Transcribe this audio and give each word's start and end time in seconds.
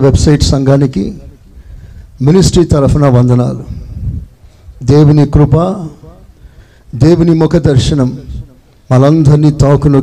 Website 0.00 0.42
సంఘానికి 0.42 1.04
ministry 2.22 2.64
తరఫున 2.64 3.06
వందనాలు. 3.08 3.64
దేవుని 4.84 5.26
కృప 5.26 5.56
దేవుని 6.94 7.34
ముఖ 7.34 7.56
దర్శనం 7.56 8.18
మనందరినీ 8.92 9.50
తాకును 9.50 10.00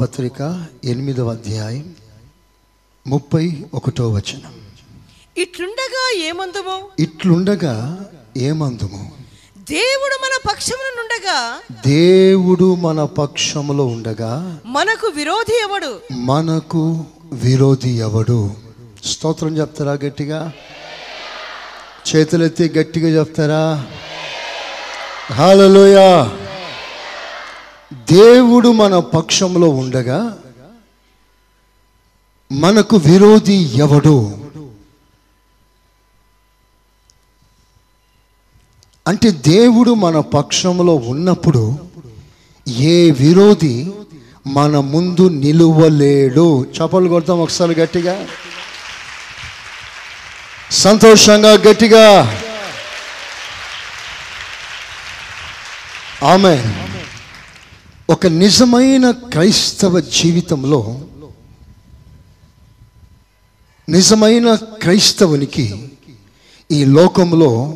పత్రిక 0.00 0.66
ఎనిమిదవ 0.84 1.30
అధ్యాయం 1.30 1.94
ముప్పై 3.06 3.64
ఒకటో 3.74 4.10
వచనం. 4.10 4.54
ఇట్లుండగా 5.38 6.24
ఏమందుము? 6.24 7.02
ఇట్లుండగా 7.02 8.04
ఏమందుము? 8.36 9.12
దేవుడు 9.58 10.14
మన 10.22 10.50
పక్షమున 10.50 11.02
నుండగా 11.02 11.60
దేవుడు 11.86 12.74
మన 12.74 13.04
పక్షములో 13.04 13.86
ఉండగా 13.86 14.60
మనకు 14.66 15.06
విరోధి 15.06 15.62
ఎవడు? 15.62 16.00
మనకు 16.12 17.04
విరోధి 17.32 17.90
ఎవడు? 17.90 18.54
స్తోత్రం 19.04 19.58
చెప్తారా 19.58 19.92
గట్టిగా? 19.92 20.52
చేతులెత్తి 22.08 22.68
గట్టిగా 22.68 23.20
చెప్తారా? 23.20 23.86
హాలలోయ 25.32 25.96
దేవుడు 27.92 28.72
మన 28.72 28.98
పక్షంలో 28.98 29.68
ఉండగా 29.68 30.38
మనకు 32.52 32.96
విరోధి 32.96 33.54
ఎవడు? 33.54 34.46
అంటే 39.08 39.30
దేవుడు 39.30 39.94
మన 39.94 40.20
పక్షంలో 40.20 40.94
ఉన్నప్పుడు 40.94 41.78
ఏ 42.68 43.10
విరోధి 43.10 43.92
మన 44.46 44.78
ముందు 44.78 45.28
నిలువలేడు. 45.28 46.64
చపలు 46.64 47.08
కొడతాం 47.08 47.40
ఒకసారి 47.40 47.74
గట్టిగా. 47.74 48.26
సంతోషంగా 50.70 51.52
గట్టిగా. 51.52 52.22
ఆమె 56.22 56.62
ఒక 58.10 58.26
నిజమైన 58.26 59.10
క్రైస్తవ 59.10 60.00
జీవితంలో 60.00 61.00
నిజమైన 63.88 64.54
క్రైస్తవునికి 64.54 65.90
ఈ 66.70 66.84
లోకంలో 66.84 67.74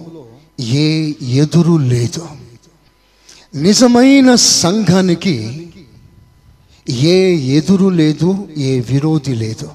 ఏ 0.60 1.12
ఎదురు 1.22 1.78
లేదు. 1.78 2.28
నిజమైన 3.54 4.34
సంఘానికి 4.34 5.68
ఏ 6.88 7.36
ఎదురు 7.56 7.88
లేదు 7.88 8.48
ఏ 8.56 8.80
విరోధి 8.80 9.34
లేదు. 9.34 9.68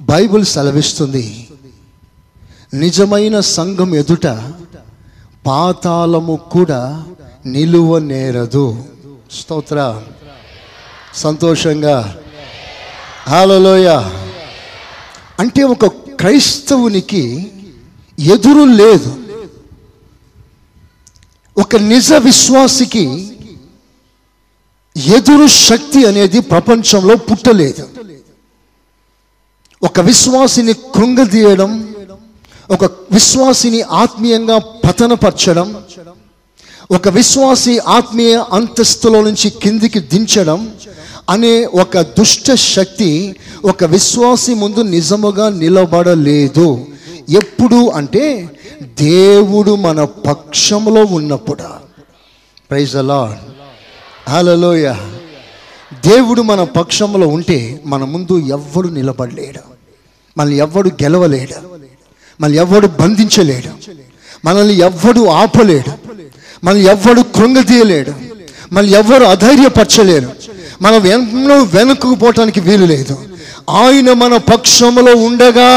బైబిల్ 0.00 0.44
సెలవిస్తుంది 0.44 1.48
నిజమైన 2.74 3.40
సంఘం 3.40 3.94
ఎదుట 3.94 4.26
పాతాళము 5.46 6.36
కూడా 6.50 7.06
నిలువ 7.46 7.98
నేరదు. 7.98 8.84
స్తోత్ర. 9.40 10.02
సంతోషంగా. 11.14 12.18
హాలలోయ 13.28 13.88
అంటే 15.40 15.62
ఒక 15.62 15.86
క్రైస్తవునికి 15.86 17.52
ఎదురు 18.18 18.64
లేదు. 18.64 19.16
ఒక 21.58 21.76
నిజ 21.76 22.12
విశ్వాసికి 22.12 23.32
ఎదురు 24.96 25.46
శక్తి 25.46 26.06
అనేది 26.06 26.40
ప్రపంచంలో 26.40 27.16
పుట్టలేదు. 27.16 27.88
ఒక 29.82 30.00
విశ్వాసిని 30.00 30.72
కృంగదీయడం 30.72 31.94
ఒక 32.70 32.84
విశ్వాసిని 32.84 33.82
ఆత్మీయంగా 33.82 34.58
పతనపరచడం 34.58 35.84
ఒక 36.92 37.08
విశ్వాసి 37.08 37.78
ఆత్మీయ 37.78 38.44
అంతస్తులో 38.52 39.22
నుంచి 39.22 39.50
కిందికి 39.50 40.00
దించడం 40.00 40.72
అనే 41.30 41.64
ఒక 41.64 42.00
దుష్ట 42.00 42.54
శక్తి 42.54 43.36
ఒక 43.64 43.84
విశ్వాసి 43.84 44.54
ముందు 44.54 44.80
నిజముగా 44.80 45.48
నిలబడలేదు. 45.48 46.86
ఎప్పుడు 47.30 47.90
అంటే 47.90 48.50
దేవుడు 49.00 49.74
మన 49.74 50.04
పక్షంలో 50.04 51.04
ఉన్నప్పుడు. 51.04 51.62
ప్రైజ్ 52.70 52.96
అలా 52.96 53.42
హలోయ 54.28 54.94
దేవుడు 56.06 56.42
మన 56.42 56.64
పక్షంలో 56.64 57.28
ఉంటే 57.28 57.80
మన 57.86 58.04
ముందు 58.04 58.38
ఎవ్వడు 58.38 58.88
నిలబడలేడు. 58.88 59.60
మనల్ని 60.38 60.56
ఎవ్వడు 60.56 60.88
గెలవలేడు. 60.88 61.54
మనల్ని 62.40 62.58
ఎవ్వడు 62.58 62.86
బంధించలేడు. 62.86 63.92
మనల్ని 64.44 64.74
ఎవ్వడు 64.74 65.26
ఆపలేడు. 65.26 66.01
మనం 66.64 66.76
ఎవ్వడు 66.76 67.20
కృంగతీయలేడు 67.20 68.12
మనం 68.72 68.86
ఎవ్వరు 68.86 69.24
అధైర్యపరచలేరు. 69.24 70.32
మనం 70.82 71.06
ఎన్నో 71.06 71.62
వెనుకకు 71.62 72.14
పోవటానికి 72.14 72.60
వీలు 72.60 72.84
లేదు. 72.84 73.28
ఆయన 73.70 74.12
మన 74.12 74.36
పక్షంలో 74.36 75.16
ఉండగా 75.26 75.70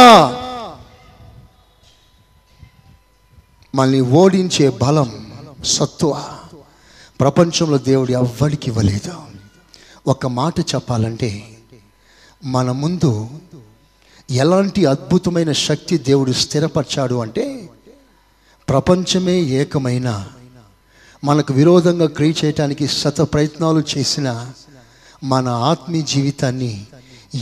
మనల్ని 3.75 4.01
ఓడించే 4.01 4.69
బలం 4.69 5.31
సత్వ 5.65 6.23
ప్రపంచంలో 7.19 7.77
దేవుడు 7.77 8.11
ఎవ్వడికి 8.11 8.69
ఇవ్వలేదు. 8.69 9.13
ఒక 10.07 10.27
మాట 10.27 10.59
చెప్పాలంటే 10.59 11.43
మన 12.43 12.71
ముందు 12.71 13.27
ఎలాంటి 14.31 14.85
అద్భుతమైన 14.85 15.51
శక్తి 15.51 15.97
దేవుడు 15.97 16.31
స్థిరపరిచాడు 16.31 17.15
అంటే 17.15 17.69
ప్రపంచమే 18.69 19.39
ఏకమైన 19.39 20.27
మనకు 21.25 21.53
విరోధంగా 21.53 22.07
క్రియ 22.07 22.33
చేయటానికి 22.45 22.87
శత 22.87 23.21
ప్రయత్నాలు 23.21 23.83
చేసిన 23.97 24.51
మన 25.23 25.47
ఆత్మీయ 25.47 26.01
జీవితాన్ని 26.01 26.85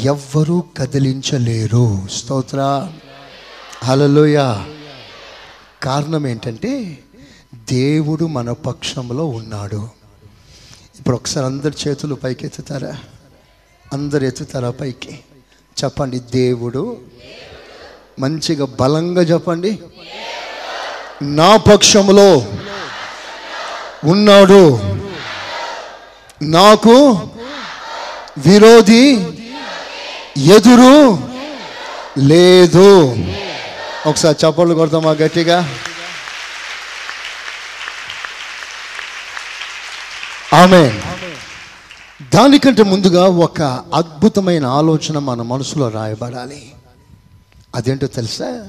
ఎవ్వరూ 0.04 0.64
కదిలించలేరు. 0.78 2.08
స్తోత్ర. 2.12 2.92
హలలోయ 3.84 4.36
కారణం 5.84 6.28
ఏంటంటే 6.28 6.98
దేవుడు 7.72 8.26
మన 8.26 8.52
పక్షంలో 8.52 9.26
ఉన్నాడు. 9.26 9.90
ఇప్పుడు 11.00 11.16
ఒకసారి 11.16 11.46
అందరి 11.46 11.74
చేతులు 11.88 12.16
పైకి 12.16 12.46
ఎత్తుతారా 12.46 12.98
అందరు 13.94 14.24
ఎత్తుతారా 14.24 14.72
పైకి? 14.72 15.20
చెప్పండి 15.84 16.20
దేవుడు 16.20 16.98
మంచిగా 18.20 18.68
బలంగా 18.80 19.22
చెప్పండి. 19.22 19.80
నా 21.22 21.58
పక్షంలో 21.58 22.46
ఉన్నాడు. 24.04 24.80
నాకు 26.42 27.28
విరోధి 28.38 29.14
ఎదురు 30.38 31.20
లేదు. 32.18 33.18
ఒకసారి 34.08 34.38
చప్పట్లు 34.46 34.74
కొడతామా 34.74 35.12
గట్టిగా? 35.12 35.76
ఆమె 40.54 41.00
దానికంటే 42.34 42.84
ముందుగా 42.84 43.24
ఒక 43.24 43.62
అద్భుతమైన 43.94 44.66
ఆలోచన 44.66 45.20
మన 45.20 45.42
మనసులో 45.42 45.90
రాయబడాలి. 45.90 46.72
అదేంటో 47.76 48.08
తెలుసా? 48.08 48.68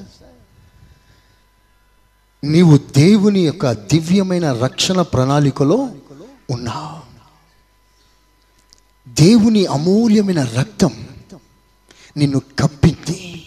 నీవు 2.44 2.76
దేవుని 2.76 3.40
యొక్క 3.40 3.72
దివ్యమైన 3.72 4.52
రక్షణ 4.52 5.02
ప్రణాళికలో 5.02 5.90
ఉన్నావు. 6.50 7.14
దేవుని 9.08 9.66
అమూల్యమైన 9.66 10.42
రక్తం 10.42 10.90
నిన్ను 12.16 12.38
కప్పింది 12.58 13.46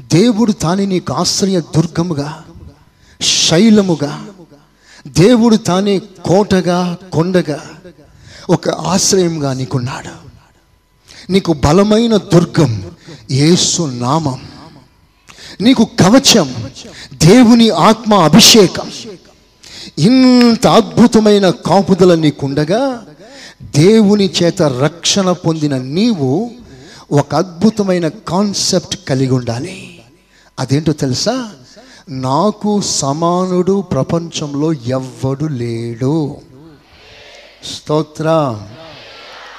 దేవుడు 0.00 0.52
తానే 0.52 0.86
నీకు 0.86 1.12
ఆశ్రయ 1.12 1.60
దుర్గముగా 1.60 2.44
శైలముగా 3.20 4.26
దేవుడు 5.06 5.56
తానే 5.56 5.98
కోటగా 5.98 6.96
కొండగా 7.12 7.70
ఒక 8.50 8.68
ఆశ్రయంగా 8.68 9.52
నీకున్నాడు. 9.52 10.32
నీకు 11.32 11.52
బలమైన 11.52 12.16
దుర్గం 12.16 12.96
ఏసు 13.30 13.82
నామం. 13.82 14.51
నీకు 15.60 15.84
కవచం 15.84 16.54
దేవుని 17.14 17.70
ఆత్మ 17.70 18.14
అభిషేకం. 18.14 18.90
ఇంత 19.98 20.66
అద్భుతమైన 20.66 21.50
కాపుదల 21.50 22.14
నీకుండగా 22.14 23.06
దేవుని 23.62 24.30
చేత 24.42 24.62
రక్షణ 24.62 25.32
పొందిన 25.32 25.76
నీవు 25.78 26.50
ఒక 27.12 27.34
అద్భుతమైన 27.34 28.08
కాన్సెప్ట్ 28.08 29.08
కలిగి 29.08 29.30
ఉండాలి. 29.30 30.00
అదేంటో 30.58 30.92
తెలుసా? 30.92 31.50
నాకు 32.10 32.80
సమానుడు 32.80 33.80
ప్రపంచంలో 33.80 34.72
ఎవ్వడు 34.72 35.44
లేడు. 35.44 36.36
స్తోత్ర. 37.74 38.58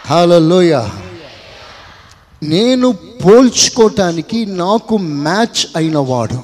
హలోయ 0.06 0.90
నేను 2.44 2.92
పోల్చుకోవటానికి 2.92 4.46
నాకు 4.46 4.98
మ్యాచ్ 4.98 5.68
అయినవాడు. 5.76 6.40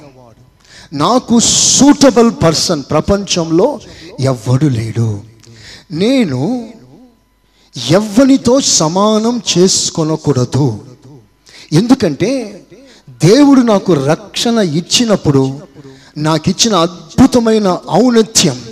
నాకు 0.92 1.40
సూటబుల్ 1.40 2.30
పర్సన్ 2.42 2.82
ప్రపంచంలో 2.90 3.80
ఎవ్వడు 4.20 4.66
లేడు. 4.66 5.20
నేను 5.92 6.68
ఎవ్వనితో 7.90 8.60
సమానం 8.60 9.42
చేసుకొనకూడదు. 9.58 10.84
ఎందుకంటే 11.72 12.62
దేవుడు 13.10 13.60
నాకు 13.60 13.92
రక్షణ 13.92 14.58
ఇచ్చినప్పుడు 14.58 15.60
నాకు 16.18 16.50
ఇచ్చిన 16.50 16.74
అద్భుతమైన 16.74 17.78
ఔన్నత్యం 17.90 18.62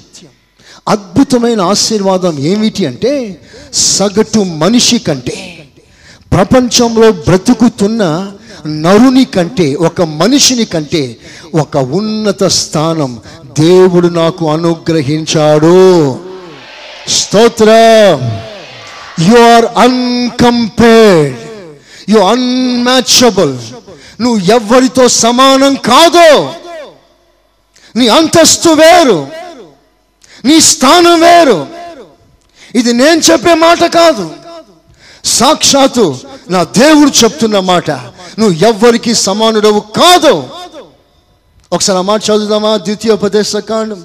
అద్భుతమైన 0.89 1.61
ఆశీర్వాదం 1.61 2.39
ఏమిటి 2.39 2.87
అంటే 2.87 3.41
సగటు 3.75 4.39
మనిషి 4.39 4.99
కంటే. 4.99 5.58
ప్రపంచంలో 6.33 7.13
బ్రతుకుతున్న 7.13 8.33
నరుని 8.67 9.25
కంటే 9.25 9.75
ఒక 9.75 10.03
మనిషిని 10.03 10.65
కంటే 10.65 11.17
ఒక 11.55 11.77
ఉన్నత 11.77 12.45
స్థానం 12.45 13.21
దేవుడు 13.61 14.09
నాకు 14.09 14.51
అనుగ్రహించాడు. 14.51 16.19
స్తోత్ర. 17.09 17.71
You 19.21 19.39
are 19.53 19.67
uncompared 19.79 21.37
you 22.09 22.19
unmatchable 22.19 23.57
నువ్వు 24.23 24.45
ఎవరితో 24.53 25.09
సమానం 25.09 25.75
కాదు 25.75 26.51
నీ 27.97 28.09
అంతస్తు 28.09 28.71
వేరు 28.71 29.29
నీ 30.45 30.61
స్థానం 30.61 31.21
వేరు. 31.21 31.67
ఇది 32.75 32.93
నేను 32.93 33.21
చెప్పే 33.21 33.55
మాట 33.55 33.85
కాదు. 33.85 34.31
సాక్షాత్తు 35.29 36.19
నా 36.51 36.65
దేవుడు 36.65 37.25
చెప్తున్న 37.25 37.59
మాట. 37.59 37.91
నువ్వు 38.39 38.67
ఎవ్వరికి 38.67 39.15
సమానుడవు 39.15 39.81
కాదు. 39.81 40.49
ఒకసారి 41.73 41.99
ఆ 41.99 42.03
మాట 42.03 42.25
చదువుదామా? 42.25 42.77
ద్వితీయోపదేశ 42.77 43.57
కాండం. 43.57 44.05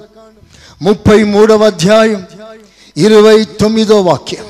ముప్పై 0.82 1.24
మూడవ 1.24 1.66
అధ్యాయం 1.66 2.26
ఇరవై 2.96 3.44
తొమ్మిదో 3.44 4.02
వాక్యం. 4.02 4.44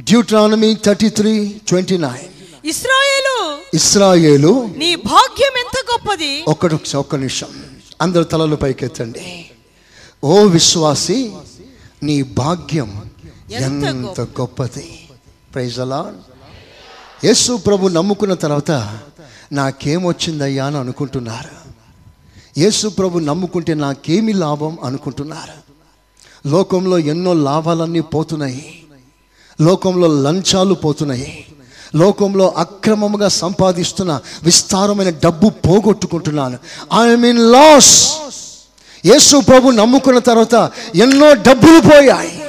Deuteronomy 0.00 0.76
thirty 0.84 1.08
three 1.08 1.56
twenty 1.68 1.96
nine 1.98 2.66
ఇస్రాయేలు 2.66 3.58
ఇస్రాయేలు 3.74 4.70
నీ 4.76 4.94
భాగ్యం 4.94 5.54
ఎంత 5.58 5.78
గొప్పది? 5.92 6.42
ఒక్కటి 6.48 6.96
ఒక్క 6.96 7.16
నిమిషం. 7.16 7.46
అందరు 8.02 8.24
తలలు 8.24 8.56
పైకెత్తండి. 8.56 9.46
ఓ 10.24 10.42
విశ్వాసి 10.42 11.32
నీ 12.02 12.22
భాగ్యం 12.22 13.04
ఎంత 13.52 14.20
గొప్పది? 14.20 15.05
ప్రైజ్ 15.56 15.80
అలా 15.80 16.12
యేసు 17.24 17.56
ప్రభు 17.56 17.88
నమ్ముకున్న 17.88 18.34
తర్వాత 18.34 18.98
నాకేమొచ్చిందయ్యా 19.52 20.66
అని 20.66 20.76
అనుకుంటున్నారు. 20.76 21.52
యేసు 22.60 22.88
ప్రభు 22.88 23.18
నమ్ముకుంటే 23.18 23.74
నాకేమి 23.74 24.32
లాభం 24.32 24.78
అనుకుంటున్నారు. 24.84 25.56
లోకంలో 26.48 26.98
ఎన్నో 26.98 27.32
లాభాలన్నీ 27.32 28.00
పోతున్నాయి. 28.00 28.82
లోకంలో 29.60 30.08
లంచాలు 30.22 30.74
పోతున్నాయి. 30.74 31.46
లోకంలో 31.94 32.54
అక్రమముగా 32.56 33.28
సంపాదిస్తున్న 33.28 34.20
విస్తారమైన 34.42 35.10
డబ్బు 35.10 35.48
పోగొట్టుకుంటున్నాను. 35.48 36.58
ఐ 37.02 37.16
మీన్ 37.16 37.38
లాస్ 37.38 38.12
యేసు 39.04 39.36
ప్రభు 39.40 39.70
నమ్ముకున్న 39.70 40.18
తర్వాత 40.18 40.70
ఎన్నో 40.94 41.34
డబ్బులు 41.34 41.80
పోయాయి. 41.80 42.42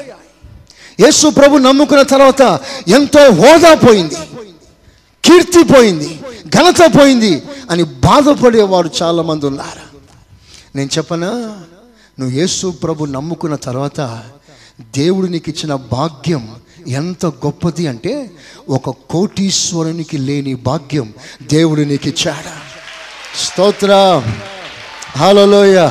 యేసు 0.99 1.27
ప్రభు 1.27 1.57
నమ్ముకున్న 1.57 2.01
తర్వాత 2.01 2.59
ఎంతో 2.87 3.29
హోదా 3.29 3.73
పోయింది. 3.73 4.15
కీర్తి 5.25 5.63
పోయింది. 5.63 6.19
ఘనత 6.47 6.99
పోయింది. 6.99 7.41
అని 7.69 7.83
బాధపడేవారు 7.83 8.89
చాలామంది 9.01 9.45
ఉన్నారు. 9.45 9.97
నేను 10.77 10.89
చెప్పనా? 10.97 11.29
నువ్వు 12.19 12.29
యేసు 12.29 12.67
ప్రభు 12.67 13.05
నమ్ముకున్న 13.05 13.55
తర్వాత 13.55 14.23
దేవుడు 14.81 15.27
నీకు 15.27 15.49
ఇచ్చిన 15.49 15.73
భాగ్యం 15.73 16.55
ఎంత 16.87 17.25
గొప్పది 17.25 17.87
అంటే 17.87 18.31
ఒక 18.69 18.89
కోటీశ్వరునికి 18.89 20.17
లేని 20.17 20.53
భాగ్యం 20.53 21.13
దేవుడు 21.43 21.81
నీకు 21.81 22.07
ఇచ్చాడు 22.07 22.67
స్తోత్ర. 23.45 24.23
హలోయ 25.17 25.89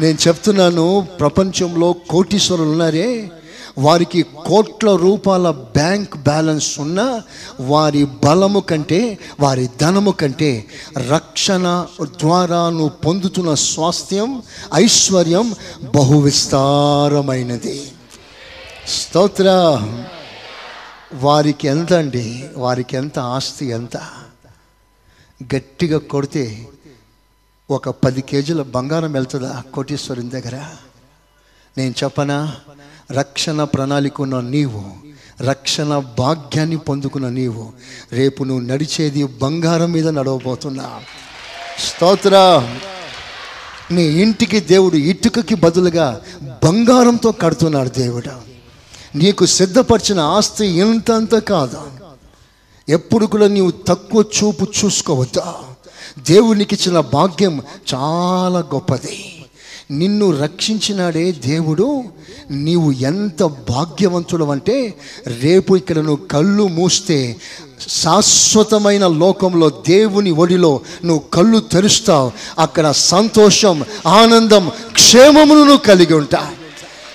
నేను 0.00 0.18
చెప్తున్నాను 0.28 1.06
ప్రపంచంలో 1.20 1.92
కోటీశ్వరులు 1.92 2.68
ఉన్నారే 2.68 3.30
వారికి 3.78 4.22
కోట్ల 4.22 4.96
రూపాయల 4.96 5.50
బ్యాంక్ 5.50 6.16
బ్యాలెన్స్ 6.16 6.80
ఉన్న 6.80 7.22
వారి 7.60 8.04
బలము 8.04 8.60
కంటే 8.60 9.18
వారి 9.40 9.68
ధనము 9.80 10.10
కంటే 10.10 10.68
రక్షణ 11.08 11.86
ద్వారా 12.02 12.70
నువ్వు 12.70 12.88
పొందుతున్న 12.88 13.54
స్వాస్థ్యం 13.54 14.42
ఐశ్వర్యం 14.74 15.54
బహు 15.94 16.20
విస్తారమైనది 16.20 17.92
స్తోత్ర. 18.88 19.44
వారికి 21.14 21.68
ఎంత 21.68 21.92
అండి? 21.92 22.48
వారికి 22.56 22.96
ఎంత 22.96 23.18
ఆస్తి 23.18 23.66
ఎంత? 23.66 23.96
గట్టిగా 25.54 25.98
కొడితే 25.98 26.68
ఒక 27.70 27.88
పది 27.88 28.22
కేజీల 28.22 28.62
బంగారం 28.62 29.12
వెళ్తుందా 29.12 29.62
కోటీశ్వరుని 29.74 30.30
దగ్గర? 30.30 30.66
నేను 31.78 31.94
చెప్పనా? 32.04 32.56
రక్షణ 33.12 33.64
ప్రణాళిక 33.64 34.20
ఉన్న 34.20 34.40
నీవు 34.40 34.82
రక్షణ 35.42 35.98
భాగ్యాన్ని 36.18 36.76
పొందుకున్న 36.76 37.28
నీవు. 37.28 37.72
రేపు 38.12 38.44
నువ్వు 38.44 38.64
నడిచేది 38.64 39.24
బంగారం 39.24 39.92
మీద 39.92 40.08
నడవబోతున్నా. 40.08 40.90
స్తోత్ర. 41.78 42.62
నీ 43.90 44.02
ఇంటికి 44.02 44.60
దేవుడు 44.60 44.96
ఇటుకకి 44.96 45.54
బదులుగా 45.54 46.20
బంగారంతో 46.64 47.32
కడుతున్నాడు 47.32 47.88
దేవుడు. 47.88 48.50
నీకు 49.18 49.46
సిద్ధపరిచిన 49.46 50.20
ఆస్తి 50.20 50.66
ఇంతంత 50.66 51.34
కాదు? 51.34 51.78
ఎప్పుడు 52.88 53.26
కూడా 53.26 53.48
నీవు 53.48 53.70
తక్కువ 53.70 54.24
చూపు 54.38 54.66
చూసుకోవద్దా? 54.84 55.54
దేవునికి 56.18 56.74
ఇచ్చిన 56.74 57.00
భాగ్యం 57.00 57.62
చాలా 57.94 58.58
గొప్పది. 58.58 59.29
నిన్ను 59.90 60.40
రక్షించినాడే 60.40 61.32
దేవుడు 61.32 62.04
నీవు 62.50 62.92
ఎంత 62.92 63.42
భాగ్యవంతుడు 63.42 64.44
అంటే 64.44 64.94
రేపు 65.26 65.76
ఇక్కడ 65.76 65.98
నువ్వు 65.98 66.26
కళ్ళు 66.26 66.68
మూస్తే 66.68 67.36
శాశ్వతమైన 67.88 69.06
లోకంలో 69.06 69.70
దేవుని 69.70 70.30
ఒడిలో 70.30 70.80
నువ్వు 71.04 71.24
కళ్ళు 71.28 71.58
తెరుస్తావు. 71.58 72.32
అక్కడ 72.58 72.90
సంతోషం 72.90 73.84
ఆనందం 74.06 74.70
క్షేమమును 74.92 75.60
నువ్వు 75.60 75.76
కలిగి 75.76 76.14
ఉంటావు 76.14 76.60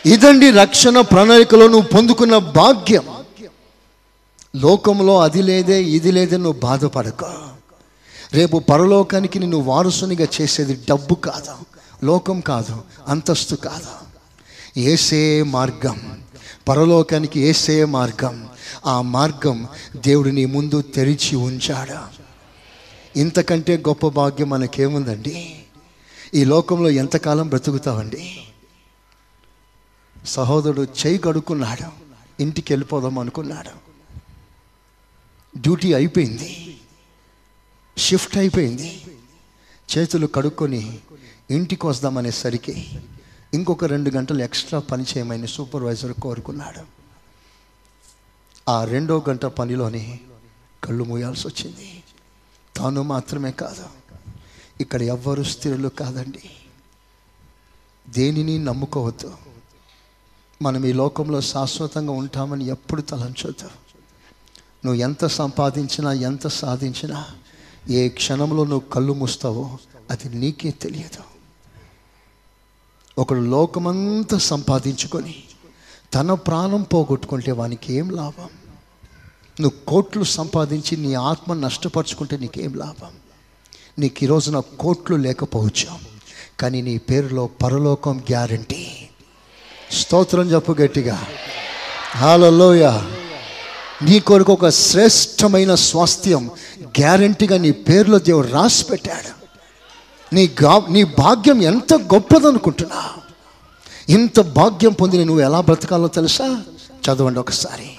ఇదండి 0.07 0.51
రక్షణ 0.51 1.01
ప్రణాళికలో 1.01 1.67
నువ్వు 1.67 1.87
పొందుకున్న 1.87 2.37
భాగ్యం. 2.37 3.03
లోకంలో 4.55 5.19
అది 5.19 5.41
లేదే 5.41 5.83
ఇది 5.83 6.11
లేదే 6.11 6.37
నువ్వు 6.37 6.59
బాధపడక. 6.59 7.23
రేపు 8.33 8.57
పరలోకానికి 8.57 9.39
నిన్ను 9.39 9.57
వారసునిగా 9.57 10.27
చేసేది 10.41 10.79
డబ్బు 10.89 11.15
కాదు. 11.15 11.74
లోకం 12.03 12.39
కాదు 12.39 12.83
అంతస్తు 13.07 13.55
కాదు. 13.55 13.87
ఏసే 14.79 15.43
మార్గం 15.43 16.23
పరలోకానికి 16.67 17.39
ఏసే 17.39 17.85
మార్గం. 17.85 18.49
ఆ 18.85 19.01
మార్గం 19.01 19.67
దేవుడు 19.95 20.29
నీ 20.29 20.45
ముందు 20.45 20.81
తెరిచి 20.81 21.35
ఉంచాడు. 21.35 22.25
ఇంతకంటే 23.19 23.77
గొప్ప 23.77 24.07
భాగ్యం 24.07 24.49
మనకేముందండి? 24.49 25.63
ఈ 26.33 26.43
లోకంలో 26.43 26.89
ఎంతకాలం 26.89 27.49
బ్రతుకుతామండి 27.49 28.47
సహోదరుడు 30.25 30.81
చేయి 30.81 31.17
కడుక్కున్నాడు 31.17 31.85
ఇంటికి 32.41 32.73
వెళ్ళిపోదాం 32.73 33.19
అనుకున్నాడు. 33.19 33.85
డ్యూటీ 35.57 35.93
అయిపోయింది 35.93 36.77
షిఫ్ట్ 37.97 38.37
అయిపోయింది. 38.37 39.01
చేతులు 39.97 40.27
కడుక్కొని 40.27 40.99
ఇంటికి 41.51 41.87
వద్దామనేసరికి 41.87 43.01
ఇంకొక 43.53 43.85
రెండు 43.85 44.09
గంటలు 44.09 44.43
ఎక్స్ట్రా 44.43 44.79
పని 44.79 45.03
చేయమని 45.03 45.47
సూపర్వైజర్ 45.47 46.13
కోరుకున్నాడు. 46.13 46.81
ఆ 48.71 48.83
రెండో 48.83 49.23
గంట 49.29 49.45
పనిలోనే 49.45 50.19
కళ్ళు 50.83 51.03
మూయాల్సి 51.03 51.47
వచ్చింది 51.47 52.03
తాను 52.75 53.03
మాత్రమే 53.03 53.51
కాదు 53.51 53.85
ఇక్కడ 54.81 55.01
ఎవ్వరు 55.01 55.43
స్థిరులు 55.43 55.87
కాదండి. 55.87 56.49
దేనిని 58.09 58.59
నమ్ముకోవద్దు. 58.59 59.37
మనం 60.61 60.85
ఈ 60.85 60.93
లోకంలో 60.93 61.41
శాశ్వతంగా 61.41 62.11
ఉంటామని 62.11 62.67
ఎప్పుడు 62.67 63.01
తలంచొద్దు. 63.01 63.65
నువ్వు 64.85 64.95
ఎంత 64.95 65.25
సంపాదించినా 65.25 66.13
ఎంత 66.13 66.47
సాధించినా 66.47 67.25
ఏ 67.89 68.09
క్షణంలో 68.09 68.63
నువ్వు 68.63 68.89
కళ్ళు 68.89 69.13
మూస్తావో 69.13 69.77
అది 70.09 70.29
నీకే 70.29 70.71
తెలియదు. 70.71 71.34
ఒకడు 73.17 73.39
లోకమంతా 73.39 74.37
సంపాదించుకొని 74.37 75.43
తన 76.13 76.33
ప్రాణం 76.33 76.81
పోగొట్టుకుంటే 76.81 77.51
వానికి 77.51 77.93
ఏం 77.93 78.09
లాభం? 78.09 78.49
నువ్వు 79.61 79.85
కోట్లు 79.85 80.23
సంపాదించి 80.23 80.97
నీ 80.97 81.13
ఆత్మ 81.13 81.53
నష్టపరుచుకుంటే 81.53 82.37
నీకేం 82.37 82.73
లాభం? 82.73 83.07
నీకు 83.99 84.23
ఈరోజున 84.23 84.59
కోట్లు 84.59 85.15
లేకపోవచ్చు. 85.15 85.87
కానీ 86.59 86.81
నీ 86.81 86.97
పేరులో 86.97 87.49
పరలోకం 87.63 88.17
గ్యారంటీ. 88.17 88.87
స్తోత్రం 89.91 90.51
చెప్పు 90.51 90.71
గట్టిగా. 90.71 91.27
హాలలోయ 92.17 93.01
నీ 94.03 94.19
కొరకు 94.19 94.53
ఒక 94.53 94.69
శ్రేష్టమైన 94.69 95.75
స్వాస్థ్యం 95.75 96.49
గ్యారంటీగా 96.83 97.57
నీ 97.57 97.71
పేరులో 97.71 98.19
దేవుడు 98.19 98.47
రాసి 98.47 98.85
పెట్టాడు 98.85 99.44
నీ 100.35 100.49
గా 100.63 100.81
నీ 100.89 101.03
భాగ్యం 101.03 101.61
ఎంత 101.61 101.93
గొప్పదనుకుంటున్నా? 101.93 103.09
ఇంత 104.09 104.39
భాగ్యం 104.39 104.93
పొందిన 104.93 105.23
నువ్వు 105.23 105.43
ఎలా 105.43 105.61
బ్రతకాలో 105.61 106.07
తెలుసా? 106.07 106.61
చదవండి 107.05 107.39
ఒకసారి. 107.39 107.89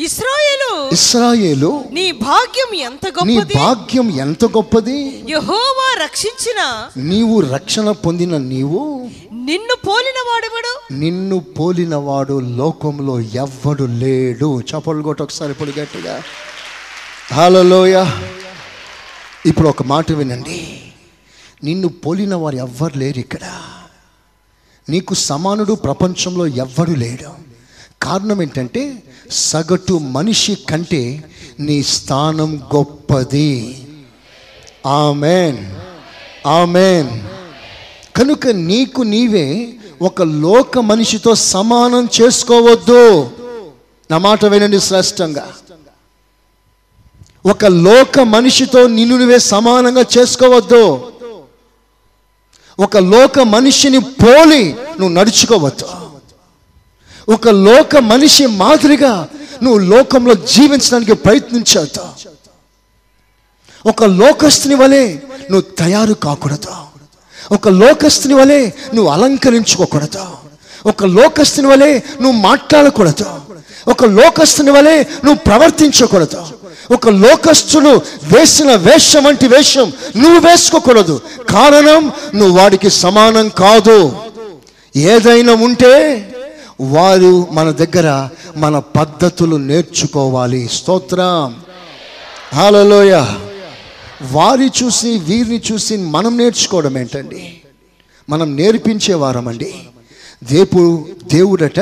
ఇస్రాయేలు 0.00 0.88
ఇస్రాయేలు 0.92 1.84
నీ 1.92 2.12
భాగ్యం 2.12 2.74
ఎంత 2.74 3.06
నీ 3.24 3.36
గొప్పది? 3.36 3.54
భాగ్యం 3.58 4.10
ఎంత 4.10 4.44
గొప్పది? 4.44 5.24
యెహోవా 5.30 6.04
రక్షించిన 6.04 6.88
నీవు 6.96 7.40
రక్షణ 7.40 7.90
పొందిన 7.90 8.36
నీవు 8.36 9.10
నిన్ను 9.32 9.74
పోలిన 9.86 10.18
వాడెవడు 10.30 10.94
నిన్ను 10.94 11.38
పోలినవాడు 11.38 12.40
లోకంలో 12.40 13.20
ఎవ్వడు 13.20 13.84
లేడు. 13.84 14.60
చపలు 14.60 15.02
కొట్టు 15.02 15.22
ఒకసారి 15.22 15.50
ఇప్పుడు 15.50 15.72
గట్టిగా. 15.80 16.22
హాలలోయ 17.34 18.06
ఇప్పుడు 19.46 19.68
ఒక 19.68 19.82
మాట 19.82 20.12
వినండి. 20.12 20.80
నిన్ను 21.64 21.88
పోలిన 21.88 22.34
వారు 22.34 22.56
ఎవ్వరు 22.56 22.98
లేరు 22.98 23.18
ఇక్కడ. 23.18 23.38
నీకు 24.88 25.14
సమానుడు 25.14 25.72
ప్రపంచంలో 25.72 26.46
ఎవ్వడు 26.46 26.90
లేడు. 26.90 27.30
కారణం 28.02 28.42
ఏంటంటే 28.42 29.02
సగటు 29.30 29.98
మనిషి 29.98 30.54
కంటే 30.54 31.24
నీ 31.60 31.82
స్థానం 31.82 32.60
గొప్పది. 32.76 33.86
ఆమెన్. 34.86 35.76
ఆమెన్. 36.48 37.08
కనుక 38.16 38.46
నీకు 38.46 39.02
నీవే 39.02 39.74
ఒక 40.02 40.22
లోక 40.22 40.78
మనిషితో 40.78 41.34
సమానం 41.34 42.08
చేసుకోవద్దు. 42.22 43.30
నా 44.10 44.18
మాట 44.18 44.44
వినండి 44.44 44.80
శ్రేష్టంగా. 44.80 45.52
ఒక 47.46 47.64
లోక 47.64 48.20
మనిషితో 48.20 48.86
నిన్ను 48.86 49.18
నువ్వే 49.18 49.38
సమానంగా 49.38 50.04
చేసుకోవద్దు. 50.18 51.12
ఒక 52.78 52.96
లోక 52.96 53.38
మనిషిని 53.38 53.98
పోలి 53.98 54.72
నువ్వు 54.72 55.08
నడుచుకోవద్దు. 55.08 55.86
ఒక 57.32 57.48
లోక 57.48 57.96
మనిషి 57.96 58.46
మాదిరిగా 58.46 59.28
నువ్వు 59.62 59.78
లోకంలో 59.78 60.34
జీవించడానికి 60.34 61.14
ప్రయత్నించవద్దు 61.14 62.00
ఒక 63.88 64.04
లోకస్తుని 64.04 64.74
వలె 64.74 65.08
నువ్వు 65.50 65.60
తయారు 65.60 66.14
కాకూడదు. 66.14 66.72
ఒక 67.52 67.68
లోకస్తుని 67.68 68.34
వలె 68.34 68.70
నువ్వు 68.94 69.08
అలంకరించుకోకూడదు. 69.08 70.26
ఒక 70.86 71.04
లోకస్తుని 71.04 71.66
వలె 71.66 71.98
నువ్వు 71.98 72.32
మాట్లాడకూడదు. 72.32 73.40
ఒక 73.88 74.04
లోకస్తుని 74.04 74.70
వలె 74.70 75.02
నువ్వు 75.02 75.34
ప్రవర్తించకూడదు. 75.34 76.46
ఒక 76.92 77.08
లోకస్తులు 77.08 77.88
వేసిన 78.22 78.74
వేషం 78.74 79.24
వంటి 79.24 79.48
వేషం 79.48 79.92
నువ్వు 80.16 80.50
వేసుకోకూడదు. 80.50 81.20
కారణం 81.50 82.12
నువ్వు 82.34 82.58
వాడికి 82.58 82.90
సమానం 82.90 83.48
కాదు. 83.48 84.16
ఏదైనా 84.96 85.54
ఉంటే 85.54 86.28
వారు 86.80 87.48
మన 87.52 87.70
దగ్గర 87.70 88.28
మన 88.56 88.78
పద్ధతులు 88.78 89.56
నేర్చుకోవాలి. 89.56 90.68
స్తోత్రం. 90.68 91.56
హాలలోయ 92.54 93.26
వారి 94.32 94.66
చూసి 94.66 95.08
వీరిని 95.08 95.62
చూసి 95.72 95.96
మనం 95.96 96.38
నేర్చుకోవడం 96.38 96.98
ఏంటండి? 96.98 97.60
మనం 98.30 98.56
నేర్పించేవారమండి 98.56 99.74
దేపు 100.44 101.06
దేవుడట 101.34 101.80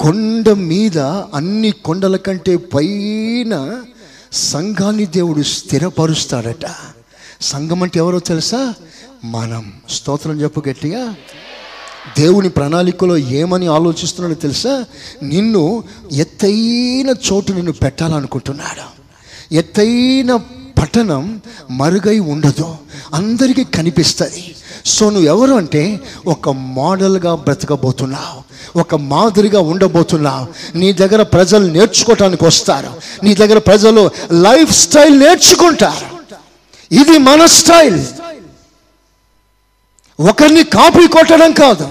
కొండ 0.00 0.50
మీద 0.50 0.98
అన్ని 0.98 1.70
కొండల 1.70 2.16
కంటే 2.16 2.56
పైన 2.56 3.82
సంఘాన్ని 4.32 5.06
దేవుడు 5.06 5.42
స్థిరపరుస్తాడట. 5.42 6.74
సంఘం 7.40 7.82
అంటే 7.82 7.98
ఎవరో 7.98 8.18
తెలుసా? 8.18 8.74
మనం. 9.24 9.72
స్తోత్రం 9.90 10.40
చెప్పు 10.40 10.62
గట్టిగా. 10.68 11.14
దేవుని 12.18 12.48
ప్రణాళికలో 12.48 13.16
ఏమని 13.16 13.66
ఆలోచిస్తున్నాడో 13.66 14.34
తెలుసా? 14.34 14.84
నిన్ను 15.22 15.84
ఎత్తైన 16.12 17.14
చోటు 17.32 17.52
నిన్ను 17.52 17.72
పెట్టాలనుకుంటున్నాడు. 17.72 19.04
ఎత్తైన 19.54 20.40
పట్టణం 20.78 21.40
మరుగై 21.70 22.18
ఉండదు 22.18 22.76
అందరికీ 23.14 23.64
కనిపిస్తుంది. 23.64 24.54
సో 24.86 25.10
నువ్వు 25.10 25.26
ఎవరు 25.26 25.54
అంటే 25.54 26.00
ఒక 26.26 26.48
మోడల్గా 26.48 27.34
బ్రతకబోతున్నావు 27.34 28.54
ఒక 28.78 28.94
మాదిరిగా 28.94 29.60
ఉండబోతున్నావు. 29.60 30.78
నీ 30.78 30.92
దగ్గర 30.92 31.22
ప్రజలు 31.22 31.66
నేర్చుకోవటానికి 31.72 32.44
వస్తారు 32.44 32.92
నీ 33.24 33.34
దగ్గర 33.34 33.58
ప్రజలు 33.58 34.10
లైఫ్ 34.32 34.72
స్టైల్ 34.72 35.20
నేర్చుకుంటారు. 35.20 36.08
ఇది 36.94 37.18
మన 37.18 37.46
స్టైల్. 37.46 38.04
ఒకరిని 40.20 40.64
కాపీ 40.64 41.06
కొట్టడం 41.06 41.52
కాదు 41.52 41.88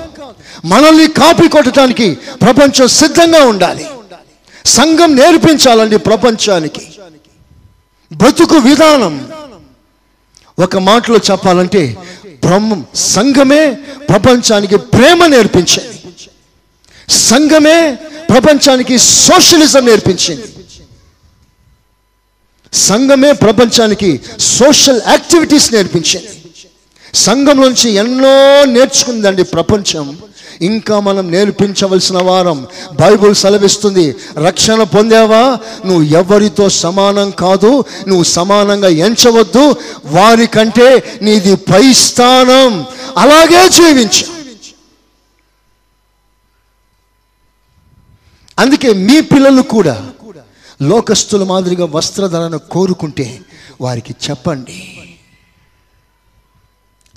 మనల్ని 0.65 1.07
కాపీ 1.07 1.47
కొట్టడానికి 1.47 2.17
ప్రపంచం 2.41 2.87
సిద్ధంగా 2.87 3.43
ఉండాలి. 3.43 3.85
సంఘం 4.65 5.15
నేర్పించాలండి 5.15 5.97
ప్రపంచానికి. 5.97 6.87
బ్రతుకు 8.13 8.55
విధానం. 8.55 9.31
ఒక 10.59 10.77
మాటలో 10.77 11.17
చెప్పాలంటే 11.31 11.97
బ్రహ్మం 12.45 12.85
సంఘమే 12.95 13.71
ప్రపంచానికి 14.09 14.77
ప్రేమ 14.77 15.25
నేర్పించింది. 15.25 16.01
సంఘమే 17.09 17.97
ప్రపంచానికి 18.29 18.97
సోషలిజం 18.97 19.85
నేర్పించింది. 19.85 20.43
సంఘమే 22.73 23.31
ప్రపంచానికి 23.31 24.21
సోషల్ 24.39 25.01
యాక్టివిటీస్ 25.07 25.73
నేర్పించింది. 25.73 26.27
సంఘం 27.13 27.61
నుంచి 27.61 27.91
ఎన్నో 27.91 28.65
నేర్చుకుందండి 28.65 29.43
ప్రపంచం. 29.43 30.17
ఇంకా 30.61 30.99
మనం 30.99 31.31
నేర్పించవలసిన 31.31 32.23
వారం. 32.23 32.67
బైబుల్ 32.93 33.35
సెలవిస్తుంది 33.35 34.15
రక్షణ 34.37 34.83
పొందావా? 34.83 35.59
నువ్వు 35.85 36.03
ఎవరితో 36.03 36.69
సమానం 36.69 37.29
కాదు 37.29 37.85
నువ్వు 38.07 38.23
సమానంగా 38.23 38.87
ఎంచవద్దు. 38.87 39.75
వారికంటే 40.05 41.19
నీది 41.21 41.55
పై 41.55 41.93
స్థానం. 41.93 42.85
అలాగే 43.17 43.69
జీవించు. 43.69 44.33
అందుకే 48.59 48.93
మీ 48.93 49.21
పిల్లలు 49.21 49.61
కూడా 49.61 50.09
లోకస్తుల 50.81 51.43
మాదిరిగా 51.43 51.85
వస్త్రధరణ 51.85 52.55
కోరుకుంటే 52.55 53.41
వారికి 53.81 54.15
చెప్పండి. 54.29 54.99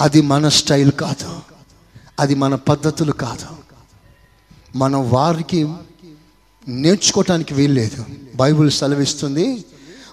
అది 0.01 0.23
మన 0.23 0.49
స్టైల్ 0.49 0.93
కాదు. 0.93 1.56
అది 2.21 2.35
మన 2.35 2.55
పద్ధతులు 2.55 3.13
కాదు. 3.13 3.47
మనం 4.77 5.11
వారికి 5.11 5.69
నేర్చుకోవటానికి 6.69 7.55
వీల్లేదు. 7.55 8.05
బైబిల్ 8.37 8.71
సెలవిస్తుంది 8.71 9.65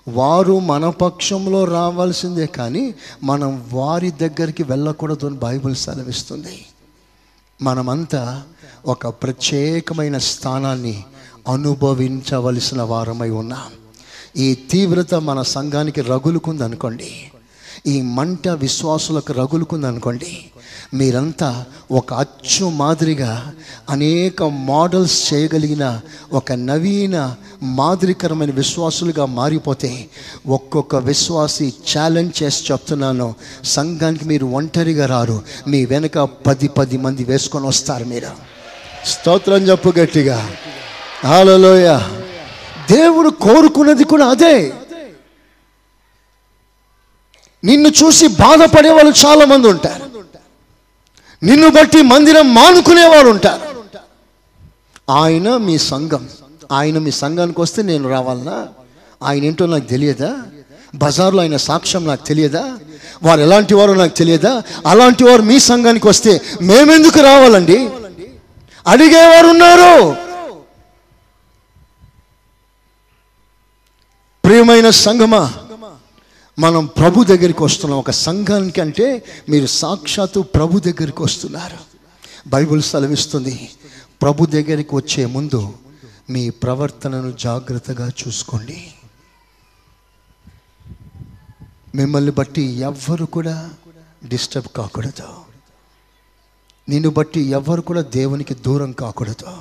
వారు 0.07 0.59
మన 0.59 0.89
పక్షంలో 0.89 1.65
రావాల్సిందే 1.65 2.45
కానీ 2.45 2.95
మనం 3.23 3.69
వారి 3.73 4.11
దగ్గరికి 4.11 4.63
వెళ్ళకూడదు 4.63 5.25
అని 5.25 5.37
బైబిల్ 5.37 5.75
సెలవిస్తుంది. 5.75 6.65
మనమంతా 7.61 8.43
ఒక 8.85 9.07
ప్రత్యేకమైన 9.07 10.17
స్థానాన్ని 10.17 11.03
అనుభవించవలసిన 11.47 12.81
వారమై 12.81 13.29
ఉన్నాం. 13.29 13.71
ఈ 14.37 14.55
తీవ్రత 14.55 15.15
మన 15.15 15.41
సంఘానికి 15.41 16.01
రగులుకుంది 16.01 16.63
అనుకోండి 16.63 17.31
ఈ 17.87 18.01
మంట 18.01 18.47
విశ్వాసులకు 18.47 19.33
రగులుకుందనుకోండి 19.33 20.25
అనుకోండి 20.25 20.51
మీరంతా 20.93 21.65
ఒక 21.91 22.13
అచ్చు 22.13 22.69
మాదిరిగా 22.69 23.53
అనేక 23.89 24.43
మోడల్స్ 24.43 25.33
చేయగలిగిన 25.33 26.01
ఒక 26.33 26.51
నవీన 26.51 27.35
మాదిరికరమైన 27.63 28.51
విశ్వాసులుగా 28.51 29.25
మారిపోతే 29.25 30.07
ఒక్కొక్క 30.47 30.95
విశ్వాసి 30.95 31.73
ఛాలెంజ్ 31.91 32.43
చేసి 32.43 32.63
చెప్తున్నాను 32.71 33.35
సంఘానికి 33.63 34.25
మీరు 34.25 34.45
ఒంటరిగా 34.45 35.05
రారు 35.05 35.41
మీ 35.67 35.85
వెనక 35.85 36.17
పది 36.19 36.67
పది 36.67 36.97
మంది 36.97 37.23
వేసుకొని 37.23 37.67
వస్తారు 37.67 38.05
మీరు. 38.05 38.31
స్తోత్రం 39.05 39.57
చెప్పు 39.57 39.93
గట్టిగా. 39.99 40.49
హాలలోయ 41.23 41.99
దేవుడు 42.91 43.29
కోరుకున్నది 43.29 44.03
కూడా 44.03 44.25
అదే. 44.25 44.73
నిన్ను 47.63 47.89
చూసి 47.89 48.27
బాధపడే 48.27 48.89
వాళ్ళు 48.89 49.13
చాలా 49.25 49.45
మంది 49.45 49.67
ఉంటారు. 49.67 50.02
నిన్ను 51.43 51.69
బట్టి 51.69 52.01
మందిరం 52.01 52.55
మానుకునే 52.55 53.07
వాళ్ళు 53.07 53.29
ఉంటారు. 53.29 53.83
ఆయన 55.11 55.57
మీ 55.57 55.77
సంఘం. 55.77 56.29
ఆయన 56.71 56.97
మీ 56.97 57.11
సంఘానికి 57.11 57.61
వస్తే 57.61 57.81
నేను 57.81 58.09
రావాలనా? 58.09 58.67
ఆయన 59.23 59.43
ఏంటో 59.43 59.65
నాకు 59.65 59.83
తెలియదా? 59.83 60.35
బజార్లో 60.95 61.41
ఆయన 61.41 61.57
సాక్ష్యం 61.57 62.07
నాకు 62.07 62.25
తెలియదా? 62.25 62.77
వారు 63.23 63.41
ఎలాంటి 63.41 63.73
వారో 63.73 63.93
నాకు 63.93 64.15
తెలియదా? 64.15 64.63
అలాంటి 64.87 65.23
వారు 65.23 65.41
మీ 65.41 65.59
సంఘానికి 65.59 66.07
వస్తే 66.07 66.41
మేమెందుకు 66.61 67.19
రావాలండి? 67.19 67.89
అడిగేవారు 68.87 69.47
ఉన్నారు. 69.47 70.15
ప్రియమైన 74.45 74.89
సంఘమా 74.89 75.53
మనం 76.59 76.85
ప్రభు 76.85 77.23
దగ్గరికి 77.23 77.63
వస్తున్నాం. 77.63 77.99
ఒక 77.99 78.11
సంఘానికి 78.11 78.81
అంటే 78.81 79.25
మీరు 79.49 79.65
సాక్షాత్తు 79.65 80.39
ప్రభు 80.39 80.79
దగ్గరికి 80.79 81.23
వస్తున్నారు. 81.23 81.77
బైబిల్ 82.47 82.81
సెలవిస్తుంది 82.81 83.69
ప్రభు 84.21 84.45
దగ్గరికి 84.45 84.95
వచ్చే 84.95 85.25
ముందు 85.25 85.73
మీ 86.29 86.49
ప్రవర్తనను 86.49 87.31
జాగ్రత్తగా 87.31 88.09
చూసుకోండి. 88.09 88.93
మిమ్మల్ని 91.95 92.31
బట్టి 92.31 92.61
ఎవ్వరు 92.61 93.25
కూడా 93.25 93.69
డిస్టర్బ్ 94.25 94.77
కాకూడదు. 94.77 95.27
నిన్ను 96.89 97.09
బట్టి 97.09 97.41
ఎవ్వరు 97.41 97.81
కూడా 97.81 98.01
దేవునికి 98.01 98.53
దూరం 98.53 98.91
కాకూడదు. 98.91 99.57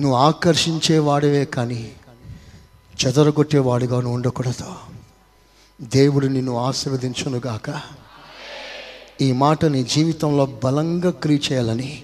నువ్వు 0.00 0.18
ఆకర్షించేవాడివే 0.18 1.44
కానీ 1.44 1.92
చెదరగొట్టేవాడిగా 3.06 3.98
ఉండకూడదు. 3.98 4.95
దేవుడు 5.80 6.26
నిన్ను 6.26 6.56
ఆశీర్వదించునుగాక 6.56 7.80
ఈ 9.20 9.32
మాట 9.32 9.64
నీ 9.64 9.82
జీవితంలో 9.82 10.48
బలంగా 10.64 11.10
క్రియ 11.10 11.38
చేయాలని 11.52 12.02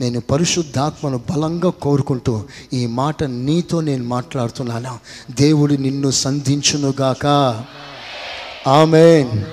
నేను 0.00 0.20
పరిశుద్ధాత్మను 0.20 1.18
బలంగా 1.18 1.70
కోరుకుంటూ 1.70 2.42
ఈ 2.72 2.86
మాట 2.86 3.24
నీతో 3.24 3.80
నేను 3.80 4.04
మాట్లాడుతున్నాను. 4.04 4.98
దేవుడు 5.30 5.74
నిన్ను 5.74 6.10
సంధించునుగాక 6.10 7.26
ఆమెన్. 8.68 9.44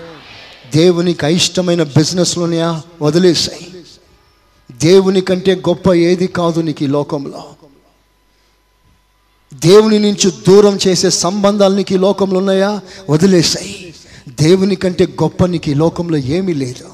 దేవునికి 0.75 1.25
అయిష్టమైన 1.25 1.83
బిజినెస్లోనే 1.83 2.81
వదిలేసాయి. 3.01 3.67
దేవుని 4.71 5.21
కంటే 5.21 5.55
గొప్ప 5.55 5.93
ఏది 5.93 6.27
కాదు 6.27 6.61
నీకు 6.61 6.83
ఈ 6.83 6.87
లోకంలో. 6.87 7.43
దేవుని 9.53 9.99
నుంచి 9.99 10.31
దూరం 10.31 10.79
చేసే 10.87 11.09
సంబంధాలు 11.09 11.75
నీకు 11.75 11.93
ఈ 11.93 11.97
లోకంలో 11.97 12.39
ఉన్నాయా? 12.39 12.81
వదిలేసాయి. 13.09 13.93
దేవుని 14.41 14.75
కంటే 14.75 15.05
గొప్ప 15.05 15.45
నీకు 15.45 15.69
ఈ 15.69 15.73
లోకంలో 15.73 16.17
ఏమీ 16.17 16.53
లేదు. 16.53 16.85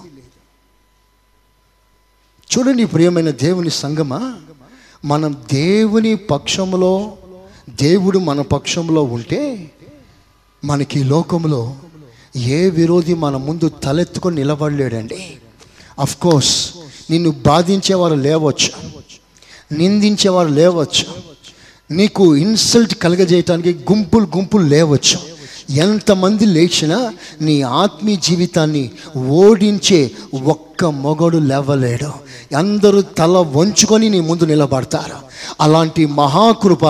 చూడండి 2.57 2.85
ప్రియమైన 2.85 3.29
దేవుని 3.29 3.69
సంగమా? 3.69 4.35
మనం 5.05 5.45
దేవుని 5.53 6.15
పక్షంలో 6.15 7.13
దేవుడు 7.69 8.19
మన 8.19 8.41
పక్షంలో 8.41 9.03
ఉంటే 9.03 9.71
మనకి 10.65 10.99
ఈ 10.99 11.03
లోకంలో 11.03 11.75
ఏ 12.35 12.69
విరోధి 12.69 13.13
మన 13.13 13.37
ముందు 13.37 13.69
తలెత్తుకొని 13.69 14.35
నిలబడలేడండి. 14.35 15.37
అఫ్ 15.99 16.17
కోర్స్ 16.17 16.73
నిన్ను 17.09 17.31
బాధించేవారు 17.31 18.15
లేవచ్చు. 18.15 18.69
నిందించేవారు 19.71 20.47
లేవచ్చు. 20.47 21.34
నీకు 21.91 22.35
ఇన్సల్ట్ 22.35 22.95
కలగజేయటానికి 22.95 23.73
గుంపులు 23.91 24.25
గుంపులు 24.25 24.63
లేవచ్చు. 24.63 25.35
ఎంతమంది 25.75 26.45
లేచినా 26.45 27.13
నీ 27.41 27.61
ఆత్మీయ 27.61 28.15
జీవితాన్ని 28.15 28.91
ఓడించే 29.17 30.11
ఒక్క 30.43 30.85
మొగడు 30.85 31.37
లేవలేడు. 31.37 32.11
అందరూ 32.55 33.01
తల 33.01 33.37
వంచుకొని 33.37 34.09
నీ 34.09 34.19
ముందు 34.19 34.43
నిలబడతారు. 34.43 35.17
అలాంటి 35.61 36.05
మహాకృప 36.05 36.87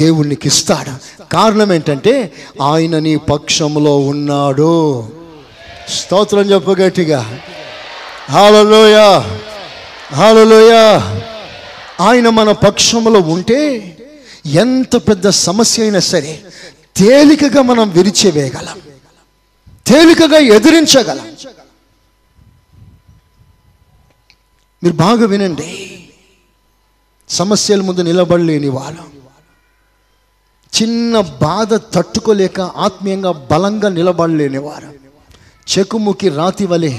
దేవునికి 0.00 0.48
ఇస్తాడు 0.48 1.24
కారణం 1.32 1.72
ఏంటంటే 1.72 2.32
ఆయన 2.62 2.98
నీ 2.98 3.16
పక్షంలో 3.16 3.98
ఉన్నాడు. 3.98 5.04
స్తోత్రం 5.88 6.40
చెప్పు 6.40 6.70
గట్టిగా. 6.70 7.38
హాలలోయ 8.30 9.22
హాలలోయ 10.12 10.72
ఆయన 12.00 12.28
మన 12.28 12.52
పక్షంలో 12.52 13.20
ఉంటే 13.20 13.94
ఎంత 14.52 14.96
పెద్ద 14.96 15.28
సమస్య 15.28 15.82
అయినా 15.82 16.00
సరే 16.00 16.42
తేలికగా 16.96 17.62
మనం 17.62 17.90
విరిచివేయగలం. 17.90 18.80
తేలికగా 19.86 20.38
ఎదిరించగలం. 20.38 21.26
మీరు 24.82 24.94
బాగా 24.94 25.26
వినండి. 25.26 25.68
సమస్యల 27.28 27.80
ముందు 27.80 28.00
నిలబడలేని 28.00 28.68
వాళ్ళు 28.68 29.02
చిన్న 30.82 31.20
బాధ 31.20 31.74
తట్టుకోలేక 31.74 32.60
ఆత్మీయంగా 32.60 33.32
బలంగా 33.32 33.88
నిలబడలేని 33.88 34.58
వారు. 34.58 34.94
చెకుముకి 35.70 36.28
రాతి 36.28 36.66
వలె 36.66 36.92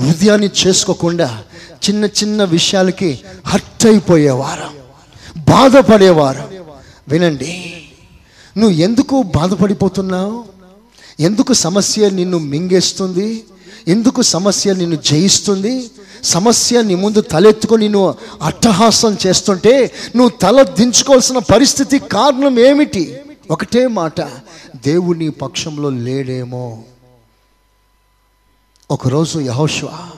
హృదయాన్ని 0.00 0.50
చేసుకోకుండా 0.66 1.44
చిన్న 1.88 2.04
చిన్న 2.04 2.44
విషయాలకి 2.44 3.20
హర్ట్ 3.46 3.86
అయిపోయేవారు. 3.86 4.68
బాధపడేవారు. 5.38 6.67
వినండి. 7.08 7.84
నువ్వు 8.58 8.78
ఎందుకు 8.78 9.22
బాధపడిపోతున్నావు? 9.22 10.44
ఎందుకు 11.20 11.52
సమస్య 11.52 12.10
నిన్ను 12.10 12.38
మింగేస్తుంది? 12.38 13.44
ఎందుకు 13.88 14.22
సమస్య 14.22 14.74
నిన్ను 14.74 14.96
జయిస్తుంది? 14.96 15.90
సమస్య 16.22 16.82
నీ 16.82 16.94
ముందు 16.94 17.20
తలెత్తుకొని 17.20 17.88
నువ్వు 17.88 18.14
అట్టహాసం 18.42 19.16
చేస్తుంటే 19.26 19.94
నువ్వు 20.16 20.28
తల 20.28 20.62
దించుకోవాల్సిన 20.62 21.38
పరిస్థితి 21.38 21.98
కారణం 21.98 22.58
ఏమిటి? 22.58 23.20
ఒకటే 23.50 23.86
మాట 23.86 24.20
దేవుడు 24.76 25.30
పక్షంలో 25.30 25.90
లేడేమో. 25.90 26.82
ఒకరోజు 28.90 29.38
యహోష్వ 29.38 30.08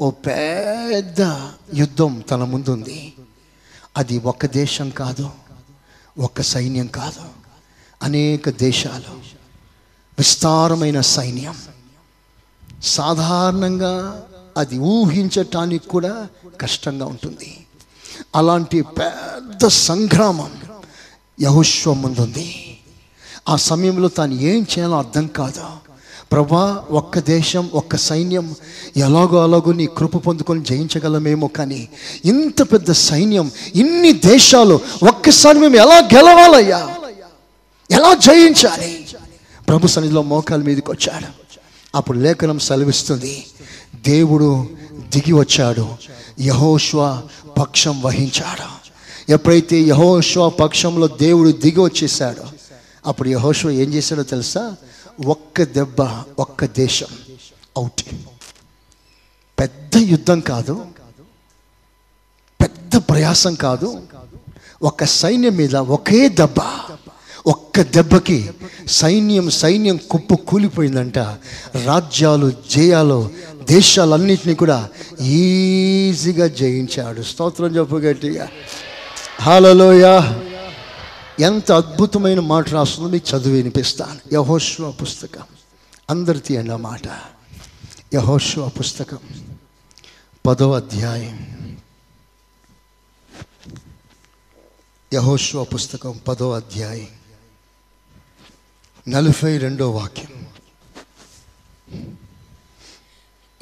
ఓ 0.00 0.10
పెద్ద 0.10 1.20
యుద్ధం 1.74 2.24
తన 2.30 2.44
ముందుంది. 2.44 3.13
అది 3.96 4.18
ఒక 4.18 4.46
దేశం 4.46 4.90
కాదు 4.90 5.30
ఒక 6.18 6.40
సైన్యం 6.40 6.86
కాదు. 6.86 7.22
అనేక 8.02 8.50
దేశాలు 8.50 9.14
విస్తారమైన 10.18 11.00
సైన్యం. 11.00 11.54
సాధారణంగా 12.82 14.22
అది 14.56 14.78
ఊహించటానికి 14.78 15.88
కూడా 15.88 16.28
కష్టంగా 16.60 17.06
ఉంటుంది. 17.06 17.66
అలాంటి 18.36 18.82
పెద్ద 18.82 19.66
సంగ్రామం 19.66 20.52
యహోశ్వ 21.40 21.94
ముందుంది. 21.94 22.78
ఆ 23.48 23.56
సమయంలో 23.56 24.08
తాను 24.08 24.32
ఏం 24.32 24.66
చేయాలో 24.78 24.98
అర్థం 24.98 25.26
కాదు. 25.26 25.83
ప్రభా 26.34 26.84
ఒక్క 26.90 27.18
దేశం 27.18 27.70
ఒక్క 27.74 27.96
సైన్యం 27.96 28.54
ఎలాగో 28.96 29.42
అలాగో 29.42 29.72
నీ 29.72 29.86
కృప 29.86 30.16
పొందుకొని 30.16 30.64
జయించగలమేమో 30.64 31.46
కానీ 31.46 31.88
ఇంత 32.24 32.72
పెద్ద 32.72 32.92
సైన్యం 32.92 33.50
ఇన్ని 33.74 34.12
దేశాలు 34.12 34.80
ఒక్కసారి 35.08 35.58
మేము 35.58 35.76
ఎలా 35.76 35.98
గెలవాలయ్యా? 35.98 36.94
ఎలా 37.90 38.14
జయించాలి? 38.14 39.06
ప్రభు 39.68 39.86
సన్నిధిలో 39.86 40.22
మోకాల 40.22 40.62
మీదకి 40.62 40.90
వచ్చాడు. 40.90 41.26
అప్పుడు 41.94 42.18
లేఖనం 42.18 42.58
సెలవిస్తుంది. 42.58 43.46
దేవుడు 43.94 44.66
దిగి 44.92 45.32
వచ్చాడు. 45.32 45.88
యహోష్వ 46.40 47.22
పక్షం 47.60 48.02
వహించాడు. 48.02 48.84
ఎప్పుడైతే 49.32 49.80
యహోష్వ 49.80 50.48
పక్షంలో 50.48 51.08
దేవుడు 51.08 51.48
దిగి 51.48 51.80
వచ్చేసాడో 51.80 52.44
అప్పుడు 53.06 53.28
యహోష్వ 53.28 53.70
ఏం 53.70 53.94
చేశాడో 53.94 54.22
తెలుసా? 54.22 54.74
ఒక్క 55.26 55.62
దెబ్బ 55.62 56.00
ఒక్క 56.38 56.64
దేశం 56.64 57.06
అవుట్ 57.76 58.14
పెద్ద 59.60 59.96
యుద్ధం 59.96 60.40
కాదు 60.40 60.86
పెద్ద 62.60 62.96
ప్రయాసం 62.96 63.54
కాదు. 63.54 64.02
ఒక 64.82 65.04
సైన్యం 65.04 65.56
మీద 65.56 65.76
ఒకే 65.76 66.28
దెబ్బ 66.28 66.60
ఒక్క 67.46 67.80
దెబ్బకి 67.80 68.50
సైన్యం 68.88 69.50
సైన్యం 69.50 70.00
కుప్పు 70.10 70.34
కూలిపోయిందంట. 70.34 71.18
రాజ్యాలు 71.84 72.52
జయాలు 72.70 73.30
దేశాలన్నింటినీ 73.62 74.54
కూడా 74.54 74.88
ఈజీగా 75.20 76.46
జయించాడు. 76.46 77.22
స్తోత్రం 77.22 77.76
చెప్పు 77.76 77.96
గట్టిగా. 77.96 78.48
హలోయా 79.40 80.14
ఎంత 81.40 81.72
అద్భుతమైన 81.72 82.40
మాట 82.40 82.68
రాస్తుందో 82.68 83.08
మీకు 83.08 83.36
చదివి 83.36 83.56
వినిపిస్తాను. 83.56 84.34
యహోశ్వ 84.34 84.90
పుస్తకం. 84.90 85.42
అందరి 86.10 86.40
తీయండి 86.40 86.70
ఆ 86.70 86.76
మాట. 86.76 87.06
యహోశ్వ 88.14 88.68
పుస్తకం. 88.68 89.18
పదో 90.46 90.72
అధ్యాయం. 90.72 91.50
యహోశ్వ 95.14 95.64
పుస్తకం 95.64 96.20
పదో 96.28 96.52
అధ్యాయం. 96.52 97.08
నలభై 99.08 99.58
రెండో 99.58 99.90
వాక్యం. 99.90 100.46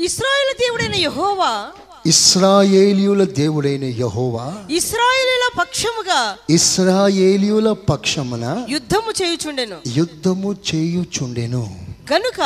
ఇస్రాయేల్ 0.01 0.59
దేవుడైన 0.61 0.95
యహోవా 0.95 1.73
ఇస్రాయేలీయుల 2.07 3.25
దేవుడైన 3.25 3.85
యహోవా 3.85 4.55
ఇస్రాయేలీల 4.71 5.59
పక్షముగా 5.61 6.37
ఇస్రాయేలీయుల 6.51 7.73
పక్షమున 7.73 8.65
యుద్ధము 8.69 9.13
చేయుచుండెను. 9.23 9.77
యుద్ధము 9.97 10.57
చేయుచుండెను. 10.75 11.77
గనుక 12.13 12.41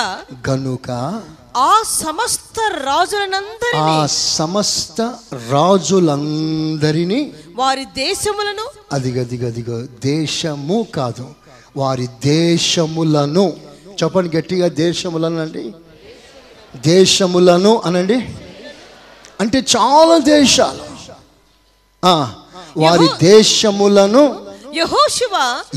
గనుక 0.50 0.90
ఆ 1.56 1.82
సమస్త 1.86 2.60
రాజులనందరినీ 2.84 3.80
ఆ 3.80 4.06
సమస్త 4.06 5.14
రాజులందరినీ 5.52 7.32
వారి 7.56 7.84
దేశములను 7.84 8.66
అదిగదిగదిగో 8.92 9.86
దేశము 10.04 10.86
కాదు 10.94 11.26
వారి 11.76 12.06
దేశములను 12.24 13.52
చెప్పండి 14.02 14.36
గట్టిగా 14.36 14.68
దేశములను 14.68 15.42
అండి 15.42 15.72
దేశములను 16.76 17.82
అనండి. 17.84 18.18
అంటే 19.40 19.58
చాలా 19.76 20.18
దేశాలు. 20.18 20.84
వారి 22.76 23.08
దేశములను 23.22 24.46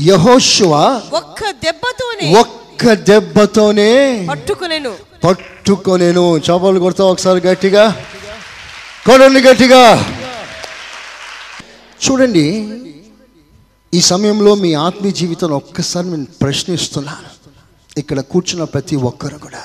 యహోశువ 0.00 1.00
ఒక్క 1.12 1.50
దెబ్బతోనే 1.50 2.34
ఒక్క 2.34 2.92
దెబ్బతోనే 2.92 4.26
పట్టుకునెను. 4.30 4.96
పట్టుకొనేను. 5.24 6.38
చేపలు 6.38 6.80
కొడతా 6.80 7.04
ఒకసారి 7.04 7.46
గట్టిగా. 7.46 8.06
కొడండి 9.06 9.40
గట్టిగా. 9.40 9.96
చూడండి 12.04 12.46
ఈ 13.94 14.00
సమయంలో 14.00 14.54
మీ 14.54 14.74
ఆత్మీయ 14.74 15.12
జీవితం 15.12 15.50
ఒక్కసారి 15.50 16.06
నేను 16.10 16.26
ప్రశ్నిస్తున్నాను. 16.42 17.30
ఇక్కడ 17.98 18.20
కూర్చున్న 18.20 18.64
ప్రతి 18.64 18.96
ఒక్కరు 18.96 19.38
కూడా. 19.38 19.62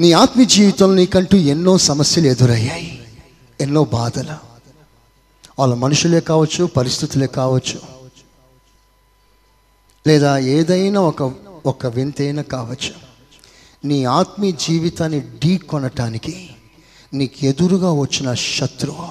నీ 0.00 0.12
ఆత్మీయ 0.12 0.46
జీవితంలో 0.46 0.94
నీకంటూ 0.94 1.36
ఎన్నో 1.36 1.78
సమస్యలు 1.78 2.26
ఎదురయ్యాయి 2.26 3.06
ఎన్నో 3.60 3.84
బాధలు. 3.84 4.34
వాళ్ళ 5.58 5.74
మనుషులే 5.74 6.20
కావచ్చు 6.20 6.64
పరిస్థితులే 6.64 7.26
కావచ్చు. 7.26 7.80
లేదా 10.06 10.38
ఏదైనా 10.38 11.00
ఒక 11.00 11.34
ఒక 11.66 11.86
వింతైనా 11.86 12.42
కావచ్చు. 12.42 12.92
నీ 13.84 14.04
ఆత్మీయ 14.04 14.52
జీవితాన్ని 14.52 15.20
ఢీ 15.20 15.58
కొనటానికి 15.58 16.50
నీకు 17.14 17.44
ఎదురుగా 17.44 17.92
వచ్చిన 17.92 18.34
శత్రువు 18.34 19.08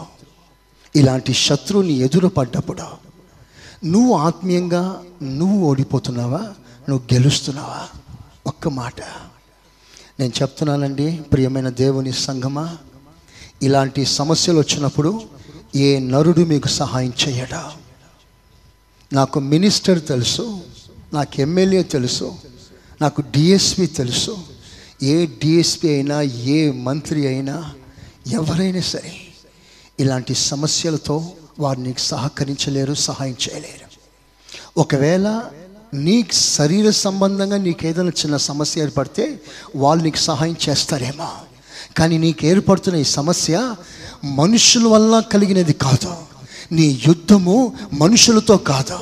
ఇలాంటి 0.95 1.33
శత్రువు 1.33 1.83
నీ 1.83 1.93
ఎదురు 1.93 2.27
పడ్డప్పుడు 2.27 2.83
నువ్వు 3.85 4.17
ఆత్మీయంగా 4.17 5.03
నువ్వు 5.23 5.65
ఓడిపోతున్నావా 5.65 6.41
నువ్వు 6.89 7.13
గెలుస్తున్నావా? 7.13 7.87
ఒక్క 8.47 8.67
మాట. 8.67 9.01
నేను 10.19 10.33
చెప్తున్నానండి 10.41 11.21
ప్రియమైన 11.31 11.69
దేవుని 11.69 12.13
సంగమా 12.13 12.77
ఇలాంటి 13.61 14.05
సమస్యలు 14.05 14.57
వచ్చినప్పుడు 14.57 15.21
ఏ 15.75 15.99
నరుడు 15.99 16.39
మీకు 16.39 16.67
సహాయం 16.67 17.13
చేయడా? 17.27 17.71
నాకు 19.13 19.39
మినిస్టర్ 19.39 20.05
తెలుసు 20.05 20.59
నాకు 21.13 21.41
ఎమ్మెల్యే 21.41 21.83
తెలుసు 21.83 22.35
నాకు 23.01 23.21
డిఎస్పి 23.21 23.85
తెలుసు. 23.85 24.37
ఏ 25.03 25.25
డిఎస్పి 25.25 25.89
అయినా 25.89 26.21
ఏ 26.21 26.71
మంత్రి 26.71 27.27
అయినా 27.27 27.73
ఎవరైనా 28.27 28.81
సరే 28.81 29.13
ఇలాంటి 29.99 30.35
సమస్యలతో 30.35 31.31
వారు 31.59 31.79
నీకు 31.79 31.99
సహకరించలేరు 31.99 32.93
సహాయం 32.93 33.35
చేయలేరు. 33.49 33.85
ఒకవేళ 34.79 35.49
నీ 35.95 36.25
శరీర 36.31 36.89
సంబంధంగా 36.89 37.57
నీకు 37.57 37.85
ఏదైనా 37.85 38.09
చిన్న 38.09 38.37
సమస్య 38.37 38.81
ఏర్పడితే 38.81 39.39
వాళ్ళు 39.75 40.03
నీకు 40.03 40.17
సహాయం 40.17 40.55
చేస్తారేమో. 40.69 41.27
కానీ 41.97 42.17
నీకు 42.17 42.45
ఏర్పడుతున్న 42.45 42.97
ఈ 42.97 43.03
సమస్య 43.03 43.75
మనుషుల 44.25 44.87
వల్ల 44.87 45.19
కలిగినది 45.19 45.73
కాదు. 45.73 46.13
నీ 46.71 47.01
యుద్ధము 47.07 47.73
మనుషులతో 47.93 48.57
కాదు. 48.57 48.97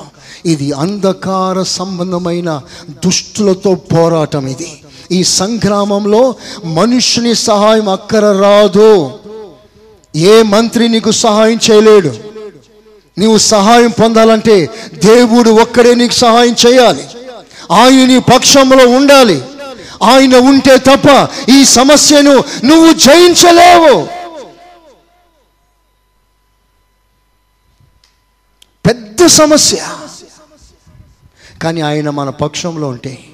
ఇది 0.46 0.72
అంధకార 0.72 1.64
సంబంధమైన 1.64 2.62
దుష్టులతో 2.90 3.76
పోరాటం 3.76 4.48
ఇది. 4.48 4.82
ఈ 5.12 5.24
సంగ్రామంలో 5.24 6.36
మనుషుని 6.66 7.36
సహాయం 7.36 7.90
అక్కర 7.90 8.42
రాదు. 8.42 9.12
ఏ 10.16 10.42
మంత్రి 10.42 10.90
నీకు 10.90 11.12
సహాయం 11.12 11.60
చేయలేడు. 11.72 12.33
నీవు 13.18 13.38
సహాయం 13.38 13.92
పొందాలంటే 13.92 14.70
దేవుడు 14.94 15.50
ఒక్కడే 15.50 15.96
నీకు 15.96 16.14
సహాయం 16.14 16.56
చేయాలి. 16.68 17.08
ఆయన 17.72 18.06
నీ 18.06 18.20
పక్షంలో 18.20 18.88
ఉండాలి. 18.88 19.46
ఆయన 20.04 20.38
ఉంటే 20.38 20.78
తప్ప 20.78 21.30
ఈ 21.50 21.66
సమస్యను 21.66 22.44
నువ్వు 22.66 22.94
జయించలేవు. 22.94 24.08
పెద్ద 28.86 29.26
సమస్య. 29.26 29.88
కానీ 31.62 31.82
ఆయన 31.82 32.10
మన 32.10 32.30
పక్షంలో 32.30 32.88
ఉంటే 32.88 33.26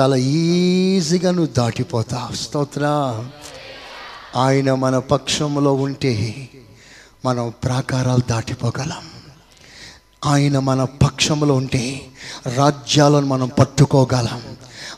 చాలా 0.00 0.16
ఈజీగా 0.16 1.30
నువ్వు 1.30 1.52
దాటిపోతావు. 1.52 2.36
స్తోత్ర. 2.36 2.84
ఆయన 4.36 4.74
మన 4.74 4.98
పక్షంలో 4.98 5.72
ఉంటే 5.72 6.48
మనం 7.24 7.52
ప్రాకారాలు 7.64 8.20
దాటిపోగలం. 8.30 9.10
ఆయన 10.26 10.58
మన 10.58 10.84
పక్షంలో 10.84 11.54
ఉంటే 11.54 12.00
రాజ్యాలను 12.56 13.26
మనం 13.26 13.50
పట్టుకోగలం. 13.58 14.42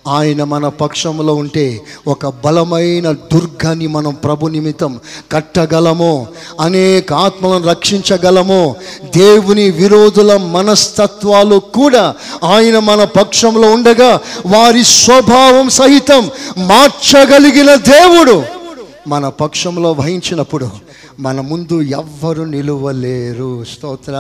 ఆయన 0.08 0.44
మన 0.44 0.68
పక్షంలో 0.68 1.34
ఉంటే 1.34 1.80
ఒక 2.06 2.26
బలమైన 2.26 3.12
దుర్గాన్ని 3.12 3.86
మనం 3.86 4.14
ప్రభు 4.14 4.46
నిమిత్తం 4.46 5.00
కట్టగలము 5.32 6.26
అనేక 6.60 7.12
ఆత్మలను 7.12 7.68
రక్షించగలము 7.68 8.76
దేవుని 9.04 9.70
విరోధుల 9.70 10.36
మనస్తత్వాలు 10.36 11.58
కూడా 11.58 12.14
ఆయన 12.44 12.78
మన 12.78 13.04
పక్షంలో 13.04 13.72
ఉండగా 13.72 14.20
వారి 14.46 14.84
స్వభావం 14.84 15.68
సహితం 15.68 16.30
మార్చగలిగిన 16.58 17.74
దేవుడు. 17.74 18.61
మన 19.06 19.28
పక్షంలో 19.28 19.92
వహించినప్పుడు 19.92 20.70
మన 21.18 21.40
ముందు 21.40 21.82
ఎవ్వరు 21.82 22.42
నిలువలేరు. 22.42 23.64
స్తోత్ర. 23.64 24.14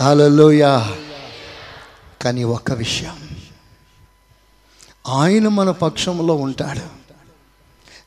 అలలోయా 0.00 0.94
కానీ 2.22 2.44
ఒక్క 2.44 2.72
విషయం. 2.72 3.28
ఆయన 5.08 5.48
మన 5.48 5.70
పక్షంలో 5.70 6.34
ఉంటాడు. 6.34 6.98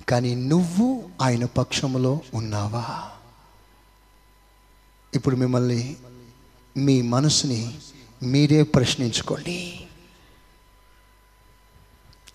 కానీ 0.10 0.36
నువ్వు 0.36 1.04
ఆయన 1.22 1.46
పక్షంలో 1.46 2.20
ఉన్నావా? 2.34 2.86
ఇప్పుడు 5.14 5.36
మిమ్మల్ని 5.36 5.96
మీ 6.78 7.02
మనసుని 7.02 7.78
మీరే 8.24 8.64
ప్రశ్నించుకోండి. 8.64 9.88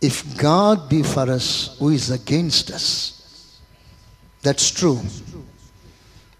If 0.02 0.44
God 0.44 0.94
be 0.94 1.02
for 1.02 1.30
us 1.30 1.70
who 1.82 1.90
is 1.90 2.10
against 2.10 2.72
us 2.72 3.12
that's 4.46 4.72
true 4.72 5.00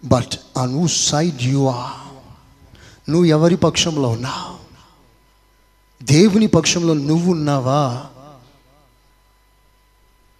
but 0.05 0.31
on 0.57 0.73
who 0.73 0.87
side 0.87 1.43
you 1.43 1.67
are 1.67 2.07
నువ్వు 3.09 3.25
ఎవరి 3.25 3.57
పక్షంలో 3.57 4.09
ఉన్నావు? 4.09 4.57
దేవుని 6.03 6.47
పక్షంలో 6.47 6.93
నువ్వు 6.93 7.31
ఉన్నావా? 7.31 8.05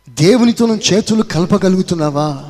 దేవునితో 0.10 0.76
చేతులు 0.76 1.24
కలపగలుగుతున్నావా? 1.24 2.50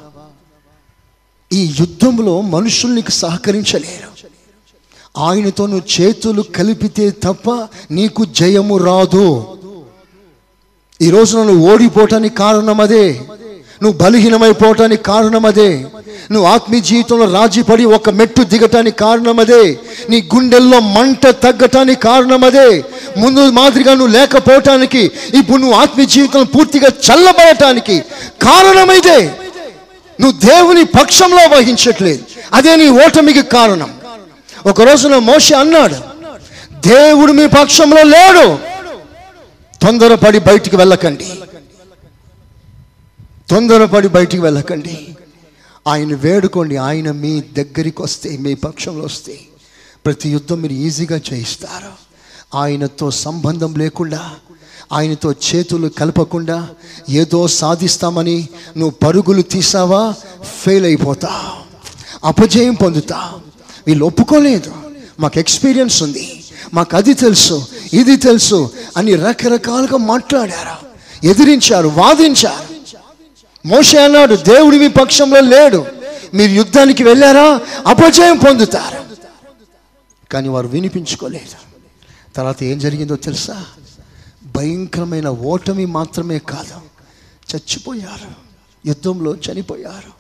ఈ 1.54 1.76
యుద్ధంలో 1.80 2.42
మనుషులు 2.42 2.92
నీకు 2.94 3.12
సహకరించలేరు. 3.12 4.28
ఆయనతో 5.20 5.68
నువ్వు 5.68 6.02
చేతులు 6.02 6.42
కలిపితే 6.42 7.10
తప్ప 7.10 7.68
నీకు 7.92 8.26
జయము 8.26 8.78
రాదు. 8.78 9.57
ఈ 11.02 11.10
రోజున 11.10 11.44
నువ్వు 11.44 11.72
ఓడిపోవటానికి 11.72 12.36
కారణం 12.36 12.82
అదే 12.82 13.20
నువ్వు 13.82 13.98
బలహీనమైపోవటానికి 13.98 15.04
కారణం 15.04 15.46
అదే 15.46 15.68
నువ్వు 16.32 16.50
ఆత్మీయ 16.50 16.82
జీవితంలో 16.82 17.26
రాజీపడి 17.40 17.86
ఒక 17.86 18.10
మెట్టు 18.10 18.44
దిగటానికి 18.44 18.98
కారణం 18.98 19.40
అదే 19.40 19.78
నీ 20.10 20.30
గుండెల్లో 20.36 20.80
మంట 20.80 21.28
తగ్గటానికి 21.28 22.02
కారణం 22.02 22.44
అదే 22.44 22.84
ముందు 23.18 23.50
మాదిరిగా 23.50 23.94
నువ్వు 23.94 24.14
లేకపోవటానికి 24.14 25.12
ఇప్పుడు 25.40 25.58
నువ్వు 25.58 25.78
ఆత్మీయ 25.78 26.08
జీవితం 26.08 26.44
పూర్తిగా 26.44 26.90
చల్లబడటానికి 27.08 28.00
కారణమైదే. 28.42 29.20
నువ్వు 30.22 30.48
దేవుని 30.48 30.84
పక్షంలో 30.84 31.58
వహించట్లేదు. 31.58 32.24
అదే 32.54 32.76
నీ 32.76 32.88
ఓటమికి 33.06 33.42
కారణం. 33.42 33.90
ఒక 34.66 34.82
రోజున 34.82 35.18
మోషి 35.18 35.54
అన్నాడు 35.54 35.96
దేవుడు 36.90 37.32
మీ 37.32 37.48
పక్షంలో 37.48 38.04
లేడు. 38.04 38.67
తొందరపడి 39.82 40.40
బయటికి 40.40 40.76
వెళ్ళకండి. 40.76 41.32
తొందరపడి 43.50 44.08
బయటికి 44.08 44.44
వెళ్ళకండి. 44.44 45.16
ఆయన 45.88 46.16
వేడుకోండి. 46.16 46.78
ఆయన 46.78 47.12
మీ 47.12 47.42
దగ్గరికి 47.42 48.02
వస్తే 48.02 48.38
మీ 48.38 48.54
పక్షంలో 48.54 49.06
వస్తే 49.06 49.40
ప్రతి 50.06 50.30
యుద్ధం 50.30 50.62
మీరు 50.62 50.74
ఈజీగా 50.74 51.22
చేయిస్తారు. 51.34 52.08
ఆయనతో 52.58 53.12
సంబంధం 53.12 53.76
లేకుండా 53.76 54.32
ఆయనతో 54.94 55.32
చేతులు 55.32 55.88
కలపకుండా 55.88 56.70
ఏదో 57.10 57.48
సాధిస్తామని 57.48 58.48
నువ్వు 58.78 58.90
పరుగులు 58.90 59.42
తీసావా? 59.42 60.14
ఫెయిల్ 60.44 60.86
అయిపోతా 60.86 61.54
అపజయం 62.24 62.74
పొందుతా 62.74 63.34
వీళ్ళు 63.88 64.06
ఒప్పుకోలేదు. 64.06 64.74
మాకు 65.20 65.40
ఎక్స్పీరియన్స్ 65.40 66.04
ఉంది. 66.04 66.37
మాకు 66.74 66.98
అది 66.98 67.14
తెలుసు 67.14 67.68
ఇది 67.94 68.18
తెలుసు 68.18 68.70
అని 68.98 69.16
రకరకాలుగా 69.16 69.98
మాట్లాడారు. 69.98 70.88
ఎదిరించారు 71.28 71.88
వాదించారు. 71.88 72.78
మోషే 73.68 74.04
అన్నాడు 74.04 74.36
దేవుడి 74.36 74.80
మీ 74.80 74.88
పక్షంలో 74.88 75.40
లేడు. 75.40 75.86
మీరు 76.34 76.52
యుద్ధానికి 76.52 77.04
వెళ్ళారా? 77.04 77.62
అపజయం 77.88 78.38
పొందుతారు? 78.38 79.06
కానీ 80.32 80.48
వారు 80.48 80.68
వినిపించుకోలేదు. 80.68 81.68
తర్వాత 82.36 82.64
ఏం 82.64 82.80
జరిగిందో 82.80 83.16
తెలుసా? 83.16 83.66
భయంకరమైన 84.56 85.30
ఓటమి 85.30 85.86
మాత్రమే 85.86 86.40
కాదు. 86.40 86.82
చచ్చిపోయారు. 87.56 88.32
యుద్ధంలో 88.88 89.36
చనిపోయారు. 89.36 90.18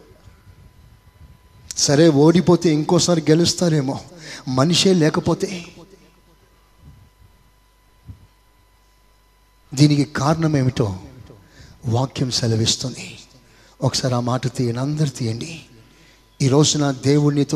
సరే 1.77 2.09
ఓడిపోతే 2.09 2.69
ఇంకోసారి 2.69 3.21
గెలుస్తారేమో. 3.29 3.99
మనిషే 4.47 4.93
లేకపోతే 4.93 5.65
దీనికి 9.73 10.03
కారణం 10.03 10.57
ఏమిటో 10.57 10.87
వాక్యం 11.85 12.31
సెలవిస్తుంది. 12.31 13.17
ఒకసారి 13.81 14.13
ఆ 14.13 14.19
మాట 14.19 14.55
తీయండి 14.55 14.79
అందరు 14.79 15.09
తీయండి. 15.09 15.51
ఈ 16.41 16.47
రోజున 16.47 16.91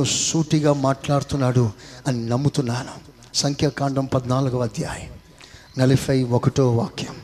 సూటిగా 0.04 0.74
మాట్లాడుతున్నాడు 0.74 1.72
అని 2.08 2.30
నమ్ముతున్నాను. 2.30 2.94
సంఖ్యాకాండం 3.34 4.06
పద్నాలుగవ 4.06 4.62
అధ్యాయం 4.62 5.12
నలభై 5.78 6.24
ఒకటో 6.24 6.72
వాక్యం. 6.72 7.16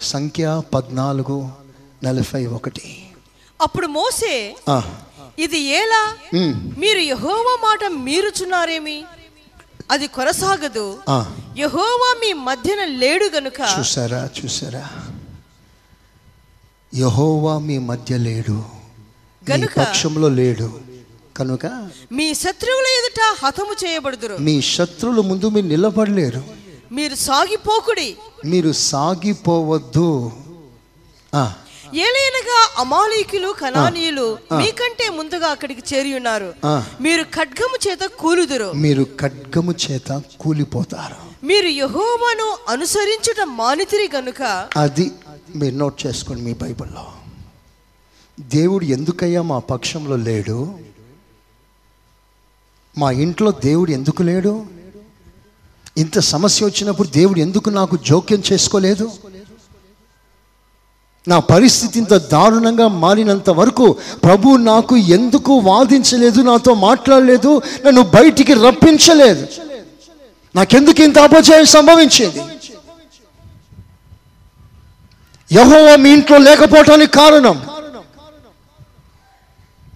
సంఖ్య 0.00 0.62
పద్నాలుగు 0.74 1.36
నలభై 2.04 2.46
ఒకటి. 2.46 2.88
అప్పుడు 3.60 3.86
మోసే 3.86 4.54
ఇది 5.38 5.58
ఏలా 5.58 6.02
ఉమ్, 6.34 6.54
మీరు 6.78 6.98
యహోవా 6.98 7.54
మాట 7.62 7.92
మీరుచున్నారేమి? 7.92 8.98
అది 9.90 10.06
కొనసాగదు 10.06 10.98
యహోవా 11.58 12.10
మీ 12.20 12.32
మధ్యన 12.32 12.84
లేడు 12.84 13.24
గనుక 13.36 13.60
చూసారా 13.78 14.30
చూసారా 14.38 14.88
యహోవా 16.94 17.58
మీ 17.58 17.78
మధ్య 17.78 18.16
లేడు. 18.18 18.62
గనుక 19.50 19.74
పక్షంలో 19.78 20.28
లేడు. 20.28 20.80
కనుక 21.36 21.66
మీ 22.12 22.34
శత్రువుల 22.34 22.86
ఎదుట 22.98 23.46
హతము 23.46 23.74
చేయబడుదురు. 23.86 24.36
మీ 24.36 24.62
శత్రువుల 24.62 25.20
ముందు 25.20 25.48
మీరు 25.48 25.66
నిలబడలేరు. 25.66 26.42
మీరు 26.92 27.14
సాగిపోకుడి. 27.14 28.16
మీరు 28.44 28.72
సాగిపోవద్దు. 28.72 30.32
ఏలైనగా 31.94 32.74
అమాలీకులు 32.78 33.54
కనానీయులు 33.60 34.38
మీకంటే 34.52 35.08
ముందుగా 35.08 35.48
అక్కడికి 35.48 35.94
చేరి 35.94 36.14
ఉన్నారు. 36.14 36.54
మీరు 37.00 37.22
ఖడ్గము 37.22 37.88
చేత 37.88 37.98
కూలుదురు. 37.98 38.72
మీరు 38.72 39.06
ఖడ్గము 39.20 39.74
చేత 39.90 40.22
కూలిపోతారు. 40.40 41.46
మీరు 41.46 41.66
యహోవాను 41.66 42.58
అనుసరించుట 42.68 43.40
మానితిరి 43.44 44.10
గనుక. 44.16 44.68
అది 44.76 45.10
మీరు 45.56 45.74
నోట్ 45.74 46.06
చేసుకోండి 46.06 46.42
మీ 46.42 46.52
బైబిల్లో. 46.52 47.06
దేవుడు 48.40 48.84
ఎందుకయ్యా 48.84 49.42
మా 49.42 49.58
పక్షంలో 49.58 50.16
లేడు? 50.16 50.78
మా 52.98 53.10
ఇంట్లో 53.10 53.50
దేవుడు 53.50 53.90
ఎందుకు 53.90 54.22
లేడు? 54.22 54.66
ఇంత 55.98 56.18
సమస్య 56.18 56.66
వచ్చినప్పుడు 56.66 57.08
దేవుడు 57.08 57.40
ఎందుకు 57.40 57.70
నాకు 57.70 57.96
జోక్యం 57.96 58.42
చేసుకోలేదు? 58.52 59.12
నా 61.28 61.38
పరిస్థితి 61.38 61.98
ఇంత 61.98 62.14
దారుణంగా 62.14 62.88
మారినంత 62.88 63.50
వరకు 63.50 63.96
ప్రభు 64.24 64.56
నాకు 64.56 64.96
ఎందుకు 64.96 65.52
వాదించలేదు 65.52 66.40
నాతో 66.40 66.74
మాట్లాడలేదు 66.74 67.62
నన్ను 67.86 68.02
బయటికి 68.02 68.54
రప్పించలేదు. 68.54 69.46
నాకెందుకు 70.54 71.02
ఇంత 71.02 71.18
అపజయం 71.18 71.64
సంభవించింది? 71.64 72.42
యహోవా 75.52 75.96
మీ 75.96 76.10
ఇంట్లో 76.10 76.38
లేకపోవటానికి 76.38 77.12
కారణం. 77.12 77.62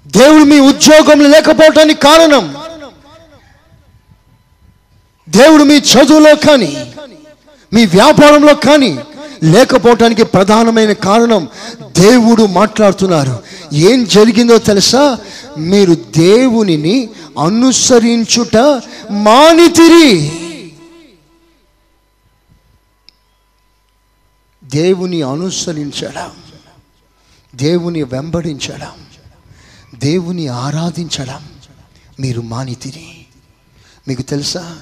దేవుడు 0.06 0.44
మీ 0.44 0.60
ఉద్యోగం 0.60 1.30
లేకపోవటానికి 1.30 2.00
కారణం. 2.00 2.54
దేవుడు 5.28 5.64
మీ 5.64 5.76
చదువులో 5.76 6.34
కానీ 6.37 6.92
మీ 7.72 7.87
వ్యాపారంలో 7.87 8.54
కానీ 8.54 8.98
లేకపోవటానికి 9.44 10.24
ప్రధానమైన 10.24 10.92
కారణం 10.92 11.48
దేవుడు 11.98 12.42
మాట్లాడుతున్నారు. 12.42 13.42
ఏం 13.72 14.04
జరిగిందో 14.04 14.59
తెలుసా? 14.59 15.18
మీరు 15.59 15.94
దేవునిని 15.94 17.11
అనుసరించుట 17.38 18.57
మానితిరి. 19.11 20.40
దేవుని 24.64 25.22
అనుసరించడం 25.22 26.30
దేవుని 27.54 28.02
వెంబడించడం 28.02 29.07
దేవుని 29.94 30.48
ఆరాధించడం 30.48 31.44
మీరు 32.20 32.40
మానితిరి. 32.40 33.26
మీకు 34.09 34.22
తెలుసా? 34.22 34.78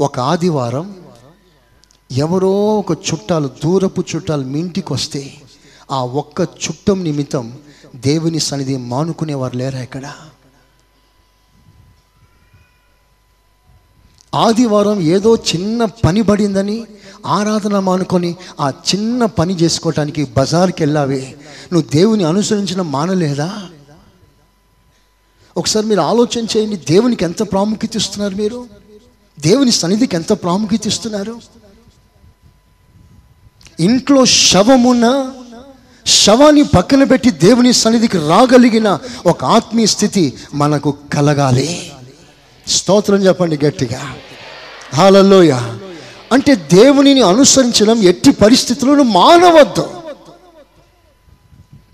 ఒక 0.00 0.18
ఆదివారం 0.18 0.96
ఎవరో 2.10 2.50
ఒక 2.76 2.92
చుట్టాలు 2.92 3.48
దూరపు 3.48 4.04
చుట్టాలు 4.16 4.44
మీ 4.44 4.58
ఇంటికి 4.58 4.92
వస్తే 4.92 5.34
ఆ 5.90 6.04
ఒక్క 6.04 6.40
చుట్టం 6.40 7.04
నిమిత్తం 7.04 7.58
దేవుని 7.96 8.38
సన్నిధి 8.38 8.76
మానుకునేవారు 8.76 9.56
లేరా 9.56 9.82
ఇక్కడ? 9.82 10.12
ఆదివారం 14.34 15.00
ఏదో 15.00 15.36
చిన్న 15.36 15.84
పని 15.84 16.22
పడిందని 16.22 16.86
ఆరాధన 17.26 17.78
మానుకొని 17.78 18.36
ఆ 18.60 18.68
చిన్న 18.70 19.24
పని 19.24 19.54
చేసుకోవటానికి 19.54 20.24
బజార్కి 20.24 20.82
వెళ్ళావే. 20.82 21.36
నువ్వు 21.72 21.88
దేవుని 21.88 22.24
అనుసరించడం 22.24 22.92
మానలేదా? 22.92 23.62
ఒకసారి 25.56 25.86
మీరు 25.86 26.00
ఆలోచన 26.00 26.46
చేయండి 26.56 26.76
దేవునికి 26.76 27.24
ఎంత 27.24 27.52
ప్రాముఖ్యత 27.52 27.96
ఇస్తున్నారు 27.96 28.34
మీరు? 28.34 28.66
దేవుని 29.40 29.70
సన్నిధికి 29.70 30.16
ఎంత 30.16 30.32
ప్రాముఖ్యత 30.32 30.86
ఇస్తున్నారు? 30.86 31.59
ఇంట్లో 33.80 34.24
శవమున్న 34.24 35.32
శవాన్ని 36.06 36.62
పక్కన 36.62 37.04
పెట్టి 37.04 37.30
దేవుని 37.30 37.72
సన్నిధికి 37.72 38.18
రాగలిగిన 38.18 38.98
ఒక 39.26 39.44
ఆత్మీయ 39.44 39.86
స్థితి 39.86 40.36
మనకు 40.54 40.96
కలగాలి. 41.12 41.92
స్తోత్రం 42.66 43.16
చెప్పండి 43.16 43.58
గట్టిగా. 43.64 44.16
హాలలోయ 44.94 45.52
అంటే 46.32 46.54
దేవునిని 46.54 47.22
అనుసరించడం 47.22 48.02
ఎట్టి 48.02 48.30
పరిస్థితులను 48.30 49.02
మానవద్దు. 49.02 49.90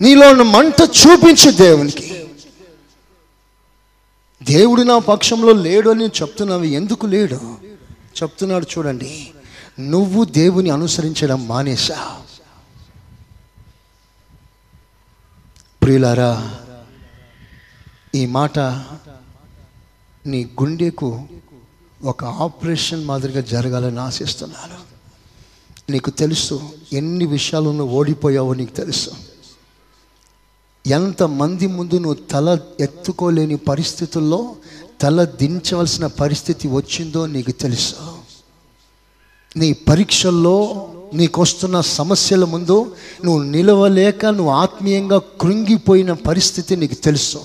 నీలో 0.00 0.30
ఉన్న 0.30 0.42
మంట 0.42 0.82
చూపించు 0.82 1.50
దేవునికి. 1.50 2.26
దేవుడు 4.42 4.82
నా 4.82 4.98
పక్షంలో 4.98 5.52
లేడు 5.52 5.90
అని 5.90 6.06
చెప్తున్నావు 6.06 6.64
ఎందుకు 6.64 7.06
లేడు? 7.06 7.40
చెప్తున్నాడు 8.22 8.66
చూడండి. 8.78 9.28
నువ్వు 9.80 10.24
దేవుని 10.24 10.70
అనుసరించడం 10.70 11.48
మానేశా. 11.48 12.20
ప్రియులారా 15.82 16.58
ఈ 18.14 18.26
మాట 18.26 18.58
నీ 20.26 20.44
గుండెకు 20.44 21.22
ఒక 22.04 22.24
ఆపరేషన్ 22.24 23.04
మాదిరిగా 23.04 23.40
జరగాలని 23.40 24.00
ఆశిస్తున్నాను. 24.00 24.86
నీకు 25.92 26.10
తెలుసు 26.10 26.72
ఎన్ని 26.92 27.26
విషయాలు 27.26 27.70
నువ్వు 27.70 27.96
ఓడిపోయావో 27.96 28.54
నీకు 28.54 28.74
తెలుసు. 28.76 29.10
ఎంతమంది 30.86 31.66
ముందు 31.66 31.94
నువ్వు 31.94 32.14
తల 32.14 32.58
ఎత్తుకోలేని 32.80 33.56
పరిస్థితుల్లో 33.56 34.56
తల 35.00 35.24
దించవలసిన 35.24 36.06
పరిస్థితి 36.06 36.68
వచ్చిందో 36.68 37.26
నీకు 37.26 37.50
తెలుసు. 37.50 38.15
నీ 39.56 39.72
పరీక్షల్లో 39.72 40.88
నీకు 41.14 41.42
వస్తున్న 41.42 41.80
సమస్యల 41.80 42.44
ముందు 42.44 42.94
నువ్వు 43.24 43.42
నిలవలేక 43.42 44.26
నువ్వు 44.26 44.52
ఆత్మీయంగా 44.52 45.20
కృంగిపోయిన 45.40 46.12
పరిస్థితి 46.12 46.76
నీకు 46.76 46.94
తెలుసు. 46.94 47.38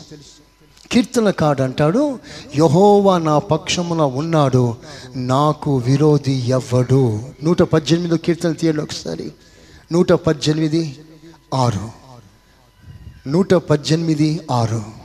కీర్తనకాడు 0.92 1.62
అంటాడు 1.62 2.20
యహోవా 2.58 3.18
నా 3.18 3.38
పక్షమున 3.40 4.02
ఉన్నాడు 4.02 4.76
నాకు 5.16 5.78
విరోధి 5.78 6.32
ఎవ్వడు. 6.32 7.20
నూట 7.44 7.62
పద్దెనిమిదో 7.62 8.18
కీర్తన 8.18 8.52
తీయండి 8.52 8.82
ఒకసారి. 8.82 9.32
నూట 9.92 10.12
పద్దెనిమిది 10.12 11.00
ఆరు. 11.54 11.90
నూట 13.30 13.54
పద్దెనిమిది 13.54 14.40
ఆరు. 14.52 15.01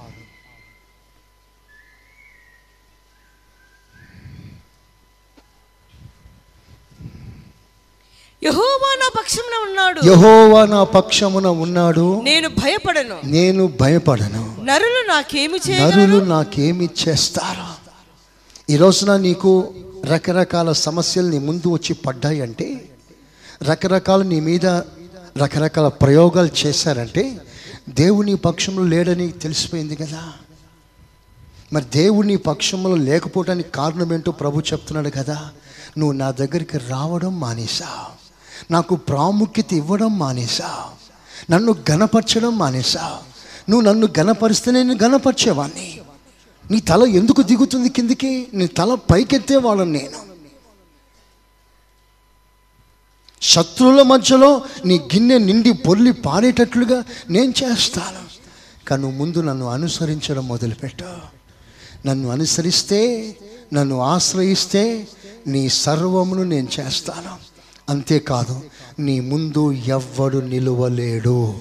యెహోవా 8.43 8.97
నా 9.01 9.11
పక్షమున 9.19 9.69
ఉన్నాడు. 9.69 10.01
యహోవా 10.07 10.67
నా 10.67 10.85
పక్షమున 10.85 11.47
ఉన్నాడు. 11.47 12.21
నేను 12.23 12.49
భయపడను. 12.49 13.21
నేను 13.25 13.73
భయపడను. 13.81 14.57
నరులు 14.65 15.09
నాకేమి 15.09 15.61
నరులు 15.81 16.25
నాకేమి 16.25 16.91
చేస్తారు? 17.09 17.87
ఈ 18.73 18.77
రోజున 18.77 19.17
నీకు 19.17 19.75
రకరకాల 20.05 20.73
సమస్యలు 20.73 21.27
నీ 21.27 21.39
ముందు 21.39 21.69
వచ్చి 21.69 21.95
పడ్డాయి 21.95 22.41
అంటే 22.41 22.89
రకరకాల 23.63 24.23
నీ 24.23 24.41
మీద 24.41 24.67
రకరకాల 25.39 25.89
ప్రయోగాలు 25.89 26.49
చేశారంటే 26.67 27.39
దేవుని 27.89 28.37
పక్షంలో 28.37 28.83
లేడని 28.83 29.33
తెలిసిపోయింది 29.33 29.97
కదా. 29.97 30.33
మరి 31.73 31.85
దేవుని 31.85 32.37
పక్షంలో 32.37 32.97
లేకపోవడానికి 32.97 33.71
కారణం 33.71 34.13
ఏంటో 34.13 34.33
ప్రభు 34.33 34.61
చెప్తున్నాడు 34.61 35.11
కదా. 35.11 35.49
నువ్వు 35.99 36.17
నా 36.17 36.31
దగ్గరికి 36.31 36.79
రావడం 36.79 37.41
మానేసా 37.41 38.05
నాకు 38.71 38.97
ప్రాముఖ్యత 38.97 39.73
ఇవ్వడం 39.73 40.19
మానేసా. 40.19 40.91
నన్ను 41.51 41.75
గనపరచడం 41.91 42.59
మానేసా. 42.59 43.23
నువ్వు 43.71 43.89
నన్ను 43.89 44.09
గనపరిస్తే 44.19 44.71
నేను 44.71 44.99
గనపరిచేవాడిని 45.03 46.01
నీ 46.71 46.81
తల 46.81 47.03
ఎందుకు 47.03 47.43
దిగుతుంది 47.43 47.89
కిందికి? 47.89 48.49
నీ 48.55 48.67
తల 48.67 48.95
పైకెత్తేవాళ్ళని 48.95 49.93
నేను. 49.93 50.27
శత్రువుల 53.43 54.03
మధ్యలో 54.03 54.63
నీ 54.85 54.99
గిన్నె 54.99 55.39
నిండి 55.39 55.73
పొర్లి 55.73 56.13
పారేటట్లుగా 56.13 57.05
నేను 57.31 57.55
చేస్తాను. 57.65 58.27
కానీ 58.89 59.11
ముందు 59.13 59.41
నన్ను 59.41 59.67
అనుసరించడం 59.67 60.49
మొదలుపెట్టు. 60.49 61.05
నన్ను 62.07 62.29
అనుసరిస్తే 62.29 63.37
నన్ను 63.75 64.01
ఆశ్రయిస్తే 64.01 65.09
నీ 65.47 65.69
సర్వమును 65.69 66.43
నేను 66.43 66.69
చేస్తాను. 66.81 67.46
అంతేకాదు 67.89 68.71
నీ 68.99 69.21
ముందు 69.21 69.73
ఎవ్వడు 69.73 70.39
నిలువలేడు. 70.39 71.55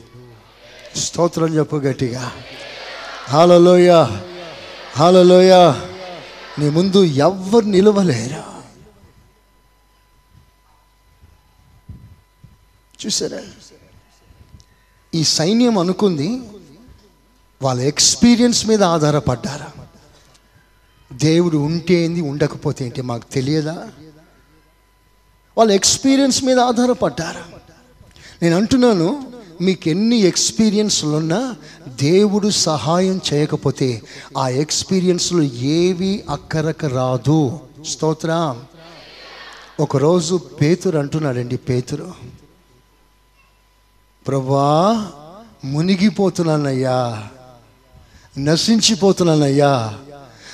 స్తోత్రం 0.96 1.58
చెప్పు 1.58 1.76
గట్టిగా. 1.76 2.32
హాలలోయ 3.30 4.08
హాలలోయ 4.96 5.74
నీ 6.60 6.70
ముందు 6.70 7.04
ఎవ్వరు 7.04 7.66
నిలవలేరు. 7.66 8.56
చూసారా? 13.06 13.42
ఈ 15.16 15.24
సైన్యం 15.24 15.78
అనుకుంది 15.78 16.42
వాళ్ళ 17.62 17.82
ఎక్స్పీరియన్స్ 17.82 18.66
మీద 18.66 18.84
ఆధారపడ్డారా. 18.84 19.68
దేవుడు 21.14 21.58
ఉంటే 21.58 21.94
ఏంది 21.94 22.22
ఉండకపోతే 22.22 22.86
ఏంటి 22.86 23.02
మాకు 23.02 23.34
తెలియదా? 23.34 23.90
వాళ్ళ 25.58 25.72
ఎక్స్పీరియన్స్ 25.72 26.44
మీద 26.44 26.60
ఆధారపడ్డారు. 26.60 27.56
నేను 28.44 28.58
అంటున్నాను 28.58 29.32
మీకు 29.62 29.90
ఎన్ని 29.90 30.18
ఎక్స్పీరియన్స్లు 30.18 31.10
ఉన్నా 31.10 31.56
దేవుడు 31.88 32.50
సహాయం 32.50 33.22
చేయకపోతే 33.34 34.02
ఆ 34.38 34.50
ఎక్స్పీరియన్స్లు 34.50 35.42
ఏవి 35.44 36.24
అక్కరకు 36.30 36.88
రాదు. 36.88 37.60
స్తోత్ర. 37.86 38.56
ఒకరోజు 39.80 40.36
పేతురు 40.36 40.98
అంటున్నాడండి 41.00 41.58
పేతురు. 41.58 42.14
ప్రభా 44.28 45.12
మునిగిపోతున్నానయ్యా 45.66 47.24
నశించిపోతున్నానయ్యా 48.38 49.94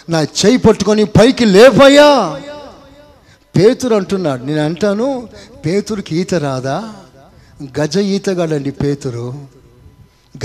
నా 0.09 0.21
చేయి 0.21 0.57
పట్టుకొని 0.57 1.03
పైకి 1.03 1.45
లేపయ్యా. 1.45 2.41
పేతురు 3.57 3.95
అంటున్నాడు. 3.95 4.43
నేను 4.43 4.65
అంటాను 4.65 5.29
పేతురికి 5.65 6.15
ఈత 6.15 6.33
రాదా? 6.33 6.93
గజ 7.79 7.97
ఈతగాడండి 7.97 8.71
పేతురు. 8.71 9.33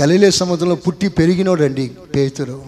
గలిలే 0.01 0.31
సముద్రంలో 0.31 0.75
పుట్టి 0.75 1.07
పెరిగినోడండి 1.07 1.91
పేతురు. 2.15 2.65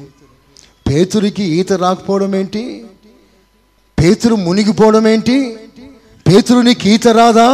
పేతురికి 0.90 1.44
ఈత 1.44 1.74
రాకపోవడం 1.74 2.36
ఏంటి? 2.36 2.86
పేతురు 4.00 4.36
మునిగిపోవడం 4.36 5.08
ఏంటి? 5.08 5.58
పేతురు 6.28 6.60
నీకు 6.60 6.88
ఈత 6.88 7.08
రాదా? 7.08 7.48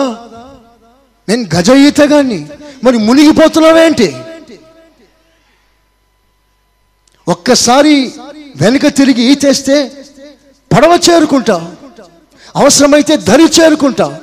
నేను 1.29 1.49
గజ 1.55 1.69
ఈతగాన్ని. 1.69 2.47
మరి 2.83 2.97
మునిగిపోతున్నావేంటి 2.97 4.15
ఒక్కసారి 7.27 8.13
వెనుక 8.55 8.87
తిరిగి 8.87 9.21
ఈతేస్తే 9.21 10.05
పడవ 10.73 10.99
చేరుకుంటావు. 11.09 11.74
అవసరమైతే 12.55 13.17
దరి 13.17 13.43
చేరుకుంటా. 13.43 14.15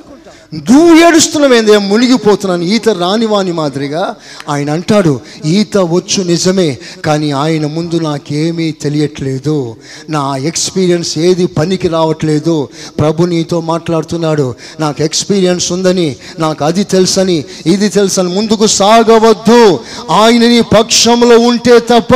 నువ్వు 0.54 1.08
ఏడుస్తున్నావేందే? 1.08 1.78
మునిగిపోతున్నాను. 1.78 2.62
ఈత 2.62 2.88
రానివాని 2.88 3.52
మాదిరిగా 3.52 4.14
ఆయన 4.48 4.70
అంటాడు 4.70 5.20
ఈత 5.44 5.78
వచ్చు 5.78 6.22
నిజమే 6.24 6.78
కానీ 7.04 7.30
ఆయన 7.30 7.66
ముందు 7.66 7.98
నాకేమీ 7.98 8.72
తెలియట్లేదు. 8.72 9.76
నా 10.10 10.36
ఎక్స్పీరియన్స్ 10.36 11.18
ఏది 11.18 11.46
పనికి 11.46 11.88
రావట్లేదు. 11.88 12.68
ప్రభు 12.98 13.24
నీతో 13.24 13.60
మాట్లాడుతున్నాడు 13.60 14.54
నాకు 14.80 15.02
ఎక్స్పీరియన్స్ 15.02 15.72
ఉందని 15.72 16.16
నాకు 16.38 16.64
అది 16.64 16.84
తెలుసని 16.84 17.44
ఇది 17.66 17.88
తెలుసని 17.88 18.28
ముందుకు 18.28 18.66
సాగవద్దు. 18.66 19.80
ఆయన 20.10 20.40
నీ 20.40 20.60
పక్షంలో 20.60 21.38
ఉంటే 21.38 21.78
తప్ప 21.78 22.14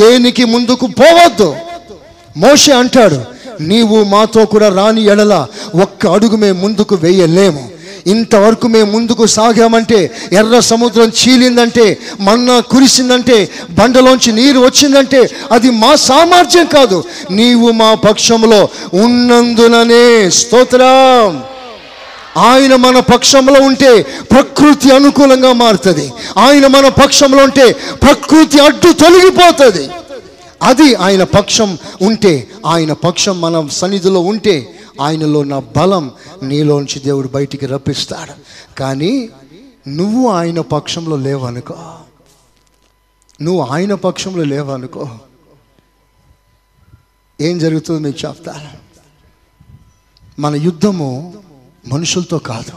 దేనికి 0.00 0.44
ముందుకు 0.44 0.86
పోవద్దు. 0.86 1.56
మోషే 2.36 2.72
అంటాడు 2.72 3.39
నీవు 3.60 4.04
మాతో 4.04 4.44
కూడా 4.44 4.68
రాని 4.68 5.04
ఎడల 5.04 5.46
ఒక్క 5.82 6.06
అడుగు 6.06 6.36
మేము 6.36 6.60
ముందుకు 6.60 6.94
వేయలేము. 6.94 7.70
ఇంతవరకు 8.06 8.68
మేము 8.68 8.92
ముందుకు 8.92 9.26
సాగామంటే 9.26 10.10
ఎర్ర 10.32 10.58
సముద్రం 10.58 11.12
చీలిందంటే 11.20 11.98
మన్నా 12.20 12.60
కురిసిందంటే 12.60 13.48
బండలోంచి 13.70 14.32
నీరు 14.32 14.58
వచ్చిందంటే 14.58 15.30
అది 15.52 15.70
మా 15.70 15.94
సామర్థ్యం 15.94 16.66
కాదు. 16.66 17.04
నీవు 17.30 17.70
మా 17.70 17.94
పక్షంలో 17.94 18.68
ఉన్నందుననే 18.94 20.30
స్తోత్రం. 20.30 21.42
ఆయన 22.36 22.76
మన 22.76 22.98
పక్షంలో 22.98 23.60
ఉంటే 23.60 24.02
ప్రకృతి 24.02 24.90
అనుకూలంగా 24.94 25.52
మారుతుంది. 25.52 26.12
ఆయన 26.38 26.66
మన 26.66 26.88
పక్షంలో 26.88 27.44
ఉంటే 27.44 27.72
ప్రకృతి 28.02 28.60
అడ్డు 28.60 28.92
తొలగిపోతుంది. 28.92 29.88
అది 30.62 30.94
ఆయన 30.94 31.24
పక్షం 31.24 31.78
ఉంటే 32.02 32.50
ఆయన 32.66 32.92
పక్షం 32.92 33.40
మన 33.40 33.68
సన్నిధిలో 33.68 34.20
ఉంటే 34.20 34.80
ఆయనలో 35.00 35.40
ఉన్న 35.40 35.58
బలం 35.58 36.10
నీలోంచి 36.42 36.98
దేవుడు 36.98 37.28
బయటికి 37.28 37.66
రప్పిస్తాడు. 37.66 38.32
కానీ 38.74 39.28
నువ్వు 39.88 40.28
ఆయన 40.28 40.60
పక్షంలో 40.60 41.16
లేవనుకో. 41.16 41.74
నువ్వు 43.42 43.62
ఆయన 43.62 43.94
పక్షంలో 43.94 44.44
లేవనుకో. 44.44 45.08
ఏం 47.40 47.58
జరుగుతుందో 47.58 48.00
మీకు 48.00 48.28
చెప్తాను. 48.28 48.70
మన 50.40 50.56
యుద్ధము 50.56 51.34
మనుషులతో 51.86 52.38
కాదు 52.38 52.72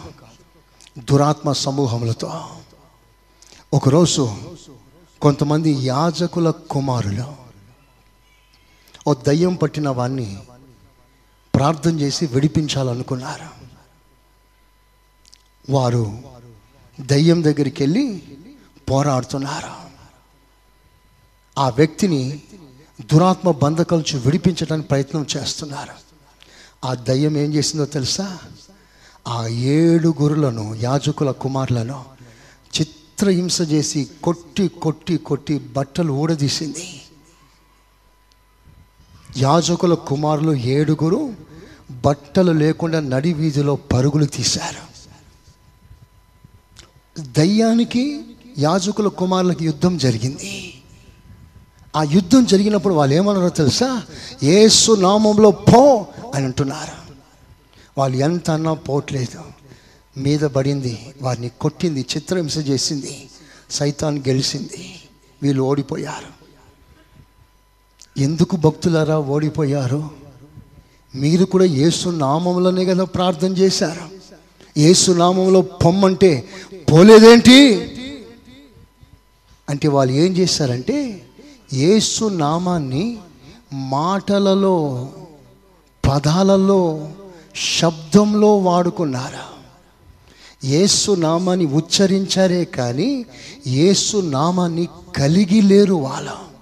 దురాత్మ 0.99 1.51
సమూహములతో. 1.51 2.31
ఒకరోజు 3.73 4.31
కొంతమంది 5.21 5.71
యాజకుల 5.71 6.49
కుమారులు 6.49 7.42
ఓ 9.07 9.13
దయ్యం 9.13 9.55
పట్టిన 9.55 9.89
వాణ్ణి 9.89 10.37
ప్రార్థన 11.55 11.99
చేసి 11.99 12.25
విడిపించాలనుకున్నారు. 12.25 13.63
వారు 15.71 16.17
దయ్యం 17.01 17.43
దగ్గరికి 17.43 17.83
వెళ్ళి 17.83 18.23
పోరాడుతున్నారు. 18.91 19.83
ఆ 21.57 21.69
వ్యక్తిని 21.69 22.41
దురాత్మ 23.13 23.51
బంధకాల 23.51 24.03
విడిపించడానికి 24.15 24.87
ప్రయత్నం 24.87 25.27
చేస్తున్నారు. 25.37 25.93
ఆ 26.85 26.93
దయ్యం 26.93 27.37
ఏం 27.37 27.53
చేసిందో 27.53 27.85
తెలుసా? 27.85 28.39
ఆ 29.27 29.47
ఏడుగురులను 29.47 30.75
యాజకుల 30.75 31.31
కుమారులను 31.31 32.05
చిత్రహింస 32.79 33.61
చేసి 33.61 34.09
కొట్టి 34.23 34.67
కొట్టి 34.67 35.17
కొట్టి 35.17 35.59
బట్టలు 35.59 36.13
ఊడదీసింది. 36.13 37.02
యాజకుల 39.37 39.93
కుమారులు 39.93 40.53
ఏడుగురు 40.53 41.33
బట్టలు 41.91 42.51
లేకుండా 42.51 42.99
నడి 42.99 43.33
వీధిలో 43.33 43.75
పరుగులు 43.75 44.25
తీశారు. 44.25 44.93
దయ్యానికి 47.21 48.21
యాజకుల 48.59 49.07
కుమారులకు 49.07 49.63
యుద్ధం 49.63 49.97
జరిగింది. 49.97 50.81
ఆ 51.95 52.03
యుద్ధం 52.03 52.45
జరిగినప్పుడు 52.45 52.93
వాళ్ళు 52.93 53.15
ఏమన్నారో 53.15 53.49
తెలుసా? 53.49 54.03
ఏసు 54.43 54.91
నామంలో 54.91 55.51
పో 55.51 56.07
అని 56.35 56.45
అంటున్నారు. 56.45 57.03
వాళ్ళు 57.97 58.17
ఎంత 58.17 58.51
అన్నా 58.51 58.73
పోవట్లేదు 58.73 59.41
మీద 60.17 60.39
పడింది 60.39 61.13
వారిని 61.21 61.49
కొట్టింది 61.49 62.05
చిత్రహింస 62.15 62.57
చేసింది 62.57 63.29
సైతాన్ 63.69 64.19
గెలిచింది 64.19 64.95
వీళ్ళు 65.43 65.63
ఓడిపోయారు. 65.63 66.42
ఎందుకు 68.17 68.55
భక్తులారా 68.55 69.17
ఓడిపోయారు? 69.19 70.09
మీరు 71.15 71.45
కూడా 71.45 71.65
యేసు 71.65 72.09
నామంలోనే 72.09 72.85
కదా 72.85 73.03
ప్రార్థన 73.03 73.57
చేశారు. 73.57 74.13
యేసు 74.79 75.11
నామంలో 75.11 75.61
పొమ్మంటే 75.61 76.47
పోలేదేంటి? 76.91 77.89
అంటే 79.69 79.87
వాళ్ళు 79.87 80.13
ఏం 80.13 80.37
చేశారంటే 80.37 81.21
యేసు 81.73 82.25
నామాన్ని 82.25 83.17
మాటలలో 83.73 85.09
పదాలలో 86.11 87.07
శబ్దంలో 87.79 88.57
వాడుకున్నారు? 88.57 89.53
యేసు 90.67 91.11
నామాన్ని 91.11 91.65
ఉచ్చరించారే 91.65 92.65
కానీ 92.65 93.25
యేసు 93.67 94.17
నామాన్ని 94.17 94.87
కలిగి 95.17 95.61
లేరు 95.61 95.93
వాళ్ళు. 95.93 96.52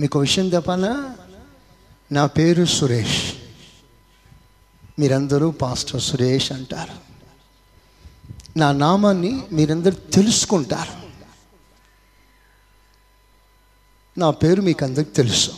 మీకు 0.00 0.18
విషయం 0.18 0.48
చెప్పాలా? 0.48 1.14
నా 2.12 2.26
పేరు 2.26 2.64
సురేష్. 2.64 3.32
మీరందరూ 4.98 5.50
పాస్టర్ 5.50 6.02
సురేష్ 6.02 6.52
అంటారు. 6.52 7.08
నా 8.58 8.72
నామాన్ని 8.72 9.42
మీరందరూ 9.52 9.92
తెలుసుకుంటారు. 10.12 11.08
నా 14.20 14.30
పేరు 14.30 14.62
మీకు 14.62 14.84
అందరికి 14.84 15.10
తెలుసు. 15.10 15.50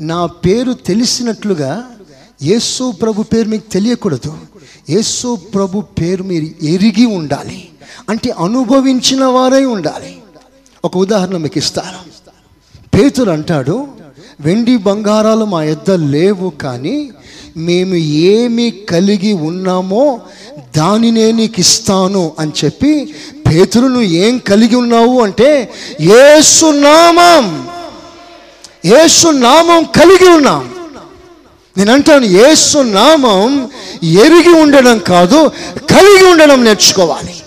నా 0.00 0.26
పేరు 0.26 0.72
తెలిసినట్లుగా 0.72 1.96
యేసు 2.42 2.92
ప్రభు 2.92 3.22
పేరు 3.22 3.48
మీకు 3.48 3.70
తెలియకూడదు. 3.70 4.46
యేసు 4.90 5.36
ప్రభు 5.36 5.80
పేరు 5.80 6.22
మీరు 6.22 6.64
ఎరిగి 6.64 7.06
ఉండాలి. 7.06 7.72
అంటే 8.08 8.30
అనుభవించిన 8.30 9.24
వారై 9.24 9.64
ఉండాలి. 9.64 10.22
ఒక 10.84 10.96
ఉదాహరణ 10.96 11.36
మీకు 11.36 11.58
ఇస్తాను. 11.58 12.09
పేతురు 12.94 13.30
అంటాడు 13.30 13.88
వెండి 14.40 14.76
బంగారాలు 14.76 15.44
మా 15.44 15.62
యొద్ద 15.62 15.90
లేవు 15.90 16.50
కానీ 16.50 17.10
మేము 17.56 17.94
ఏమి 17.94 18.70
కలిగి 18.70 19.32
ఉన్నామో 19.32 20.20
దానినే 20.76 21.32
నీకు 21.32 21.60
ఇస్తాను 21.60 22.32
అని 22.38 22.52
చెప్పి 22.64 23.14
పేతురు 23.48 23.86
నువ్వు 23.86 24.08
ఏం 24.08 24.38
కలిగి 24.38 24.74
ఉన్నావు? 24.74 25.20
అంటే 25.20 25.72
ఏసునామం 26.00 27.66
నామం 29.32 29.84
కలిగి 29.84 30.28
ఉన్నాం. 30.28 30.74
నేను 31.78 31.92
అంటాను 31.92 32.24
ఏసు 32.24 32.78
నామం 32.78 33.68
ఎరిగి 34.02 34.48
ఉండడం 34.48 34.98
కాదు 34.98 35.52
కలిగి 35.76 36.24
ఉండడం 36.24 36.64
నేర్చుకోవాలి. 36.64 37.42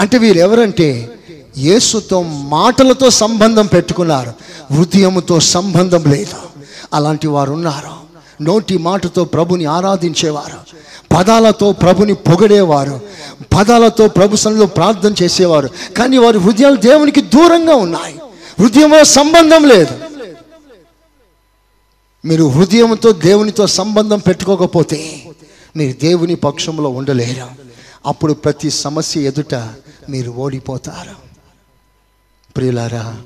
అంటే 0.00 0.18
వీరు 0.18 0.38
ఎవరంటే 0.38 1.11
యేసుతో 1.58 2.22
మాటలతో 2.22 3.10
సంబంధం 3.10 3.66
పెట్టుకున్నారు. 3.66 4.32
హృదయముతో 4.74 5.40
సంబంధం 5.40 6.04
లేదు. 6.04 6.36
అలాంటి 6.94 7.26
వారు 7.26 7.52
ఉన్నారు 7.52 8.02
నోటి 8.42 8.78
మాటతో 8.78 9.24
ప్రభుని 9.24 9.64
ఆరాధించేవారు. 9.64 10.72
పదాలతో 11.14 11.72
ప్రభుని 11.72 12.14
పొగడేవారు. 12.14 13.00
పదాలతో 13.54 14.08
ప్రభు 14.08 14.36
సన్నిధిలో 14.36 14.66
ప్రార్థన 14.66 15.14
చేసేవారు. 15.22 15.68
కానీ 15.96 16.18
వారి 16.18 16.38
హృదయాలు 16.38 16.76
దేవునికి 16.76 17.20
దూరంగా 17.20 17.74
ఉన్నాయి. 17.74 18.14
హృదయంలో 18.60 19.04
సంబంధం 19.04 19.64
లేదు. 19.64 19.94
మీరు 22.24 22.44
హృదయంతో 22.44 23.12
దేవునితో 23.12 23.66
సంబంధం 23.66 24.18
పెట్టుకోకపోతే 24.18 25.28
మీరు 25.76 26.00
దేవుని 26.00 26.34
పక్షంలో 26.34 26.88
ఉండలేరు. 26.88 27.46
అప్పుడు 28.06 28.32
ప్రతి 28.32 28.70
సమస్య 28.70 29.20
ఎదుట 29.20 29.54
మీరు 30.08 30.30
ఓడిపోతారు. 30.30 31.31
ప్రియులారా 32.56 33.22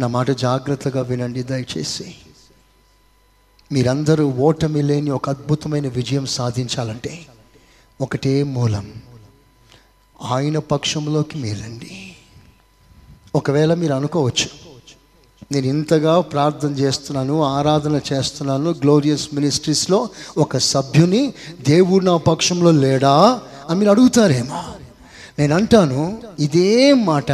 నా 0.00 0.06
మాట 0.06 0.30
జాగ్రత్తగా 0.30 1.02
వినండి 1.02 1.42
దయచేసి. 1.42 2.14
మీరందరూ 3.72 4.28
ఓటమి 4.28 4.82
లేని 4.82 5.10
ఒక 5.10 5.30
అద్భుతమైన 5.30 5.88
విజయం 5.88 6.26
సాధించాలంటే 6.26 7.26
ఒకటే 8.00 8.42
మూలం. 8.42 8.92
ఆయన 10.22 10.58
పక్షంలోకి 10.58 11.38
మీరండి. 11.38 12.16
ఒకవేళ 13.34 13.74
మీరు 13.74 13.94
అనుకోవచ్చు 13.94 14.48
నేను 15.52 15.66
ఇంతగా 15.66 16.20
ప్రార్థన 16.20 16.68
చేస్తున్నాను 16.68 17.42
ఆరాధన 17.42 18.00
చేస్తున్నాను 18.12 18.70
గ్లోరియస్ 18.70 19.34
మినిస్ట్రీస్లో 19.34 20.08
ఒక 20.38 20.56
సభ్యుని 20.56 21.34
దేవుడు 21.68 22.04
నా 22.04 22.16
పక్షంలో 22.16 22.70
లేడా 22.70 23.40
అని 23.68 23.78
మీరు 23.78 23.90
అడుగుతారేమో. 23.90 24.64
నేను 25.38 25.54
అంటాను 25.54 26.22
ఇదే 26.38 26.92
మాట 26.92 27.32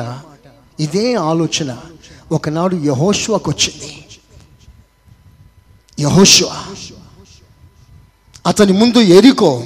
ఇదే 0.80 1.14
ఆలోచన 1.14 1.78
ఒకనాడు 2.32 2.76
యహోష్వాకు 2.76 3.50
వచ్చింది. 3.50 4.04
యహోష్వ 6.00 6.64
అతని 8.46 8.72
ముందు 8.72 8.98
ఎరికో 8.98 9.64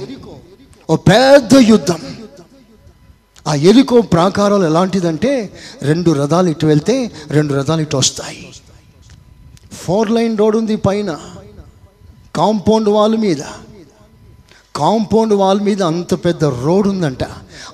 ఓ 0.89 0.95
పెద్ద 0.95 1.53
యుద్ధం. 1.55 1.99
ఆ 3.47 3.55
ఎరికో 3.55 4.01
ప్రాకారాలు 4.01 4.65
ఎలాంటిదంటే 4.65 5.53
రెండు 5.81 6.11
రథాలు 6.11 6.49
ఇటు 6.49 6.65
వెళ్తే 6.65 7.11
రెండు 7.29 7.53
రథాలు 7.53 7.81
ఇటు 7.81 7.97
వస్తాయి. 7.97 8.53
ఫోర్ 9.73 10.11
లైన్ 10.11 10.37
రోడ్ 10.37 10.55
ఉంది 10.55 10.75
పైన 10.75 11.19
కాంపౌండ్ 12.35 12.89
వాల్ 12.89 13.17
మీద. 13.17 13.41
కాంపౌండ్ 14.75 15.33
వాల్ 15.33 15.59
మీద 15.59 15.83
అంత 15.83 16.13
పెద్ద 16.13 16.43
రోడ్ 16.43 16.87
ఉందంట 16.87 17.23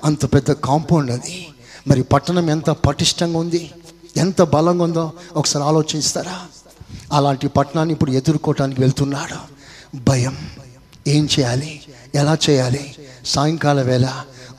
అంత 0.04 0.34
పెద్ద 0.34 0.52
కాంపౌండ్ 0.52 1.10
అది. 1.10 1.47
మరి 1.88 2.02
పట్టణం 2.02 2.50
ఎంత 2.50 2.70
పటిష్టంగా 2.70 3.38
ఉంది? 3.38 3.70
ఎంత 4.16 4.42
బలంగా 4.42 4.84
ఉందో 4.84 5.12
ఒకసారి 5.36 5.64
ఆలోచిస్తారా 5.64 6.40
అలాంటి 7.12 7.48
పట్టణాన్ని 7.48 7.92
ఇప్పుడు 7.92 8.10
ఎదుర్కోవటానికి 8.10 8.80
వెళ్తున్నాడు. 8.80 9.58
భయం. 9.98 10.36
ఏం 11.06 11.28
చేయాలి? 11.38 11.80
ఎలా 12.14 12.38
చేయాలి? 12.50 12.94
సాయంకాల 13.26 13.82
వేళ 13.82 14.08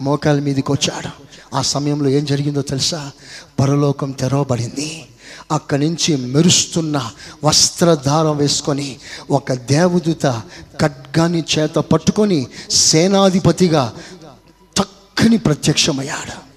మోకాల 0.01 0.39
మీదకి 0.39 0.71
వచ్చాడు. 0.71 1.09
ఆ 1.55 1.61
సమయంలో 1.61 2.09
ఏం 2.09 2.25
జరిగిందో 2.25 2.61
తెలుసా? 2.61 3.11
పరలోకం 3.59 4.11
తెరవబడింది. 4.11 5.05
అక్కడి 5.51 5.87
నుంచి 5.87 6.15
మెరుస్తున్న 6.15 7.11
వస్త్రధారం 7.43 8.37
వేసుకొని 8.37 8.99
ఒక 9.31 9.53
దేవదూత 9.53 10.41
ఖడ్గాన్ని 10.81 11.43
చేత 11.59 11.75
పట్టుకొని 11.75 12.47
సేనాధిపతిగా 12.69 13.93
చక్కని 14.81 15.37
ప్రత్యక్షమయ్యాడు. 15.37 16.48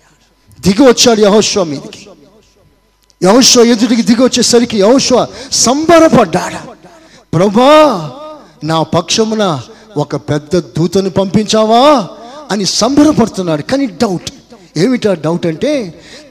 దిగి 0.65 0.83
వచ్చాడు 0.89 1.21
యహోశ్వ 1.27 1.65
మీదకి. 1.73 2.03
యహోశ్వ 3.21 3.65
ఎదుటికి 3.73 4.05
దిగి 4.09 4.23
వచ్చేసరికి 4.27 4.77
యహోశ్వ 4.85 5.17
సంబరపడ్డాడు. 5.65 6.61
ప్రభా 7.35 7.73
నా 8.71 8.79
పక్షమున 8.97 9.45
ఒక 10.03 10.17
పెద్ద 10.31 10.53
దూతను 10.77 11.11
పంపించావా 11.21 11.85
అని 12.53 12.65
సంబరపడుతున్నాడు. 12.81 13.63
కానీ 13.71 13.87
డౌట్ 14.03 14.31
ఏమిటా 14.83 15.11
డౌట్ 15.25 15.47
అంటే 15.51 15.73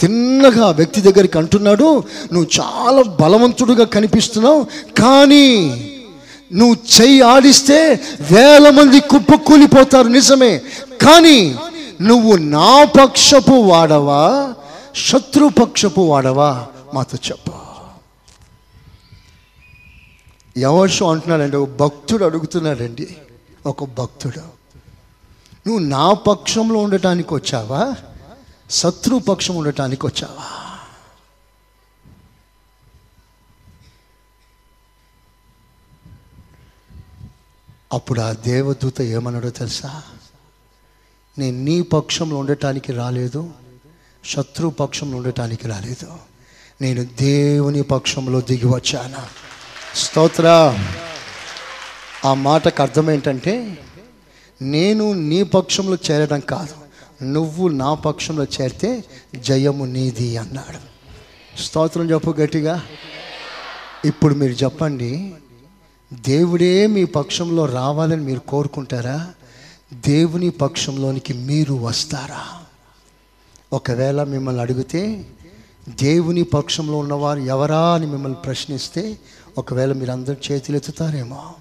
తిన్నగా 0.02 0.68
వ్యక్తి 0.78 1.00
దగ్గరికి 1.08 1.38
అంటున్నాడు 1.42 1.90
నువ్వు 2.34 2.48
చాలా 2.58 3.02
బలవంతుడుగా 3.20 3.86
కనిపిస్తున్నావు 3.96 4.62
కానీ 5.02 5.48
నువ్వు 6.60 6.76
చెయ్యి 6.96 7.20
ఆడిస్తే 7.34 7.78
వేల 8.32 8.66
మంది 8.78 9.00
కుప్ప 9.12 9.36
కూలిపోతారు 9.48 10.10
నిజమే 10.18 10.54
కానీ 11.06 11.38
నువ్వు 12.02 12.36
నా 12.36 12.84
పక్షపు 12.84 13.52
వాడవా? 13.52 14.54
శత్రుపక్షపు 14.96 16.02
వాడవా? 16.02 16.68
మాతో 16.94 17.18
చెప్పు. 17.32 17.52
యవశం 20.60 21.08
అంటున్నాడండి 21.08 21.58
ఒక 21.58 21.70
భక్తుడు 21.70 22.26
అడుగుతున్నాడండి. 22.26 23.18
ఒక 23.66 23.84
భక్తుడు. 23.84 24.40
నువ్వు 25.68 25.80
నా 25.80 26.14
పక్షంలో 26.14 26.80
ఉండటానికి 26.80 27.34
వచ్చావా? 27.34 27.96
శత్రుపక్షం 28.70 29.56
ఉండటానికి 29.56 30.06
వచ్చావా? 30.06 30.46
అప్పుడు 37.94 38.22
ఆ 38.22 38.32
దేవదూత 38.32 39.02
ఏమన్నాడో 39.02 39.50
తెలుసా? 39.50 40.02
నేను 41.42 41.64
నీ 41.64 41.82
పక్షంలో 41.82 42.38
ఉండటానికి 42.38 42.92
రాలేదు 42.92 43.50
శత్రు 44.26 44.68
పక్షంలో 44.68 45.18
ఉండటానికి 45.18 45.68
రాలేదు. 45.68 46.08
నేను 46.82 47.04
దేవుని 47.04 47.82
పక్షంలో 47.82 48.42
దిగి 48.42 48.68
వచ్చాను? 48.68 49.22
స్తోత్ర. 49.98 50.78
ఆ 52.26 52.34
మాటకు 52.34 52.82
అర్థం 52.82 53.12
ఏంటంటే 53.12 53.78
నేను 54.62 55.14
నీ 55.14 55.44
పక్షంలో 55.44 55.98
చేరడం 56.12 56.40
కాదు 56.40 56.76
నువ్వు 57.24 57.68
నా 57.68 57.94
పక్షంలో 57.94 58.44
చేరితే 58.44 59.04
జయము 59.40 59.86
నీది 59.86 60.38
అన్నాడు. 60.38 60.80
స్తోత్రం 61.62 62.12
చెప్పు 62.12 62.36
గట్టిగా. 62.40 62.84
ఇప్పుడు 64.06 64.36
మీరు 64.36 64.52
చెప్పండి 64.52 65.34
దేవుడే 66.14 66.88
మీ 66.88 67.06
పక్షంలో 67.06 67.66
రావాలని 67.66 68.22
మీరు 68.22 68.40
కోరుకుంటారా? 68.40 69.32
దేవుని 69.94 70.50
పక్షంలోనికి 70.50 71.34
మీరు 71.34 71.74
వస్తారా? 71.74 72.66
ఒకవేళ 73.74 74.24
మిమ్మల్ని 74.24 74.62
అడిగితే 74.62 75.30
దేవుని 75.90 76.44
పక్షంలో 76.44 76.98
ఉన్నవారు 76.98 77.40
ఎవరా 77.40 77.94
అని 77.94 78.06
మిమ్మల్ని 78.06 78.38
ప్రశ్నిస్తే 78.46 79.20
ఒకవేళ 79.58 79.94
మీరు 79.94 80.12
అందరు 80.12 80.38
చేతులు 80.52 80.78
ఎత్తుతారేమో 80.78 81.54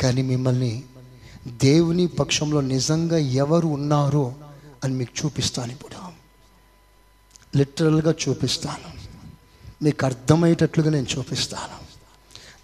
కానీ 0.00 0.22
మిమ్మల్ని 0.22 0.82
దేవుని 1.46 2.06
పక్షంలో 2.06 2.60
నిజంగా 2.60 3.18
ఎవరు 3.18 3.66
ఉన్నారో 3.66 4.34
అని 4.84 4.94
మీకు 4.94 5.24
చూపిస్తాను 5.24 5.72
ఇప్పుడు. 5.72 6.08
లిటరల్గా 7.58 8.14
చూపిస్తాను. 8.28 8.98
మీకు 9.84 10.06
అర్థమయ్యేటట్లుగా 10.06 10.90
నేను 10.90 11.06
చూపిస్తాను. 11.18 11.88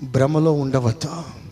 భ్రమలో 0.07 0.53
ఉండవద్దు. 0.53 1.44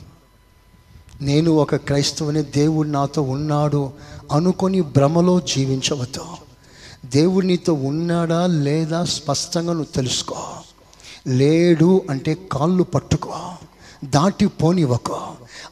నేను 1.23 1.53
ఒక 1.53 1.77
క్రైస్తవుని 1.77 2.43
దేవుడు 2.43 2.89
నాతో 2.89 3.23
ఉన్నాడు 3.23 3.91
అనుకొని 4.33 4.81
భ్రమలో 4.81 5.41
జీవించవద్దు. 5.41 6.25
దేవుడు 7.07 7.47
నీతో 7.47 7.75
ఉన్నాడా 7.75 8.47
లేదా 8.47 9.05
స్పష్టంగా 9.05 9.73
నువ్వు 9.73 9.95
తెలుసుకో. 9.95 10.37
లేడు 11.29 12.03
అంటే 12.11 12.37
కాళ్ళు 12.53 12.83
పట్టుకో. 12.83 13.31
దాటిపోనివ్వకో. 14.05 15.19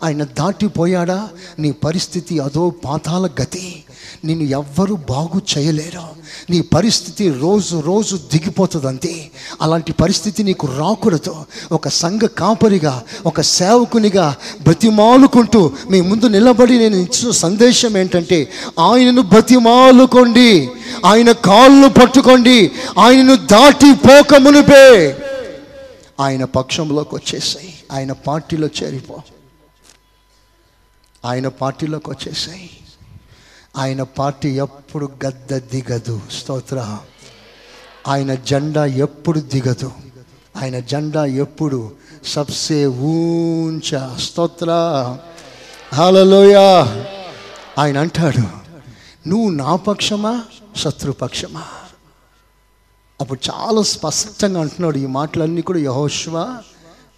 ఆయన 0.02 0.24
దాటిపోయాడా? 0.24 1.28
నీ 1.58 1.72
పరిస్థితి 1.72 2.38
అదో 2.38 2.70
పాతాల 2.70 3.30
గతి. 3.42 3.84
నిన్ను 4.24 4.44
ఎవ్వరూ 4.44 4.96
బాగు 4.96 5.40
చేయలేరు. 5.58 6.20
నీ 6.50 6.60
పరిస్థితి 6.60 7.30
రోజు 7.30 7.76
రోజు 7.76 8.16
దిగిపోతుందంతే. 8.16 9.30
అలాంటి 9.62 9.92
పరిస్థితి 9.92 10.42
నీకు 10.42 10.68
రాకూడదు. 10.78 11.36
ఒక 11.72 11.88
సంఘ 11.88 12.20
కాపరిగా 12.20 13.02
ఒక 13.26 13.40
సేవకునిగా 13.40 14.36
బ్రతిమాలుకుంటూ 14.62 15.72
మీ 15.90 16.00
ముందు 16.00 16.26
నిలబడి 16.26 16.78
నేను 16.78 16.96
ఇచ్చిన 16.96 17.30
సందేశం 17.30 17.96
ఏంటంటే 17.96 18.48
ఆయనను 18.78 19.22
బ్రతిమాలుకోండి. 19.22 20.70
ఆయన 21.06 21.32
కాళ్ళు 21.32 21.88
పట్టుకోండి. 21.88 22.70
ఆయనను 22.98 23.36
దాటిపోక 23.36 24.34
మునిపే 24.34 25.16
ఆయన 26.20 26.44
పక్షంలోకి 26.44 27.14
వచ్చేసాయి. 27.14 27.74
ఆయన 27.92 28.12
పార్టీలో 28.12 28.68
చేరిపో. 28.82 29.14
ఆయన 31.24 31.48
పార్టీలోకి 31.48 32.10
వచ్చేసాయి. 32.10 32.70
ఆయన 33.76 34.02
పార్టీ 34.02 34.48
ఎప్పుడు 34.48 35.12
గద్ద 35.26 35.56
దిగదు. 35.56 36.20
స్తోత్ర. 36.40 36.98
ఆయన 38.08 38.34
జెండా 38.34 38.86
ఎప్పుడు 38.86 39.40
దిగదు. 39.40 39.92
ఆయన 40.56 40.78
జెండా 40.78 41.24
ఎప్పుడు 41.24 41.92
సబ్సే 42.26 42.86
ఊంచ. 42.86 44.16
స్తోత్ర. 44.16 44.70
హాలలోయ 45.94 46.56
ఆయన 47.78 47.98
అంటాడు 47.98 48.60
నువ్వు 49.28 49.50
నా 49.50 49.76
పక్షమా? 49.76 50.44
శత్రుపక్షమా 50.76 51.62
అప్పుడు 53.20 53.40
చాలా 53.50 53.82
స్పష్టంగా 53.82 54.60
అంటున్నాడు 54.60 54.98
ఈ 54.98 55.06
మాటలన్నీ 55.06 55.62
కూడా 55.62 55.78
యహోష్వ. 55.78 56.62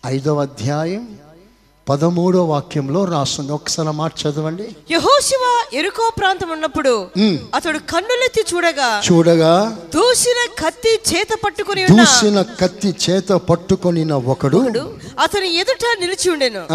ఐదవ 0.06 0.42
అధ్యాయం 0.42 1.18
పదమూడో 1.88 2.44
వాక్యంలో 2.44 3.04
రాస్తుంది 3.04 3.52
ఒకసారి 3.52 3.88
మాట 3.88 4.12
చదవండి. 4.22 4.76
యహోశివ 4.90 5.64
ఎరుకో 5.72 6.12
ప్రాంతం 6.18 6.50
ఉన్నప్పుడు 6.50 7.08
అతడు 7.54 7.78
కన్నులెత్తి 7.78 8.44
చూడగా 8.54 9.02
చూడగా 9.12 9.76
దూసిన 9.94 10.66
కత్తి 10.66 10.88
చేత 10.88 11.28
పట్టుకుని 11.44 11.84
ఉన్న 11.84 12.02
దూసిన 12.02 12.42
కత్తి 12.42 12.94
చేత 13.10 13.28
పట్టుకొనిన 13.28 14.12
ఒకడు 14.12 14.58
అతని 15.20 15.54
ఎదుట 15.54 16.00
నిలిచి 16.00 16.30
ఉండెను. 16.30 16.66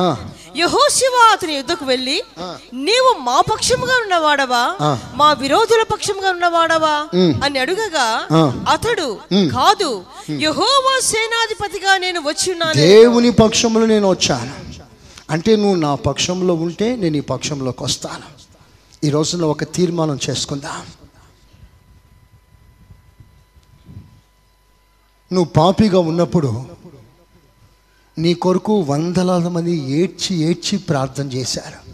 యహోశివ 0.57 1.29
అతని 1.31 1.53
యుద్ధకు 1.53 1.85
వెళ్ళి 1.85 2.23
నీవు 2.73 3.15
మా 3.19 3.41
పక్షముగా 3.41 3.93
ఉన్నవాడవా. 4.01 4.75
మా 5.15 5.33
విరోధుల 5.33 5.83
పక్షముగా 5.83 6.31
ఉన్నవాడవా? 6.31 7.07
అని 7.45 7.59
అడుగగా. 7.59 8.27
అతడు 8.69 9.17
కాదు 9.33 10.03
యహోవా 10.31 10.99
సేనాధిపతిగా 10.99 11.97
నేను 11.97 12.19
వచ్చి 12.19 12.51
ఉన్నాను. 12.51 12.73
దేవుని 12.73 13.31
పక్షంలో 13.31 13.85
నేను 13.85 14.09
వచ్చాను. 14.09 14.66
అంటే 15.29 15.55
నువ్వు 15.55 15.75
నా 15.75 15.95
పక్షంలో 15.95 16.53
ఉంటే 16.53 16.95
నేను 16.95 17.17
ఈ 17.17 17.19
పక్షంలోకి 17.19 17.83
వస్తాను. 17.83 18.47
ఈ 19.05 19.09
రోజున 19.09 19.41
ఒక 19.41 19.63
తీర్మానం 19.63 20.19
చేసుకుందాం. 20.29 20.85
నువ్వు 25.33 25.45
పాపిగా 25.45 25.99
ఉన్నప్పుడు 25.99 26.65
నీ 28.17 28.33
కొరకు 28.33 28.79
వందలాది 28.81 29.49
మంది 29.49 29.91
ఏడ్చి 29.91 30.35
ఏడ్చి 30.35 30.77
ప్రార్థన 30.77 31.31
చేశారు. 31.31 31.87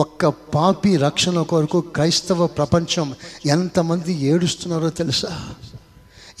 ఒక్క 0.00 0.26
పాపి 0.26 0.96
రక్షణ 0.96 1.42
కొరకు 1.42 1.80
క్రైస్తవ 1.80 2.46
ప్రపంచం 2.46 3.14
ఎంతమంది 3.46 4.12
ఏడుస్తున్నారో 4.12 4.90
తెలుసా? 4.90 5.54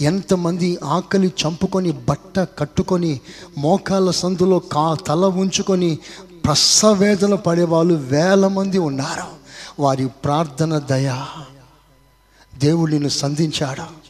ఎంతమంది 0.00 0.78
ఆకలి 0.84 1.28
చంపుకొని 1.28 1.92
బట్ట 1.92 2.38
కట్టుకొని 2.58 3.20
మోకాళ్ళ 3.58 4.10
సందులో 4.10 4.58
కా 4.58 4.94
తల 4.94 5.24
ఉంచుకొని 5.24 5.98
ప్రసవేదన 6.44 7.34
పడేవాళ్ళు 7.34 7.94
వేల 7.94 8.46
మంది 8.46 8.78
ఉన్నారు. 8.78 9.38
వారి 9.82 10.06
ప్రార్థన 10.06 10.78
దయ 10.78 11.24
దేవుడు 12.58 12.90
నిన్ను 12.90 13.08
సంధించాడు? 13.08 14.08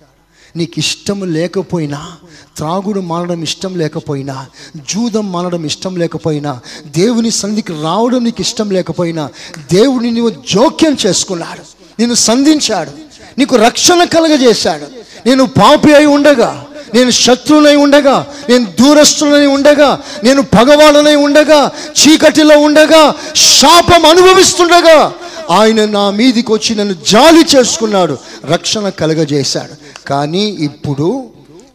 నీకు 0.58 0.78
ఇష్టం 0.78 1.32
లేకపోయినా 1.32 2.16
త్రాగుడు 2.56 3.00
మానడం 3.00 3.42
ఇష్టం 3.42 3.78
లేకపోయినా 3.78 4.46
జూదం 4.76 5.32
మానడం 5.32 5.64
ఇష్టం 5.64 5.96
లేకపోయినా 5.96 6.60
దేవుని 6.86 7.30
సంధికి 7.30 7.82
రావడం 7.82 8.24
నీకు 8.24 8.40
ఇష్టం 8.40 8.70
లేకపోయినా 8.70 9.30
దేవుడిని 9.72 10.10
నువ్వు 10.10 10.30
జోక్యం 10.30 10.96
చేసుకున్నాడు. 11.06 11.60
నిన్ను 11.98 12.14
సంధించాడు. 12.14 12.90
నీకు 13.38 13.56
రక్షణ 13.56 14.04
కలగజేశాడు. 14.04 14.97
నేను 15.26 15.46
పాపి 15.46 15.94
అయి 15.94 16.06
ఉండగా 16.06 16.64
నేను 16.94 17.10
శత్రువునై 17.10 17.76
ఉండగా 17.76 18.26
నేను 18.48 18.64
దూరస్తులై 18.64 19.46
ఉండగా 19.46 20.02
నేను 20.24 20.42
పగవాళ్ళనై 20.42 21.14
ఉండగా 21.14 21.70
చీకటిలో 22.00 22.58
ఉండగా 22.58 23.14
శాపం 23.36 24.06
అనుభవిస్తుండగా 24.06 25.12
ఆయన 25.50 25.84
నా 25.84 26.10
మీదికి 26.10 26.52
వచ్చి 26.52 26.74
నన్ను 26.74 26.94
జాలి 26.94 27.56
చేసుకున్నాడు 27.56 28.18
రక్షణ 28.44 28.88
కలగజేశాడు. 28.88 30.04
కానీ 30.06 30.44
ఇప్పుడు 30.46 31.30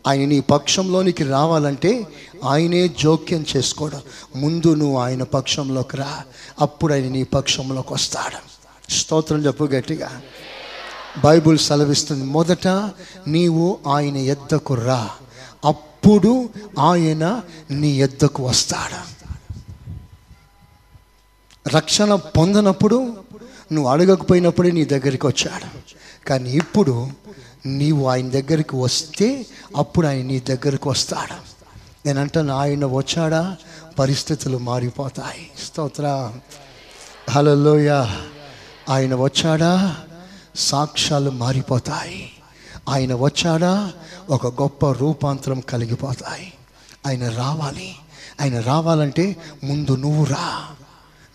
ఆయన 0.08 0.28
నీ 0.28 0.40
పక్షంలోనికి 0.40 1.24
రావాలంటే 1.24 2.08
ఆయనే 2.46 2.90
జోక్యం 3.00 3.46
చేసుకోవడం 3.58 4.02
ముందు 4.36 4.76
నువ్వు 4.76 5.00
ఆయన 5.00 5.24
పక్షంలోకి 5.24 5.98
రా 5.98 6.22
అప్పుడు 6.62 6.94
ఆయన 6.94 7.04
నీ 7.04 7.24
పక్షంలోకి 7.24 7.94
వస్తాడు. 7.94 8.40
స్తోత్రం 8.94 9.46
చెప్పు 9.46 9.64
గట్టిగా. 9.64 10.10
బైబుల్ 11.22 11.58
సెలవిస్తుంది. 11.58 12.24
మొదట 12.24 12.68
నీవు 13.28 13.80
ఆయన 13.88 14.18
ఎద్దకు 14.18 14.74
రా. 14.74 15.10
అప్పుడు 15.66 16.50
ఆయన 16.80 17.42
నీ 17.72 17.88
ఎద్దకు 17.88 18.48
వస్తాడు? 18.48 19.14
రక్షణ 21.70 22.16
పొందనప్పుడు 22.16 23.18
నువ్వు 23.72 23.92
అడగకపోయినప్పుడే 23.92 24.72
నీ 24.72 24.86
దగ్గరికి 24.86 25.28
వచ్చాడు. 25.28 25.94
కానీ 26.28 26.50
ఇప్పుడు 26.50 27.08
నీవు 27.66 28.08
ఆయన 28.08 28.30
దగ్గరికి 28.30 28.76
వస్తే 28.76 29.46
అప్పుడు 29.78 30.08
ఆయన 30.08 30.26
నీ 30.26 30.40
దగ్గరికి 30.40 30.90
వస్తాడు. 30.90 31.54
నేనంటాను 32.06 32.54
ఆయన 32.54 32.86
వచ్చాడా? 32.86 33.58
పరిస్థితులు 34.00 34.58
మారిపోతాయి. 34.58 35.52
స్తోత్ర. 35.66 36.34
హలోయ 37.30 37.90
ఆయన 38.90 39.16
వచ్చాడా? 39.16 39.98
సాక్ష్యాలు 40.56 41.30
మారిపోతాయి. 41.30 42.32
ఆయన 42.90 43.14
వచ్చాడా? 43.14 43.94
ఒక 44.30 44.62
గొప్ప 44.62 44.92
రూపాంతరం 44.92 45.60
కలిగిపోతాయి. 45.60 46.54
ఆయన 47.08 47.30
రావాలి. 47.30 47.96
ఆయన 48.42 48.60
రావాలంటే 48.60 49.36
ముందు 49.64 49.96
నువ్వు 49.96 50.26
రా. 50.26 50.68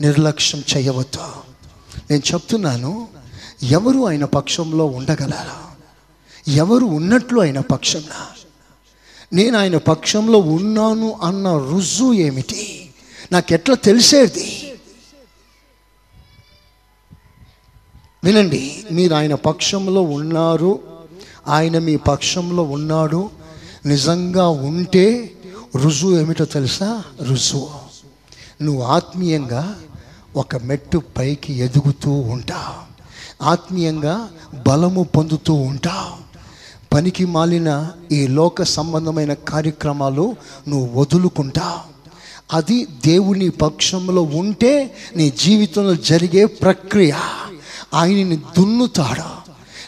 నిర్లక్ష్యం 0.00 0.64
చేయవద్దు. 0.76 1.26
నేను 2.10 2.22
చెప్తున్నాను 2.34 3.08
ఎవరు 3.62 4.08
ఆయన 4.08 4.24
పక్షంలో 4.24 4.86
ఉండగలరు? 4.86 5.68
ఎవరు 6.50 6.84
ఉన్నట్లు 6.84 7.40
ఆయన 7.40 7.60
పక్షంలో 7.60 8.26
నేను 9.32 9.58
ఆయన 9.58 9.76
పక్షంలో 9.76 10.38
ఉన్నాను 10.38 11.18
అన్న 11.22 11.58
రుజువు 11.58 12.12
ఏమిటి? 12.12 12.90
నాకెట్లా 13.32 13.74
తెలిసేది? 13.74 14.67
వినండి 18.28 18.84
మీరు 18.92 19.14
ఆయన 19.14 19.34
పక్షంలో 19.34 20.02
ఉన్నారు 20.02 20.78
ఆయన 21.48 21.78
మీ 21.78 21.96
పక్షంలో 21.96 22.62
ఉన్నాడు 22.62 23.30
నిజంగా 23.86 24.48
ఉంటే 24.48 25.30
రుజువు 25.76 26.18
ఏమిటో 26.18 26.44
తెలుసా? 26.44 27.02
రుజువు. 27.22 27.68
నువ్వు 28.62 28.82
ఆత్మీయంగా 28.82 29.76
ఒక 30.36 30.56
మెట్టు 30.56 31.02
పైకి 31.18 31.52
ఎదుగుతూ 31.52 32.10
ఉంటావు 32.10 32.88
ఆత్మీయంగా 33.44 34.28
బలము 34.68 35.02
పొందుతూ 35.02 35.54
ఉంటావు 35.54 36.16
పనికి 36.94 37.24
మాలిన 37.24 37.90
ఈ 38.12 38.26
లోక 38.26 38.62
సంబంధమైన 38.62 39.32
కార్యక్రమాలు 39.32 40.36
నువ్వు 40.68 41.00
వదులుకుంటావు 41.00 41.80
అది 42.56 42.84
దేవుని 42.84 43.48
పక్షంలో 43.48 44.22
ఉంటే 44.22 44.94
నీ 45.16 45.30
జీవితంలో 45.30 45.94
జరిగే 45.94 46.44
ప్రక్రియ. 46.44 47.12
ఆయనని 47.94 48.36
దున్నుతాడా? 48.36 49.26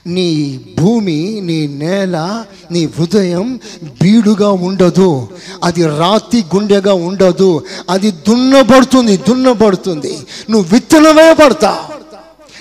నీ 0.07 0.61
భూమి 0.78 1.40
నీ 1.42 1.66
నేల 1.66 2.44
నీ 2.70 2.86
హృదయం 2.86 3.61
బీడుగా 3.82 4.51
ఉండదు. 4.51 5.28
అది 5.64 5.86
రాతి 5.86 6.44
గుండెగా 6.55 6.94
ఉండదు. 6.94 7.64
అది 7.90 8.11
దున్నబడుతుంది 8.11 9.16
దున్నబడుతుంది. 9.16 10.18
నువ్వు 10.51 10.74
విత్తనమే 10.74 11.34
పడతా. 11.34 11.84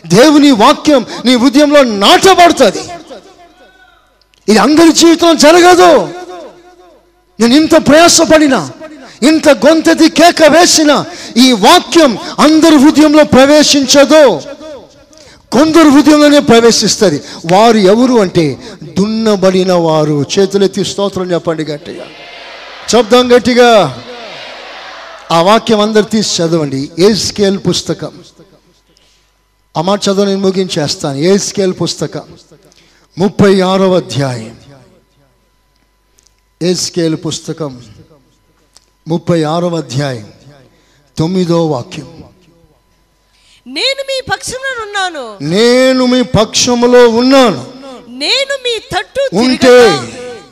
దేవుని 0.07 0.51
వాక్యం 0.51 1.05
నీ 1.25 1.35
హృదయంలో 1.35 1.83
నాటబడుతుంది. 1.83 2.79
ఇది 4.49 4.57
అందరి 4.57 4.91
జీవితం 4.91 5.37
జరగదు. 5.37 6.09
నేను 7.39 7.55
ఇంత 7.55 7.87
ప్రయాసపడినా 7.87 8.71
ఇంత 9.23 9.49
గొంతది 9.49 10.09
కేక 10.09 10.43
వేసిన 10.43 11.05
ఈ 11.37 11.51
వాక్యం 11.51 12.17
అందరి 12.39 12.75
హృదయంలో 12.75 13.23
ప్రవేశించదు. 13.23 14.41
కొందరు 15.51 15.89
హృదయంలోనే 15.89 16.39
ప్రవేశిస్తుంది 16.39 17.21
వారు 17.53 17.77
ఎవరు 17.77 18.13
అంటే 18.13 18.59
దున్నబడిన 18.83 19.73
వారు. 19.73 20.25
చేతులెత్తి 20.39 20.85
స్తోత్రం 20.85 21.31
చెప్పండి 21.31 21.63
గట్టిగా. 21.63 22.05
చెప్దాం 22.95 23.35
గట్టిగా. 23.35 24.03
ఆ 25.31 25.41
వాక్యం 25.41 25.79
అందరు 25.79 26.03
తీసి 26.03 26.43
చదవండి. 26.43 26.91
ఏ 26.99 27.13
స్కేల్ 27.13 27.57
పుస్తకం. 27.57 28.11
ఆ 29.77 29.81
మాట 29.81 30.01
చదువు 30.03 30.25
నేను 30.25 30.39
ముగించేస్తాను. 30.39 31.17
ఏ 31.17 31.37
స్కేల్ 31.37 31.73
పుస్తకం. 31.81 32.21
ముప్పై 33.17 33.61
ఆరవ 33.61 33.95
అధ్యాయం. 33.95 34.55
ఏ 36.63 36.73
స్కేల్ 36.73 37.15
పుస్తకం. 37.15 37.81
ముప్పై 39.07 39.43
ఆరవ 39.43 39.77
అధ్యాయం. 39.77 40.27
తొమ్మిదో 41.17 41.67
వాక్యం. 41.67 42.18
నేను 43.69 44.01
మీ 44.01 44.21
పక్షంలో 44.31 44.85
ఉన్నాను. 44.85 45.37
నేను 45.41 46.05
మీ 46.05 46.21
పక్షములో 46.21 47.09
ఉన్నాను. 47.09 47.73
నేను 48.07 48.55
మీ 48.63 48.79
తట్టు 48.79 49.35
ఉంటే 49.35 49.89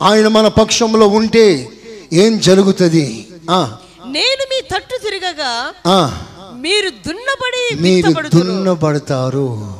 ఆయన 0.01 0.28
మన 0.28 0.47
పక్షంలో 0.47 1.07
ఉంటే 1.07 1.70
ఏం 2.13 2.39
జరుగుతుంది? 2.39 3.28
ఆ, 3.49 3.78
నేను 4.05 4.43
మీ 4.43 4.61
తట్టు 4.61 4.97
తిరగగా 4.97 5.74
ఆ, 5.88 6.28
మీరు 6.55 6.89
దున్నబడి 6.89 7.82
మీరు. 7.82 8.30
దున్నబడతారు. 8.30 9.78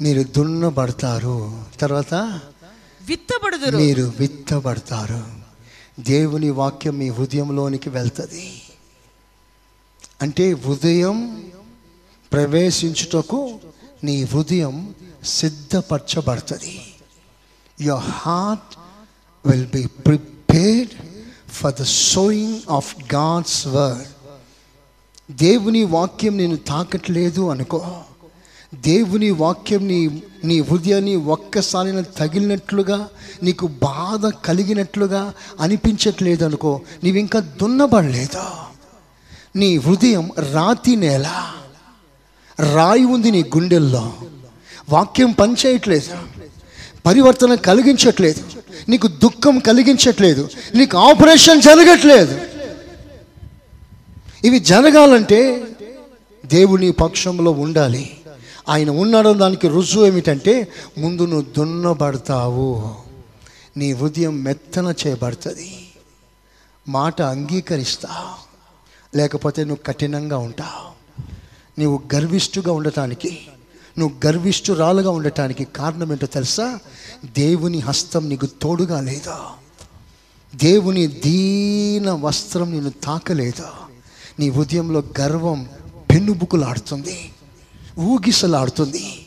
మీరు 0.00 0.22
దున్నబడతారు. 0.22 1.62
తర్వాత? 1.80 2.40
విత్తబడుదురు. 3.02 3.76
మీరు 3.76 4.12
విత్తబడతారు. 4.20 5.24
దేవుని 6.00 6.50
వాక్యం 6.50 6.98
మీ 6.98 7.08
హృదయంలోనికి 7.08 7.88
వెళ్తుంది. 7.88 8.62
అంటే 10.22 10.52
హృదయం 10.52 11.44
ప్రవేశించుటకు 12.34 13.58
నీ 14.04 14.22
హృదయం 14.22 14.94
సిద్ధపరచబడుతుంది. 15.24 16.94
Your 17.80 18.04
heart 18.04 18.78
will 19.48 19.66
be 19.74 19.86
prepared 19.86 20.90
for 21.50 21.74
the 21.80 21.82
sowing 21.82 22.60
of 22.70 23.14
God's 23.14 23.66
word 23.66 24.08
దేవుని 25.30 25.84
వాక్యం 25.84 26.36
నేను 26.36 26.56
తాకట్లేదు 26.56 27.50
అనుకో. 27.50 28.00
దేవుని 28.74 29.30
వాక్యం 29.30 29.88
నీ 29.88 30.22
నీ 30.44 30.60
హృదయాన్ని 30.60 31.16
ఒక్కసారి 31.16 32.02
తగిలినట్లుగా 32.02 33.08
నీకు 33.42 33.66
బాధ 33.66 34.26
కలిగినట్లుగా 34.26 35.34
అనిపించట్లేదు 35.60 36.44
అనుకో. 36.44 36.80
నీవు 37.04 37.16
ఇంకా 37.16 37.40
దున్నబడలేదు? 37.40 38.42
నీ 39.56 39.76
హృదయం 39.76 40.30
రాతి 40.52 40.96
నేల. 40.96 41.52
రాయి 42.60 43.04
ఉంది 43.04 43.30
నీ 43.30 43.42
గుండెల్లో. 43.42 44.12
వాక్యం 44.90 45.30
పనిచేయట్లేదు. 45.30 46.08
పరివర్తన 47.06 47.54
కలిగించట్లేదు. 47.54 48.44
నీకు 48.88 49.06
దుఃఖం 49.06 49.58
కలిగించట్లేదు. 49.58 50.48
నీకు 50.74 50.98
ఆపరేషన్ 50.98 51.62
జరగట్లేదు. 51.62 52.40
ఇవి 54.44 54.60
జరగాలంటే 54.60 55.62
దేవుని 56.46 56.90
పక్షంలో 56.90 57.50
ఉండాలి. 57.50 58.16
ఆయన 58.68 58.90
ఉన్నాడని 58.90 59.38
దానికి 59.38 59.68
రుజువు 59.68 60.06
ఏమిటంటే 60.06 60.68
ముందు 60.98 61.22
నువ్వు 61.22 61.52
దున్నబడతావు. 61.56 62.94
నీ 63.76 63.92
హృదయం 63.92 64.42
మెత్తన 64.42 64.94
చేయబడుతుంది. 65.06 65.86
మాట 66.88 67.22
అంగీకరిస్తావు 67.22 68.54
లేకపోతే 69.16 69.64
నువ్వు 69.64 69.84
కఠినంగా 69.86 70.38
ఉంటావు. 70.38 70.93
నీవు 71.78 72.02
గర్విష్ఠుగా 72.14 72.72
ఉండటానికి 72.72 73.38
నువ్వు 73.98 74.26
గర్విష్ఠురాలుగా 74.26 75.10
ఉండటానికి 75.10 75.64
కారణం 75.64 76.12
ఏంటో 76.12 76.26
తెలుసా? 76.26 76.78
దేవుని 77.24 77.78
హస్తం 77.78 78.28
నీకు 78.28 78.46
తోడుగా 78.46 79.00
లేదా. 79.00 79.40
దేవుని 80.54 81.06
దీన 81.06 82.10
వస్త్రం 82.10 82.72
నేను 82.72 82.90
తాకలేదా. 82.90 83.70
నీ 84.40 84.50
ఉదయంలో 84.50 85.02
గర్వం 85.20 85.68
పెన్నుబుకులాడుతుంది 86.10 87.30
ఊగిసలాడుతుంది. 87.98 89.26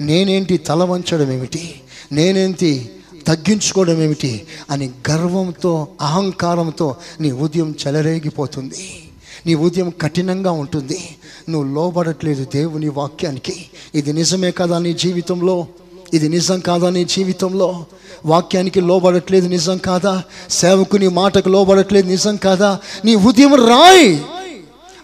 నేనేంటి 0.00 0.56
తల 0.58 0.84
వంచడం 0.84 1.32
ఏమిటి? 1.32 1.80
నేనేంటి 2.12 2.90
తగ్గించుకోవడం 3.26 4.02
ఏమిటి? 4.02 4.46
అని 4.70 4.90
గర్వంతో 5.10 5.88
అహంకారంతో 6.00 6.96
నీ 7.20 7.32
ఉదయం 7.32 7.74
చెలరేగిపోతుంది. 7.86 9.07
నీ 9.46 9.54
ఉదయం 9.54 9.92
కఠినంగా 10.02 10.50
ఉంటుంది. 10.50 11.16
నువ్వు 11.48 11.74
లోబడట్లేదు 11.74 12.46
దేవుని 12.54 12.88
వాక్యానికి. 12.88 13.66
ఇది 13.94 14.12
నిజమే 14.12 14.50
కదా 14.50 14.78
నీ 14.78 14.92
జీవితంలో? 14.92 15.66
ఇది 16.14 16.28
నిజం 16.28 16.60
కాదా 16.60 16.90
నీ 16.90 17.04
జీవితంలో? 17.04 17.84
వాక్యానికి 18.26 18.80
లోబడట్లేదు 18.80 19.48
నిజం 19.48 19.76
కాదా? 19.76 20.22
సేవకుని 20.50 21.08
మాటకు 21.08 21.48
లోబడట్లేదు 21.48 22.06
నిజం 22.06 22.36
కాదా? 22.36 22.78
నీ 23.04 23.14
ఉదయం 23.14 23.54
రాయి. 23.54 24.22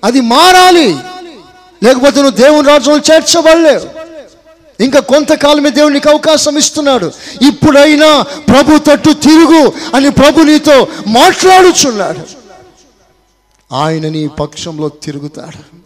అది 0.05 0.21
మారాలి. 0.21 0.97
లేకపోతే 1.83 2.23
నువ్వు 2.23 2.31
దేవుని 2.31 2.69
రాజ్యంలో 2.69 3.15
చేర్చబడలేవు. 3.15 4.05
ఇంకా 4.83 5.01
కొంతకాలమే 5.01 5.71
దేవుడు 5.71 5.95
నీకు 5.95 6.11
అవకాశం 6.11 6.59
ఇస్తున్నాడు. 6.59 7.13
ఇప్పుడైనా 7.49 8.23
ప్రభు 8.23 8.79
తట్టు 8.79 9.13
తిరుగు 9.13 9.73
అని 9.95 10.11
ప్రభు 10.11 10.41
నీతో 10.41 10.89
మాట్లాడుచున్నాడు. 11.07 12.44
ఆయన 13.73 14.09
నీ 14.09 14.29
పక్షంలో 14.29 14.89
తిరుగుతాడు. 14.89 15.77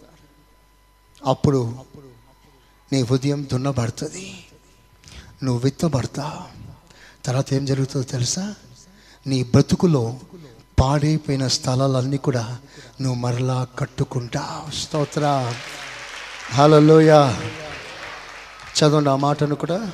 అప్పుడు 1.25 1.75
నీ 2.93 3.01
హృదయం 3.01 3.47
దున్నబడుతుంది. 3.53 4.45
నువ్వు 5.43 5.61
విత్తబడతావు. 5.63 6.69
తర్వాత 7.25 7.53
ఏం 7.53 7.65
జరుగుతుందో 7.65 8.03
తెలుసా? 8.03 8.55
నీ 9.27 9.43
బ్రతుకులో 9.43 10.19
పాడైపోయిన 10.79 11.47
స్థలాలన్నీ 11.47 12.17
కూడా 12.17 12.57
నువ్వు 13.01 13.19
మరలా 13.19 13.67
కట్టుకుంటావు. 13.79 14.71
స్తోత్ర. 14.71 15.53
హలోయ 16.51 17.35
చదవండి 18.79 19.09
ఆ 19.09 19.15
మాటను 19.15 19.55
కూడా. 19.55 19.91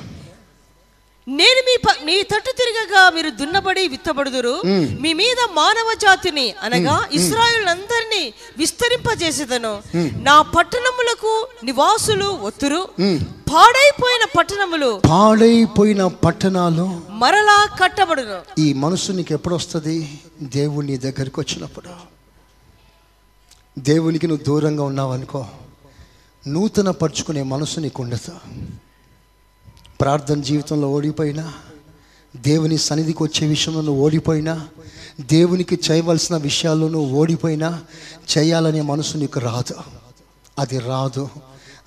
నేను 1.28 1.60
మీ 1.66 1.74
మీ 2.04 2.22
తట్టు 2.22 2.50
తిరగగా 2.58 3.00
మీరు 3.10 3.30
దున్నబడి 3.30 3.88
విత్తబడుదురు. 3.88 4.52
మీ 5.00 5.12
మీద 5.20 5.40
మానవ 5.52 5.88
జాతిని 6.02 6.44
అనగా 6.62 7.06
ఇస్రాయేల్ 7.12 8.32
విస్తరింపజేసేదను. 8.58 9.72
నా 10.22 10.42
పట్టణములకు 10.42 11.32
నివాసులు 11.64 12.28
ఒత్తురు. 12.48 12.80
పాడైపోయిన 13.52 14.24
పట్టణములు 14.38 14.90
పాడైపోయిన 15.08 16.06
పట్టణాలు 16.06 16.86
మరలా 17.22 17.58
కట్టబడును. 17.80 18.38
ఈ 18.58 18.72
మనసు 18.84 19.12
నీకు 19.12 19.34
ఎప్పుడు 19.34 19.54
వస్తుంది 19.54 19.96
దేవుడు 20.56 20.86
నీ 20.86 20.96
దగ్గరికి 20.96 21.40
వచ్చినప్పుడు. 21.40 21.90
దేవునికి 23.78 24.26
నువ్వు 24.26 24.44
దూరంగా 24.44 24.82
ఉన్నావు 24.82 25.12
అనుకో 25.12 25.46
నూతన 26.48 26.90
పరుచుకునే 26.90 27.42
మనసు 27.42 27.80
నీకు 27.80 28.02
ఉండదు 28.02 28.34
ప్రార్థన 30.00 30.40
జీవితంలో 30.40 30.90
ఓడిపోయినా 30.90 31.52
దేవుని 32.36 32.78
సన్నిధికి 32.78 33.22
వచ్చే 33.22 33.48
విషయంలో 33.48 33.80
నువ్వు 33.80 34.04
ఓడిపోయినా 34.04 34.66
దేవునికి 35.20 35.78
చేయవలసిన 35.90 36.36
విషయాల్లో 36.36 36.88
నువ్వు 36.88 37.16
ఓడిపోయినా 37.16 37.82
చేయాలనే 38.38 38.80
మనసు 38.80 39.18
నీకు 39.18 39.40
రాదు. 39.40 39.74
అది 40.58 40.78
రాదు. 40.78 41.28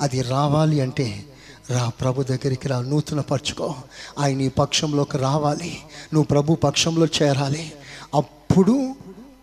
అది 0.01 0.21
రావాలి 0.21 0.81
అంటే 0.81 1.25
రా 1.69 1.89
ప్రభు 1.89 2.23
దగ్గరికి 2.23 2.67
రా. 2.67 2.81
నూతన 2.81 3.19
పరుచుకో 3.19 3.75
ఆయన 4.19 4.37
నీ 4.37 4.49
పక్షంలోకి 4.49 5.17
రావాలి. 5.17 5.79
నువ్వు 6.13 6.23
ప్రభు 6.23 6.55
పక్షంలో 6.55 7.05
చేరాలి. 7.05 7.71
అప్పుడు 8.15 8.95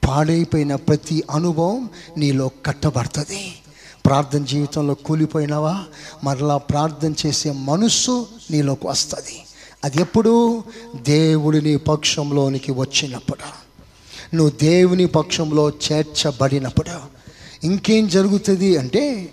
పాడైపోయిన 0.08 0.74
ప్రతి 0.74 1.22
అనుభవం 1.30 1.90
నీలో 2.16 2.50
కట్టబడుతుంది. 2.66 3.54
ప్రార్థన 4.06 4.44
జీవితంలో 4.44 4.94
కూలిపోయినావా? 4.94 5.84
మరలా 6.24 6.56
ప్రార్థన 6.56 7.14
చేసే 7.26 7.50
మనస్సు 7.50 8.26
నీలోకి 8.50 8.86
వస్తుంది. 8.86 9.44
అది 9.84 10.00
ఎప్పుడు? 10.00 10.64
దేవుడి 10.96 11.62
నీ 11.62 11.76
పక్షంలోనికి 11.76 12.72
వచ్చినప్పుడు. 12.72 13.66
నువ్వు 14.36 14.58
దేవుని 14.58 15.06
పక్షంలో 15.06 15.70
చేర్చబడినప్పుడు. 15.70 17.16
ఇంకేం 17.66 18.08
జరుగుతుంది 18.08 18.76
అంటే 18.76 19.32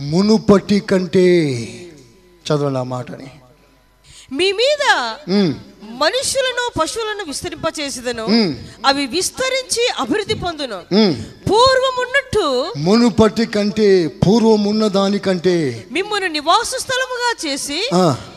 మునుపటి 0.00 0.80
కంటే 0.80 1.38
చదవండి 2.46 2.78
ఆ 2.78 2.82
మాటని. 2.82 3.26
మీ 4.32 4.52
మీద 4.52 4.84
మనుషులను 5.98 6.64
పశువులను 6.78 7.24
విస్తరింపచేసేదను 7.26 8.24
మ్. 8.28 8.52
అవి 8.86 9.06
విస్తరించి 9.06 9.82
అభివృద్ధి 10.00 10.34
పొందును. 10.34 10.78
పూర్వం 11.48 11.96
ఉన్నట్టు 12.02 12.44
మునుపటి 12.78 13.46
కంటే 13.46 13.88
పూర్వం 14.22 14.64
ఉన్న 14.64 14.88
దానికంటే 14.88 15.54
మిమ్మల్ని 15.92 16.28
నివాస 16.28 16.70
స్థలముగా 16.78 17.30
చేసి. 17.44 17.80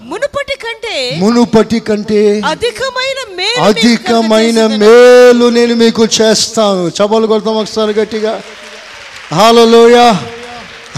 మునుపటి 0.01 0.55
కంటే 0.55 0.95
మునుపటి 1.19 1.79
కంటే 1.79 2.21
అధికమైన 2.45 3.19
మేలు 3.35 3.61
అధికమైన. 3.61 4.59
మేలు 4.77 5.49
నేను 5.49 5.75
మీకు 5.75 6.05
చేస్తాను 6.17 6.91
చపలు 6.97 7.27
కొడతాం 7.27 7.57
ఒకసారి 7.57 7.93
గట్టిగా 7.93 8.33
హాలలోయ 9.33 9.97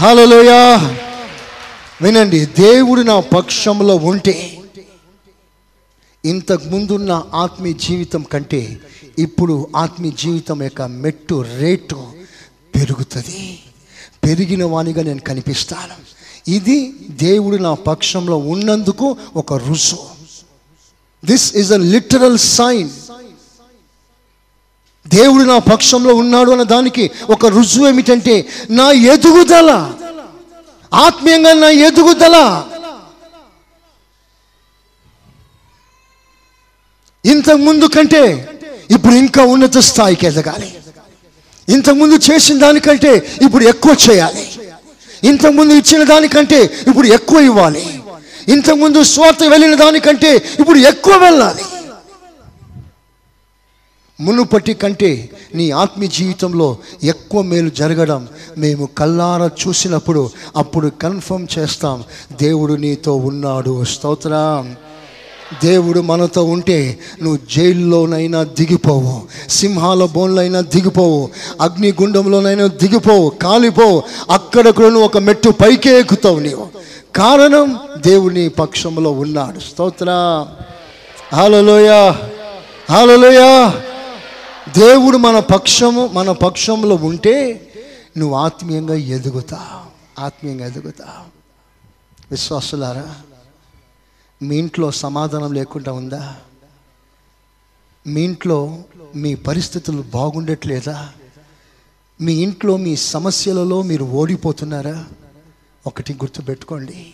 హాలలోయ 0.00 0.52
వినండి 2.02 2.46
దేవుడు 2.58 3.00
నా 3.02 3.20
పక్షంలో 3.34 3.96
ఉంటే 4.10 4.34
ఇంతకుముందున్న 6.24 7.24
ఆత్మీయ 7.34 7.72
జీవితం 7.72 8.22
కంటే 8.22 8.80
ఇప్పుడు 9.18 9.68
ఆత్మీయ 9.76 10.10
జీవితం 10.10 10.62
యొక్క 10.62 10.82
మెట్టు 10.82 11.44
రేటు 11.58 12.06
పెరుగుతుంది. 12.74 13.58
పెరిగిన 14.24 14.64
వానిగా 14.64 15.02
నేను 15.02 15.20
కనిపిస్తాను. 15.20 15.96
ఇది 16.50 16.94
దేవుడు 17.10 17.56
నా 17.56 17.74
పక్షంలో 17.74 18.36
ఉన్నందుకు 18.36 19.16
ఒక 19.36 19.52
రుసు. 19.52 19.98
This 21.24 21.56
is 21.56 21.72
a 21.72 21.76
literal 21.76 22.38
sign 22.38 22.90
దేవుడు 25.08 25.42
నా 25.42 25.58
పక్షంలో 25.58 26.14
ఉన్నాడు 26.14 26.50
అన్న 26.50 26.62
దానికి 26.62 27.10
ఒక 27.30 27.46
రుజువు 27.46 27.88
ఏమిటంటే 27.88 28.48
నా 28.70 28.90
ఎదుగుదల 28.90 29.94
ఆత్మీయంగా 30.94 31.52
నా 31.52 31.68
ఎదుగుదల 31.68 32.64
ఇంతకు 37.28 37.56
ముందు 37.56 37.84
కంటే 37.84 38.48
ఇప్పుడు 38.90 39.14
ఇంకా 39.14 39.42
ఉన్నత 39.44 39.78
స్థాయికి 39.78 40.26
ఎదగాలి. 40.26 40.74
ఇంతకుముందు 41.68 42.14
చేసిన 42.14 42.58
దానికంటే 42.58 43.26
ఇప్పుడు 43.44 43.64
ఎక్కువ 43.64 43.96
చేయాలి. 44.10 44.48
ఇంతకుముందు 45.24 45.74
ఇచ్చిన 45.74 46.04
దానికంటే 46.04 46.62
ఇప్పుడు 46.62 47.06
ఎక్కువ 47.06 47.40
ఇవ్వాలి. 47.40 48.00
ఇంతకుముందు 48.48 49.02
స్వార్థ 49.02 49.44
వెళ్ళిన 49.44 49.74
దానికంటే 49.74 50.36
ఇప్పుడు 50.60 50.78
ఎక్కువ 50.78 51.16
వెళ్ళాలి. 51.16 51.62
మునుపటి 54.20 54.74
కంటే 54.74 55.30
నీ 55.54 55.70
ఆత్మీయ 55.70 56.08
జీవితంలో 56.08 56.76
ఎక్కువ 57.04 57.42
మేలు 57.42 57.70
జరగడం 57.70 58.28
మేము 58.58 58.86
కల్లారా 58.86 59.50
చూసినప్పుడు 59.68 60.30
అప్పుడు 60.56 60.88
కన్ఫర్మ్ 60.88 61.46
చేస్తాం. 61.58 62.04
దేవుడు 62.32 62.74
నీతో 62.74 63.16
ఉన్నాడు. 63.16 63.84
స్తోత్రం. 63.84 64.76
దేవుడు 65.64 66.00
మనతో 66.00 66.44
ఉంటే 66.44 66.98
నువ్వు 67.22 67.38
జైల్లోనైనా 67.50 68.42
దిగిపోవు 68.42 69.22
సింహాల 69.48 70.04
బోన్లైనా 70.04 70.60
దిగిపోవు 70.60 71.30
అగ్నిగుండంలోనైనా 71.60 72.66
దిగిపోవు 72.66 73.30
కాలిపోవు. 73.30 74.02
అక్కడ 74.30 74.68
కూడా 74.68 74.88
నువ్వు 74.88 75.04
ఒక 75.04 75.18
మెట్టు 75.18 75.50
పైకే 75.50 76.00
ఎక్కుతావు 76.00 76.38
నీవు. 76.38 76.66
కారణం 77.16 77.78
దేవుని 77.96 78.48
పక్షంలో 78.48 79.10
ఉన్నాడు. 79.10 79.60
స్తోత్ర. 79.60 80.10
హాలలోయ 81.32 82.12
హాలలోయ 82.90 83.70
దేవుడు 84.78 85.16
మన 85.16 85.38
పక్షము 85.38 86.10
మన 86.12 86.32
పక్షంలో 86.32 86.94
ఉంటే 86.94 87.68
నువ్వు 88.18 88.36
ఆత్మీయంగా 88.36 88.94
ఎదుగుతావు. 88.94 90.22
ఆత్మీయంగా 90.24 90.66
ఎదుగుతావు. 90.66 91.24
విశ్వాసులారా 92.30 93.14
మీ 94.42 94.56
ఇంట్లో 94.56 94.90
సమాధానం 94.90 95.52
లేకుండా 95.52 95.92
ఉందా? 95.92 96.36
మీ 98.06 98.20
ఇంట్లో 98.22 98.78
మీ 99.16 99.34
పరిస్థితులు 99.34 100.02
బాగుండట్లేదా? 100.02 101.08
మీ 102.20 102.32
ఇంట్లో 102.32 102.76
మీ 102.76 102.96
సమస్యలలో 102.96 103.82
మీరు 103.82 104.04
ఓడిపోతున్నారా? 104.04 105.04
ఒకటి 105.86 106.12
గుర్తుపెట్టుకోండి. 106.12 107.06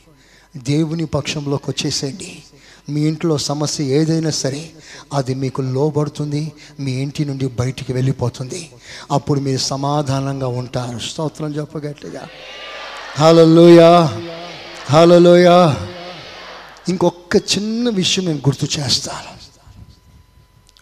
దేవుని 0.56 1.04
పక్షంలోకి 1.04 1.70
వచ్చేసేయండి. 1.70 2.42
మీ 2.88 3.00
ఇంట్లో 3.00 3.38
సమస్య 3.38 3.84
ఏదైనా 3.84 4.30
సరే 4.30 4.70
అది 5.12 5.34
మీకు 5.34 5.62
లోబడుతుంది 5.62 6.52
మీ 6.80 6.92
ఇంటి 6.92 7.24
నుండి 7.24 7.46
బయటికి 7.46 7.92
వెళ్ళిపోతుంది. 7.92 8.70
అప్పుడు 9.10 9.40
మీరు 9.40 9.58
సమాధానంగా 9.58 10.46
ఉంటారు. 10.46 10.98
స్తోత్రం 10.98 11.54
చెప్పగట్లుగా 11.54 12.28
హలోయా 13.18 14.22
హలోయా 14.90 15.86
ఇంకొక 16.88 17.36
చిన్న 17.36 17.90
విషయం 17.90 18.24
నేను 18.24 18.38
గుర్తు 18.38 18.80
చేస్తాను. 18.80 19.34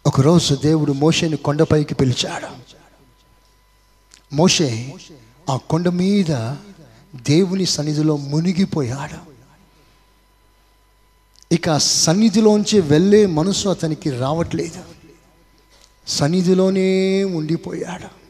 ఒకరోజు 0.07 0.55
దేవుడు 0.55 0.93
మోషేని 0.93 1.37
కొండపైకి 1.37 1.95
పిలిచాడు. 1.95 2.47
మోషే 4.35 4.95
ఆ 5.51 5.57
కొండ 5.57 5.89
మీద 5.89 6.55
దేవుని 7.23 7.67
సన్నిధిలో 7.67 8.17
మునిగిపోయాడు. 8.17 9.33
ఇక 11.55 11.69
ఆ 11.69 11.79
సన్నిధిలోంచి 11.79 12.81
వెళ్ళే 12.81 13.27
మనసు 13.27 13.69
అతనికి 13.69 14.11
రావట్లేదు. 14.11 14.85
సన్నిధిలోనే 16.07 17.25
ఉండిపోయాడు. 17.25 18.22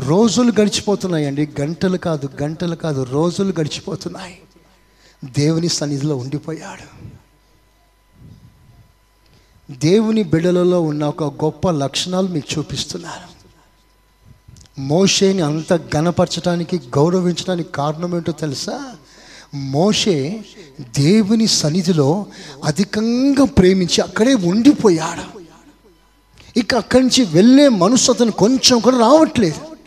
రోజులు 0.00 0.52
గడిచిపోతున్నాయండి. 0.60 1.48
గంటలు 1.60 1.96
కాదు 1.96 2.30
గంటలు 2.42 2.74
కాదు 2.74 3.02
రోజులు 3.02 3.54
గడిచిపోతున్నాయి. 3.60 4.38
దేవుని 5.24 5.68
సన్నిధిలో 5.68 6.16
ఉండిపోయాడు. 6.16 7.08
దేవుని 9.72 10.22
బిడలలో 10.22 10.80
ఉన్న 10.80 11.04
ఒక 11.04 11.44
గొప్ప 11.44 11.70
లక్షణాలు 11.70 12.28
మీకు 12.28 12.58
చూపిస్తున్నారు. 12.58 13.38
మోషేని 14.80 15.42
అంత 15.42 15.72
గణపరచడానికి 15.72 16.76
గౌరవించడానికి 16.76 17.72
కారణం 17.72 18.16
ఏంటో 18.16 18.32
తెలుసా? 18.32 18.92
మోషే 19.54 20.44
దేవుని 20.80 21.46
సన్నిధిలో 21.46 22.26
అధికంగా 22.64 23.44
ప్రేమించి 23.44 24.00
అక్కడే 24.00 24.34
ఉండిపోయాడు. 24.34 25.38
ఇక 26.58 26.74
అక్కడి 26.74 27.02
నుంచి 27.02 27.24
వెళ్ళే 27.24 27.68
మనసు 27.68 28.12
అతను 28.12 28.30
కొంచెం 28.30 28.78
కూడా 28.78 28.98
రావట్లేదు. 28.98 29.77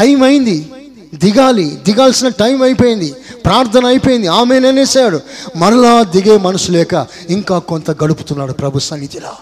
టైం 0.00 0.22
అయింది 0.22 0.72
దిగాలి. 1.14 1.64
దిగాల్సిన 1.76 2.28
టైం 2.28 2.62
అయిపోయింది 2.62 3.12
ప్రార్థన 3.44 3.84
అయిపోయింది. 3.86 4.26
ఆమెననేసాడు 4.26 5.20
మరలా 5.56 6.02
దిగే 6.02 6.36
మనసు 6.38 6.72
లేక 6.72 7.06
ఇంకా 7.28 7.58
కొంత 7.58 7.90
గడుపుతున్నాడు 7.90 8.52
ప్రభు 8.52 8.78
సన్నిధిలో. 8.78 9.32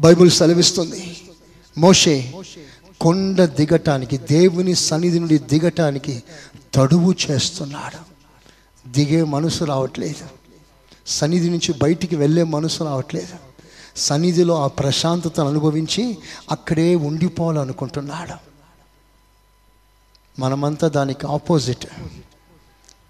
బైబిల్ 0.00 0.30
సెలవిస్తుంది. 0.30 1.16
మోషే 1.78 2.34
కొండ 3.00 3.44
దిగటానికి 3.44 4.18
దేవుని 4.18 4.74
సన్నిధి 4.74 5.18
నుండి 5.20 5.38
దిగటానికి 5.38 6.22
తడువు 6.74 7.14
చేస్తున్నాడు. 7.24 8.00
దిగే 8.88 9.22
మనసు 9.24 9.64
రావట్లేదు. 9.64 10.26
సన్నిధి 11.06 11.50
నుంచి 11.50 11.74
బయటికి 11.82 12.16
వెళ్ళే 12.16 12.42
మనసు 12.42 12.84
రావట్లేదు. 12.84 13.53
సన్నిధిలో 13.96 14.62
ఆ 14.62 14.66
ప్రశాంతతను 14.66 15.48
అనుభవించి 15.48 16.18
అక్కడే 16.50 16.96
ఉండిపోవాలనుకుంటున్నాడు 16.96 18.54
మనమంతా 20.40 20.88
దానికి 20.88 21.26
ఆపోజిట్. 21.26 21.86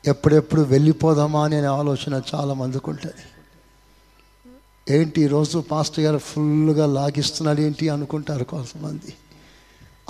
ఎప్పుడెప్పుడు 0.07 0.63
వెళ్ళిపోదామా 0.63 1.45
అనే 1.45 1.65
ఆలోచన 1.65 2.23
చాలా 2.35 2.55
మందికి 2.55 2.91
ఉంటుంది. 2.91 3.23
ఏంటి 4.95 5.23
ఈరోజు 5.23 5.59
పాస్టర్ 5.59 6.05
గారు 6.05 6.19
ఫుల్గా 6.19 6.87
లాగిస్తున్నాడు 6.87 7.61
ఏంటి 7.61 7.89
అనుకుంటారు 7.89 8.45
కొంతమంది. 8.45 9.15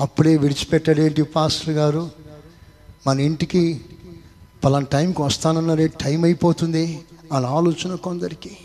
అప్పుడే 0.00 0.36
విడిచిపెట్టాడు 0.36 1.00
ఏంటి 1.00 1.22
పాస్టర్ 1.22 1.70
గారు? 1.70 2.10
మన 3.06 3.20
ఇంటికి 3.20 3.84
పలానా 4.64 4.84
టైంకి 4.84 5.22
వస్తానన్నారే 5.22 5.86
టైం 5.86 6.24
అయిపోతుంది 6.24 7.04
అని 7.32 7.46
ఆలోచన 7.46 7.94
కొందరికి. 7.94 8.56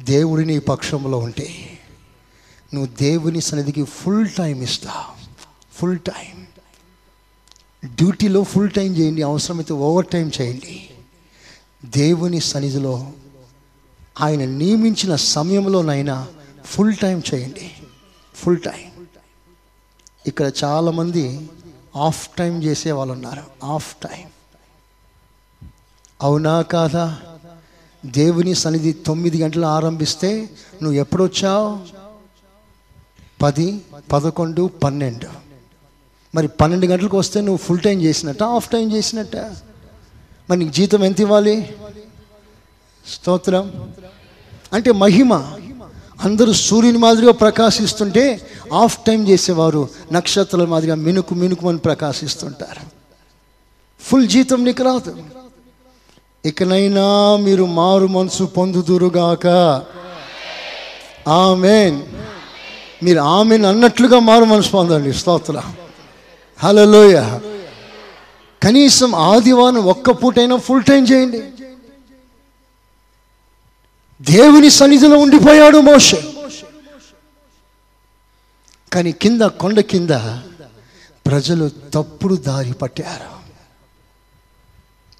దేవుడి 0.00 0.44
నీ 0.44 0.58
పక్షంలో 0.58 1.18
ఉంటే 1.18 1.78
నువ్వు 2.74 2.94
దేవుని 2.94 3.40
సన్నిధికి 3.40 3.84
ఫుల్ 3.84 4.28
టైం 4.28 4.62
ఇస్తావు 4.62 5.16
ఫుల్ 5.72 5.98
టైం 5.98 6.46
డ్యూటీలో 7.86 8.44
ఫుల్ 8.44 8.70
టైం 8.70 8.96
చేయండి 8.96 9.22
అవసరమైతే 9.22 9.72
ఓవర్ 9.74 10.06
టైం 10.06 10.30
చేయండి. 10.40 10.90
దేవుని 11.84 12.40
సన్నిధిలో 12.40 13.12
ఆయన 14.20 14.44
నియమించిన 14.44 15.16
సమయంలోనైనా 15.16 16.28
ఫుల్ 16.64 16.96
టైం 16.96 17.22
చేయండి. 17.34 17.70
ఫుల్ 18.34 18.60
టైం 18.60 19.06
ఇక్కడ 20.26 20.52
చాలామంది 20.64 21.50
ఆఫ్ 21.96 22.28
టైం 22.28 22.62
చేసే 22.62 22.92
వాళ్ళు 22.92 23.12
ఉన్నారు. 23.12 23.66
ఆఫ్ 23.66 23.96
టైం 23.96 24.26
అవునా 26.22 26.62
కాదా? 26.62 27.22
దేవుని 28.06 28.54
సన్నిధి 28.54 28.92
తొమ్మిది 28.92 29.42
గంటలు 29.42 29.66
ఆరంభిస్తే 29.66 30.50
నువ్వు 30.82 31.00
ఎప్పుడొచ్చావు? 31.00 31.78
పది 33.42 33.80
పదకొండు 34.12 34.70
పన్నెండు. 34.84 35.26
మరి 36.34 36.48
పన్నెండు 36.48 36.86
గంటలకు 36.86 37.18
వస్తే 37.18 37.40
నువ్వు 37.40 37.56
ఫుల్ 37.56 37.78
టైం 37.78 38.02
చేసినట్ట? 38.02 38.42
ఆఫ్ 38.42 38.70
టైం 38.70 38.92
చేసినట్ట. 38.92 39.36
మరి 40.50 40.58
నీకు 40.58 40.72
జీతం 40.72 41.04
ఎంత 41.04 41.20
ఇవ్వాలి? 41.20 41.76
స్తోత్రం. 43.14 43.92
అంటే 44.72 44.92
మహిమ. 44.92 45.34
అందరూ 46.20 46.52
సూర్యుని 46.52 46.98
మాదిరిగా 46.98 47.32
ప్రకాశిస్తుంటే 47.32 48.46
ఆఫ్ 48.72 48.98
టైం 49.04 49.28
చేసేవారు. 49.28 49.88
నక్షత్రాల 50.12 50.64
మాదిరిగా 50.64 50.94
మినుకు 50.94 51.34
మినుకుమని 51.34 51.78
ప్రకాశిస్తుంటారు. 51.78 52.86
ఫుల్ 54.00 54.28
జీతం 54.28 54.64
నీకు 54.64 54.82
రాదు. 54.82 55.16
ఇకనైనా 56.46 57.36
మీరు 57.36 57.64
మారు 57.64 58.06
మనసు 58.06 58.44
పొందుదురుగాక. 58.44 59.46
ఆమెన్. 61.28 62.02
మీరు 63.02 63.20
ఆమెను 63.20 63.68
అన్నట్లుగా 63.68 64.18
మారు 64.18 64.44
మనసు 64.44 64.70
పొందండి. 64.70 65.12
స్తోత్ర. 65.12 65.62
హలోయ 66.58 67.38
కనీసం 68.62 69.14
ఆదివారం 69.14 69.84
ఒక్క 69.84 70.10
పూటైనా 70.10 70.56
ఫుల్ 70.56 70.84
టైం 70.84 71.04
చేయండి. 71.04 71.42
దేవుని 74.22 74.70
సన్నిధిలో 74.70 75.18
ఉండిపోయాడు 75.18 75.78
మోషే. 75.78 76.24
కానీ 78.92 79.12
కింద 79.12 79.42
కొండ 79.42 79.80
కింద 79.80 80.10
ప్రజలు 81.26 81.70
తప్పుడు 81.94 82.34
దారి 82.34 82.72
పట్టారు. 82.72 83.35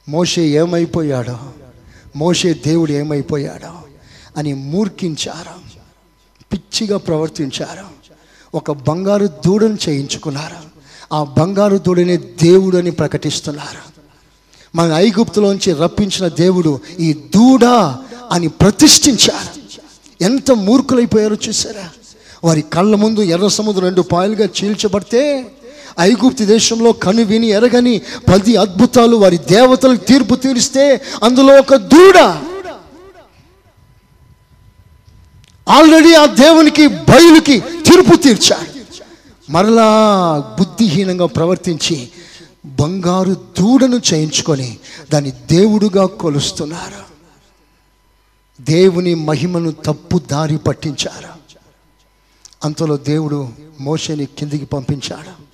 మోషే 0.09 0.43
ఏమైపోయాడో? 0.43 1.39
మోషే 2.17 2.55
దేవుడు 2.55 2.93
ఏమైపోయాడో? 2.93 3.73
అని 4.37 4.55
మూర్ఖించారు. 4.55 5.79
పిచ్చిగా 6.53 6.99
ప్రవర్తించారు. 6.99 7.87
ఒక 8.57 8.71
బంగారు 8.71 9.27
దూడను 9.27 9.79
చేయించుకున్నారు. 9.89 10.57
ఆ 11.15 11.25
బంగారు 11.25 11.77
దూడనే 11.77 12.17
దేవుడు 12.17 12.77
అని 12.77 12.91
ప్రకటిస్తున్నారు. 12.91 13.97
మన 14.77 14.93
ఐగుప్తులోంచి 14.93 15.73
రప్పించిన 15.73 16.29
దేవుడు 16.29 16.81
ఈ 17.01 17.13
దూడ 17.13 17.65
అని 18.33 18.49
ప్రతిష్ఠించారు. 18.49 19.61
ఎంత 20.25 20.51
మూర్ఖులైపోయారో 20.51 21.37
చూసారా? 21.49 21.91
వారి 22.45 22.63
కళ్ళ 22.63 22.97
ముందు 22.97 23.21
ఎర్ర 23.21 23.49
సముద్రం 23.49 23.83
రెండు 23.83 24.03
పాయలుగా 24.03 24.45
చీల్చబడితే 24.45 25.47
ఐగుప్తి 26.01 26.47
దేశంలో 26.47 26.93
కనువిని 26.93 27.47
ఎరగని 27.47 27.99
పది 28.29 28.57
అద్భుతాలు 28.57 29.17
వారి 29.17 29.39
దేవతలకు 29.39 30.05
తీర్పు 30.05 30.35
తీరిస్తే 30.35 31.01
అందులో 31.23 31.55
ఒక 31.55 31.75
దూడ. 31.75 32.19
ఆల్రెడీ 35.69 36.15
ఆ 36.15 36.27
దేవునికి 36.27 36.87
బయలుకి 36.87 37.61
తీర్పు 37.61 38.17
తీర్చాడు. 38.17 38.77
మరలా 39.51 39.87
బుద్ధిహీనంగా 40.59 41.27
ప్రవర్తించి 41.27 42.09
బంగారు 42.67 43.35
దూడను 43.35 44.01
చేయించుకొని 44.15 44.79
దాన్ని 45.13 45.31
దేవుడుగా 45.31 46.07
కొలుస్తున్నారు. 46.07 47.07
దేవుని 48.61 49.15
మహిమను 49.15 49.71
తప్పు 49.71 50.19
దారి 50.19 50.59
పట్టించారు. 50.59 51.29
అంతలో 52.65 52.97
దేవుడు 52.97 53.49
మోషని 53.81 54.27
కిందికి 54.27 54.67
పంపించాడు. 54.67 55.46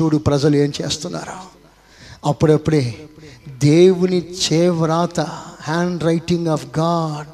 చూడు 0.00 0.16
ప్రజలు 0.16 0.56
ఏం 0.56 0.72
చేస్తున్నారు. 0.82 1.32
అప్పుడప్పుడే 2.24 3.08
దేవుని 3.48 4.34
చేవ్రాత 4.34 5.20
హ్యాండ్ 5.60 6.02
రైటింగ్ 6.02 6.48
ఆఫ్ 6.48 6.78
గాడ్ 6.78 7.28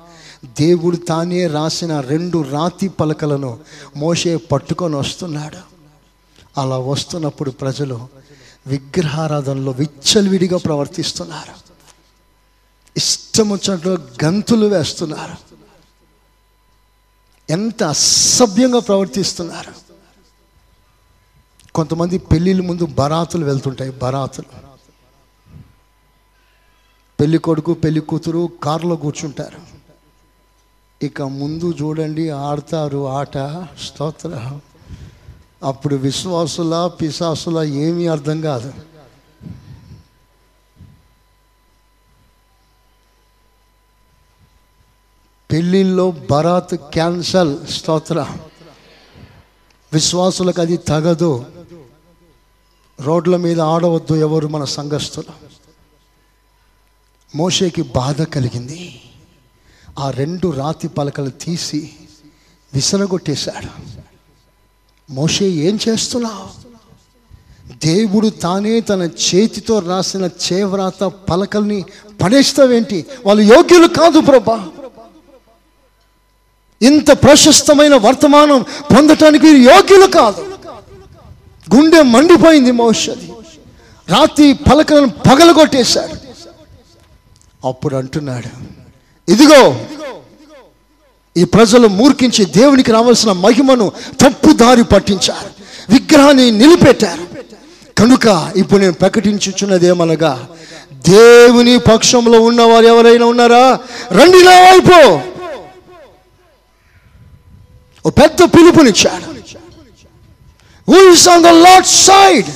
దేవుడు 0.61 0.97
తానే 0.97 1.47
రాసిన 1.47 2.01
రెండు 2.01 2.43
రాతి 2.43 2.89
పలకలను 2.89 3.59
మోసే 3.97 4.37
పట్టుకొని 4.37 4.97
వస్తున్నాడు. 4.97 5.59
అలా 6.61 6.79
వస్తున్నప్పుడు 6.79 7.51
ప్రజలు 7.51 8.09
విగ్రహారాధనలో 8.67 9.73
విచ్చలవిడిగా 9.73 10.57
ప్రవర్తిస్తున్నారు. 10.57 11.73
ఇష్టం 12.97 13.51
వచ్చినట్లు 13.51 13.99
గంతులు 14.25 14.67
వేస్తున్నారు. 14.67 15.53
ఎంత 17.53 17.83
అసభ్యంగా 17.83 18.79
ప్రవర్తిస్తున్నారు. 18.79 19.92
కొంతమంది 21.75 22.19
పెళ్ళిళ్ళ 22.19 22.63
ముందు 22.67 22.87
బరాతులు 22.87 23.45
వెళ్తుంటాయి 23.45 23.91
బరాతులు. 23.91 24.73
పెళ్ళి 27.21 27.39
కొడుకు 27.39 27.75
పెళ్ళి 27.75 28.01
కూతురు 28.01 28.51
కారులో 28.63 28.97
కూర్చుంటారు. 28.97 29.59
ఇక 31.05 31.23
ముందు 31.23 31.73
చూడండి 31.83 32.31
ఆడతారు 32.31 33.09
ఆట 33.09 33.39
స్తోత్ర. 33.87 34.59
అప్పుడు 35.63 35.97
విశ్వాసుల 35.97 36.91
పిశాసుల 37.01 37.59
ఏమీ 37.59 38.07
అర్థం 38.07 38.41
కాదు. 38.41 38.75
పెళ్ళిళ్ళలో 45.53 46.11
బరాత్ 46.11 46.75
క్యాన్సల్ 46.75 47.67
స్తోత్ర. 47.67 48.27
విశ్వాసులకు 49.93 50.61
అది 50.61 50.77
తగదు. 50.77 51.47
రోడ్ల 53.01 53.37
మీద 53.37 53.61
ఆడవద్దు 53.61 54.15
ఎవరు 54.15 54.49
మన 54.49 54.65
సంఘస్థులు. 54.65 55.33
మోషేకి 57.37 57.83
బాధ 57.83 58.23
కలిగింది. 58.23 59.01
ఆ 59.99 60.11
రెండు 60.11 60.49
రాతి 60.49 60.89
పలకలు 60.89 61.31
తీసి 61.31 61.91
విసరగొట్టేశాడు 62.75 63.69
మోషే 65.13 65.45
ఏం 65.45 65.79
చేస్తున్నావు? 65.89 66.73
దేవుడు 67.87 68.29
తానే 68.29 68.81
తన 68.81 69.03
చేతితో 69.03 69.79
రాసిన 69.79 70.29
చేవ్రాత 70.53 71.05
పలకల్ని 71.05 71.85
పడేస్తావేంటి? 72.23 73.07
వాళ్ళు 73.27 73.43
యోగ్యులు 73.43 73.87
కాదు 73.87 74.21
ప్రభా. 74.21 74.69
ఇంత 76.83 77.11
ప్రశస్తమైన 77.11 77.97
వర్తమానం 77.97 78.63
పొందటానికి 78.63 79.49
యోగ్యులు 79.49 80.07
కాదు. 80.07 80.52
గుండె 81.75 82.03
మండిపోయింది 82.03 82.71
మోషది 82.71 83.33
రాత్రి 84.09 84.53
పలకలను 84.53 85.09
పగలగొట్టేశాడు. 85.09 86.23
అప్పుడు 87.69 87.97
అంటున్నాడు 87.97 88.51
ఇదిగో 89.33 89.81
ఈ 91.37 91.45
ప్రజలు 91.45 91.89
మూర్ఖించి 91.89 92.45
దేవునికి 92.45 92.93
రావాల్సిన 92.93 93.33
మహిమను 93.33 93.93
తప్పుదారి 94.21 94.85
పట్టించారు. 94.85 95.51
విగ్రహాన్ని 95.93 96.51
నిలిపెట్టారు. 96.51 97.25
కనుక 97.99 98.53
ఇప్పుడు 98.57 98.81
నేను 98.81 98.93
ప్రకటించుచున్నదేమనగా 98.93 100.49
దేవుని 100.93 101.79
పక్షంలో 101.79 102.41
ఉన్నవారు 102.41 102.87
ఎవరైనా 102.87 103.27
ఉన్నారా? 103.27 103.79
రండి 104.13 104.43
నా 104.43 104.51
వైపు. 104.51 105.21
ఓ 108.07 108.11
పెద్ద 108.11 108.43
పిలుపునిచ్చాడు. 108.43 109.32
Who 110.89 111.13
is 111.13 111.29
on 111.29 111.43
the 111.43 111.47
Lord 111.47 111.87
side 111.87 112.47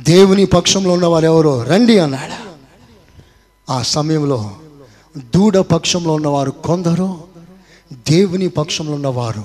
దేవుని 0.00 0.46
పక్షంలో 0.46 0.92
ఉన్నవారు 0.92 1.24
ఎవరో? 1.24 1.62
రండి 1.62 1.98
అన్నాడు. 1.98 2.48
ఆ 3.72 3.82
సమయంలో 3.82 4.56
దూడ 5.34 5.58
పక్షంలో 5.58 6.12
ఉన్నవారు 6.12 6.50
కొందరు 6.50 7.24
దేవుని 7.92 8.48
పక్షంలో 8.48 8.92
ఉన్నవారు 8.92 9.44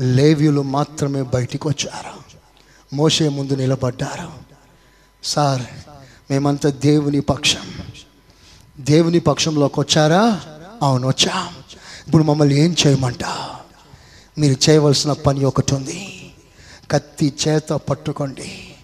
లేవ్యులు 0.00 0.62
మాత్రమే 0.62 1.22
బయటికి 1.22 1.68
వచ్చారు. 1.68 2.24
మోసే 2.94 3.28
ముందు 3.28 3.54
నిలబడ్డారు. 3.54 4.32
సార్ 5.24 5.62
మేమంతా 6.30 6.70
దేవుని 6.70 7.20
పక్షం. 7.20 7.72
దేవుని 8.80 9.20
పక్షంలోకి 9.20 9.80
వచ్చారా? 9.80 10.40
అవును 10.82 11.08
వచ్చా. 11.08 11.48
ఇప్పుడు 12.06 12.22
మమ్మల్ని 12.22 12.60
ఏం 12.60 12.76
చేయమంటా 12.86 13.50
మీరు 14.38 14.70
చేయవలసిన 14.70 15.12
పని 15.12 15.44
ఒకటి 15.44 15.74
ఉంది. 15.74 16.23
కత్తి 16.90 17.32
చేత 17.48 17.72
పట్టుకోండి. 17.72 18.74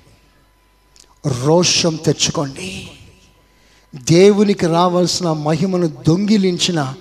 రోషం 1.45 1.97
తెచ్చుకోండి. 1.97 2.91
దేవునికి 3.95 4.67
రావాల్సిన 4.67 5.33
మహిమను 5.33 5.87
దొంగిలించిన 5.87 6.95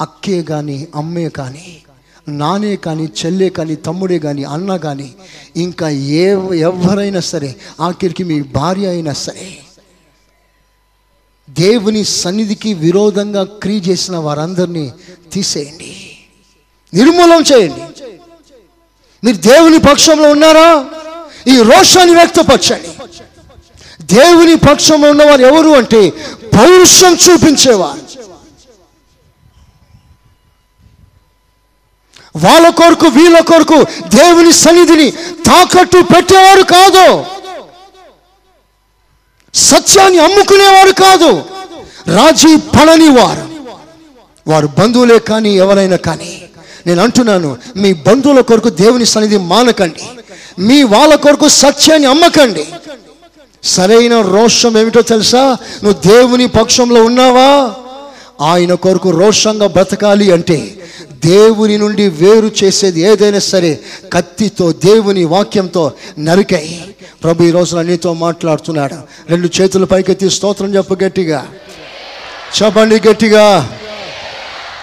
అక్కే 0.00 0.42
కానీ 0.42 0.88
అమ్మే 0.94 1.28
కానీ 1.28 1.82
నానే 2.28 2.76
కానీ 2.76 3.04
చెల్లె 3.04 3.48
కానీ 3.48 3.74
తమ్ముడే 3.74 4.18
కానీ 4.18 4.44
అన్న 4.44 4.76
కానీ 4.76 5.14
ఇంకా 5.56 5.88
ఏ 5.88 6.26
ఎవరైనా 6.54 7.20
సరే 7.20 7.56
ఆఖరికి 7.80 8.24
మీ 8.24 8.42
భార్య 8.42 8.88
అయినా 8.88 9.12
సరే 9.12 9.58
దేవుని 11.50 12.04
సన్నిధికి 12.04 12.74
విరోధంగా 12.74 13.44
క్రియ 13.44 13.80
చేసిన 13.80 14.16
వారందరినీ 14.16 14.92
తీసేయండి. 15.32 16.18
నిర్మూలం 16.94 17.42
చేయండి. 17.42 17.82
మీరు 19.24 19.36
దేవుని 19.36 19.78
పక్షంలో 19.78 20.28
ఉన్నారా? 20.30 20.84
ఈ 21.46 21.62
రోషాన్ని 21.62 22.14
వ్యక్తపరచండి. 22.14 22.90
దేవుని 24.02 24.56
పక్షంలో 24.56 25.10
ఉన్నవారు 25.10 25.42
ఎవరు 25.42 25.68
అంటే 25.68 26.10
పౌరుషం 26.54 27.14
చూపించేవారు. 27.14 28.24
వాళ్ళ 32.44 32.68
కొరకు 32.68 33.06
వీళ్ళ 33.06 33.40
కొరకు 33.40 33.84
దేవుని 34.08 34.52
సన్నిధిని 34.52 35.10
తాకట్టు 35.46 35.98
పెట్టేవారు 36.02 36.62
కాదు. 36.62 37.24
సత్యాన్ని 39.54 40.18
అమ్ముకునేవారు 40.18 40.92
కాదు. 40.92 41.44
రాజీ 42.16 42.56
పడని 42.56 43.08
వారు 43.08 43.44
వారు 44.50 44.66
బంధువులే 44.66 45.18
కానీ 45.18 45.50
ఎవరైనా 45.56 45.96
కానీ 45.96 46.48
నేను 46.86 47.02
అంటున్నాను 47.02 47.56
మీ 47.76 47.92
బంధువుల 47.92 48.40
కొరకు 48.40 48.68
దేవుని 48.68 49.06
సన్నిధి 49.06 49.36
మానకండి. 49.36 50.02
మీ 50.58 50.82
వాళ్ళ 50.82 51.14
కొరకు 51.14 51.48
సత్యాన్ని 51.48 52.08
అమ్మకండి. 52.08 52.66
సరైన 53.62 54.20
రోషం 54.20 54.78
ఏమిటో 54.78 55.02
తెలుసా? 55.02 55.56
నువ్వు 55.84 56.08
దేవుని 56.08 56.46
పక్షంలో 56.46 57.04
ఉన్నావా? 57.04 57.74
ఆయన 58.46 58.74
కొరకు 58.74 59.10
రోషంగా 59.10 59.66
బ్రతకాలి 59.66 60.32
అంటే 60.32 60.74
దేవుని 61.24 61.78
నుండి 61.78 62.08
వేరు 62.08 62.50
చేసేది 62.64 63.00
ఏదైనా 63.00 63.38
సరే 63.38 63.78
కత్తితో 64.12 64.72
దేవుని 64.72 65.24
వాక్యంతో 65.24 65.92
నరికాయి. 66.18 66.96
ప్రభు 67.24 67.42
ఈ 67.42 67.52
నీతో 67.82 68.12
మాట్లాడుతున్నాడు. 68.12 68.96
రెండు 69.30 69.48
చేతులు 69.60 69.86
పైకెత్తి 69.86 70.30
స్తోత్రం 70.30 70.76
చెప్పు 70.76 70.96
గట్టిగా. 71.04 71.46
చెప్పండి 72.62 73.00
గట్టిగా. 73.08 73.72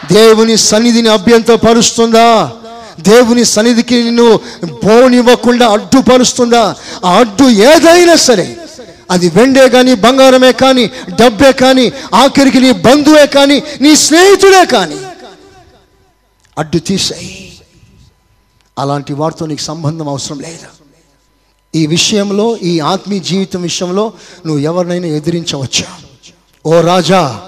దేవుని 0.09 0.57
సన్నిధిని 0.57 1.09
అభ్యంతరపరుస్తుందా? 1.09 2.51
దేవుని 2.99 3.45
సన్నిధికి 3.45 4.03
నిన్ను 4.03 4.39
పోనివ్వకుండా 4.67 5.69
అడ్డుపరుస్తుందా? 5.69 6.75
ఆ 7.05 7.19
అడ్డు 7.19 7.43
ఏదైనా 7.43 8.15
సరే 8.15 8.57
అది 9.09 9.29
వెండే 9.29 9.69
కానీ 9.69 9.93
బంగారమే 9.95 10.51
కానీ 10.51 10.91
డబ్బే 11.09 11.51
కానీ 11.51 11.91
ఆఖరికి 12.13 12.59
నీ 12.59 12.71
బంధువే 12.71 13.25
కానీ 13.27 13.63
నీ 13.81 13.95
స్నేహితుడే 13.95 14.65
కానీ 14.65 14.99
అడ్డు 16.57 16.77
తీసాయి. 16.77 17.61
అలాంటి 18.79 19.13
వారితో 19.13 19.45
నీకు 19.45 19.61
సంబంధం 19.61 20.09
అవసరం 20.09 20.39
లేదు. 20.39 20.67
ఈ 21.75 21.87
విషయంలో 21.87 22.57
ఈ 22.57 22.79
ఆత్మీయ 22.79 23.19
జీవితం 23.19 23.61
విషయంలో 23.61 24.13
నువ్వు 24.45 24.59
ఎవరినైనా 24.59 25.07
ఎదిరించవచ్చు? 25.07 25.83
ఓ 26.65 26.81
రాజా 26.81 27.41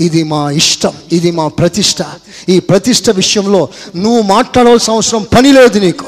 ఇది 0.00 0.22
మా 0.22 0.50
ఇష్టం 0.50 0.92
ఇది 1.12 1.30
మా 1.30 1.48
ప్రతిష్ట. 1.48 2.02
ఈ 2.48 2.58
ప్రతిష్ట 2.60 3.10
విషయంలో 3.10 3.68
నువ్వు 3.96 4.22
మాట్లాడవలసిన 4.22 4.92
అవసరం 4.92 5.22
పని 5.22 5.52
లేదు 5.52 5.78
నీకు. 5.78 6.04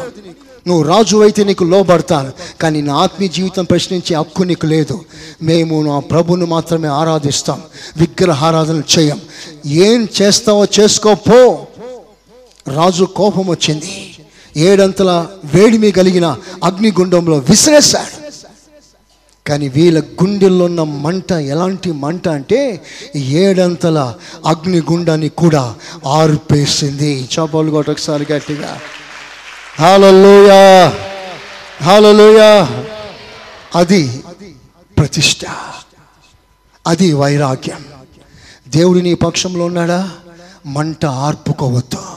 నువ్వు 0.67 0.83
రాజు 0.83 1.17
అయితే 1.17 1.45
నీకు 1.45 1.65
లోబడతాను 1.65 2.33
కానీ 2.61 2.83
నా 2.83 2.95
ఆత్మీయ 2.95 3.29
జీవితం 3.29 3.65
ప్రశ్నించే 3.65 4.17
హక్కు 4.17 4.43
నీకు 4.43 4.67
లేదు. 4.67 5.01
మేము 5.43 5.83
నా 5.83 5.99
ప్రభుని 5.99 6.47
మాత్రమే 6.47 6.89
ఆరాధిస్తాం 6.89 7.63
విగ్రహారాధన 7.97 8.83
చేయం. 8.99 9.21
ఏం 9.67 10.09
చేస్తావో 10.23 10.67
చేసుకోపో 10.81 11.67
రాజు 12.69 13.05
కోపం 13.05 13.47
వచ్చింది. 13.47 14.15
ఏడంతల 14.57 15.27
వేడిమి 15.55 15.91
కలిగిన 15.91 16.37
అగ్నిగుండంలో 16.65 17.39
విసిరేశాడు. 17.39 18.18
కానీ 19.49 19.69
వీళ్ళ 19.69 19.99
గుండెల్లో 19.99 20.65
ఉన్న 20.65 20.83
మంట 20.83 21.33
ఎలాంటి 21.33 21.93
మంట 21.93 22.29
అంటే 22.29 22.85
ఏడంతల 23.17 24.15
అగ్నిగుండాన్ని 24.47 25.29
కూడా 25.29 25.75
ఆర్పేసింది. 26.07 27.29
చపాలు 27.35 27.71
కొట్ట 27.71 27.91
ఒకసారి 27.91 28.27
గట్టిగా. 28.33 28.81
హాలలోయా 29.79 30.93
హాలలోయా 31.83 32.83
అది 33.75 34.23
ప్రతిష్ట. 34.99 35.41
అది 36.87 37.13
వైరాగ్యం. 37.13 37.85
దేవుడి 38.69 39.03
నీ 39.03 39.15
పక్షంలో 39.15 39.65
ఉన్నాడా? 39.65 40.11
మంట 40.67 41.07
ఆర్పుకోవద్దు. 41.07 42.08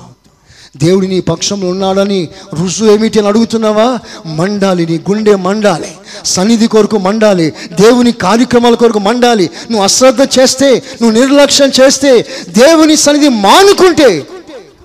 దేవుడి 0.77 1.07
నీ 1.07 1.21
పక్షంలో 1.21 1.69
ఉన్నాడని 1.69 2.29
రుజువు 2.53 2.91
ఏమిటి 2.91 3.19
అని 3.19 3.27
అడుగుతున్నావా? 3.27 3.99
మండాలి 4.25 4.85
నీ 4.85 4.97
గుండె 4.97 5.35
మండాలి. 5.35 5.95
సన్నిధి 6.25 6.67
కొరకు 6.67 6.97
మండాలి. 6.97 7.53
దేవుని 7.81 8.11
కార్యక్రమాల 8.11 8.73
కొరకు 8.73 8.99
మండాలి. 8.99 9.49
నువ్వు 9.71 9.83
అశ్రద్ధ 9.83 10.39
చేస్తే 10.39 10.83
నువ్వు 11.01 11.11
నిర్లక్ష్యం 11.11 11.71
చేస్తే 11.81 12.21
దేవుని 12.49 12.95
సన్నిధి 12.95 13.29
మానుకుంటే 13.29 14.27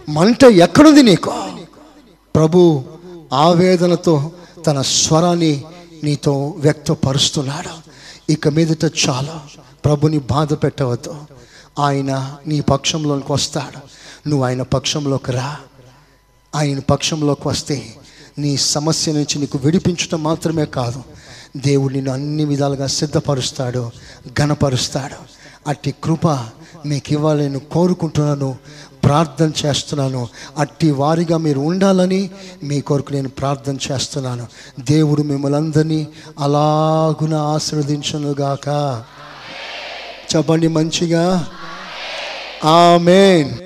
మంట 0.09 0.45
ఎక్కడుంది 0.45 1.03
నీకు? 1.03 1.33
ప్రభు 2.35 2.83
ఆవేదనతో 3.33 4.31
తన 4.67 4.83
స్వరాన్ని 4.83 5.65
నీతో 6.05 6.55
వ్యక్తపరుస్తున్నాడు. 6.57 7.87
ఇక 8.33 8.49
మీదట 8.49 8.85
చాలా. 8.85 9.41
ప్రభుని 9.85 10.19
బాధ 10.19 10.53
పెట్టవద్దు. 10.53 11.15
ఆయన 11.79 12.37
నీ 12.47 12.61
పక్షంలోకి 12.61 13.33
వస్తాడు. 13.33 13.81
నువ్వు 14.29 14.47
ఆయన 14.47 14.63
పక్షంలోకి 14.63 15.33
రా. 15.33 15.57
ఆయన 16.57 16.79
పక్షంలోకి 16.79 17.49
వస్తే 17.49 17.95
నీ 18.39 18.57
సమస్య 18.57 19.13
నుంచి 19.13 19.39
నీకు 19.39 19.59
విడిపించడం 19.59 20.23
మాత్రమే 20.23 20.65
కాదు. 20.65 21.03
దేవుడు 21.57 21.93
నిన్ను 21.93 22.13
అన్ని 22.13 22.45
విధాలుగా 22.45 22.87
సిద్ధపరుస్తాడు 22.87 23.91
ఘనపరుస్తాడు. 24.39 25.37
అట్టి 25.69 25.95
కృప 26.05 26.27
మీకు 26.87 27.13
ఇవ్వాలని 27.13 27.43
నేను 27.43 27.59
కోరుకుంటున్నాను 27.59 28.57
ప్రార్థన 29.05 29.53
చేస్తున్నాను. 29.67 30.29
అట్టి 30.59 30.91
వారిగా 30.91 31.37
మీరు 31.37 31.61
ఉండాలని 31.61 32.31
మీ 32.63 32.81
కొరకు 32.81 33.13
నేను 33.13 33.29
ప్రార్థన 33.29 33.77
చేస్తున్నాను. 33.93 34.47
దేవుడు 34.81 35.23
మిమ్మల్ని 35.23 35.57
అందరినీ 35.57 36.07
అలాగున 36.41 37.35
ఆశీర్వదించనుగాక 37.35 38.69
చెప్పండి 40.37 40.69
మంచిగా. 40.69 41.49
ఆమెన్. 42.65 43.66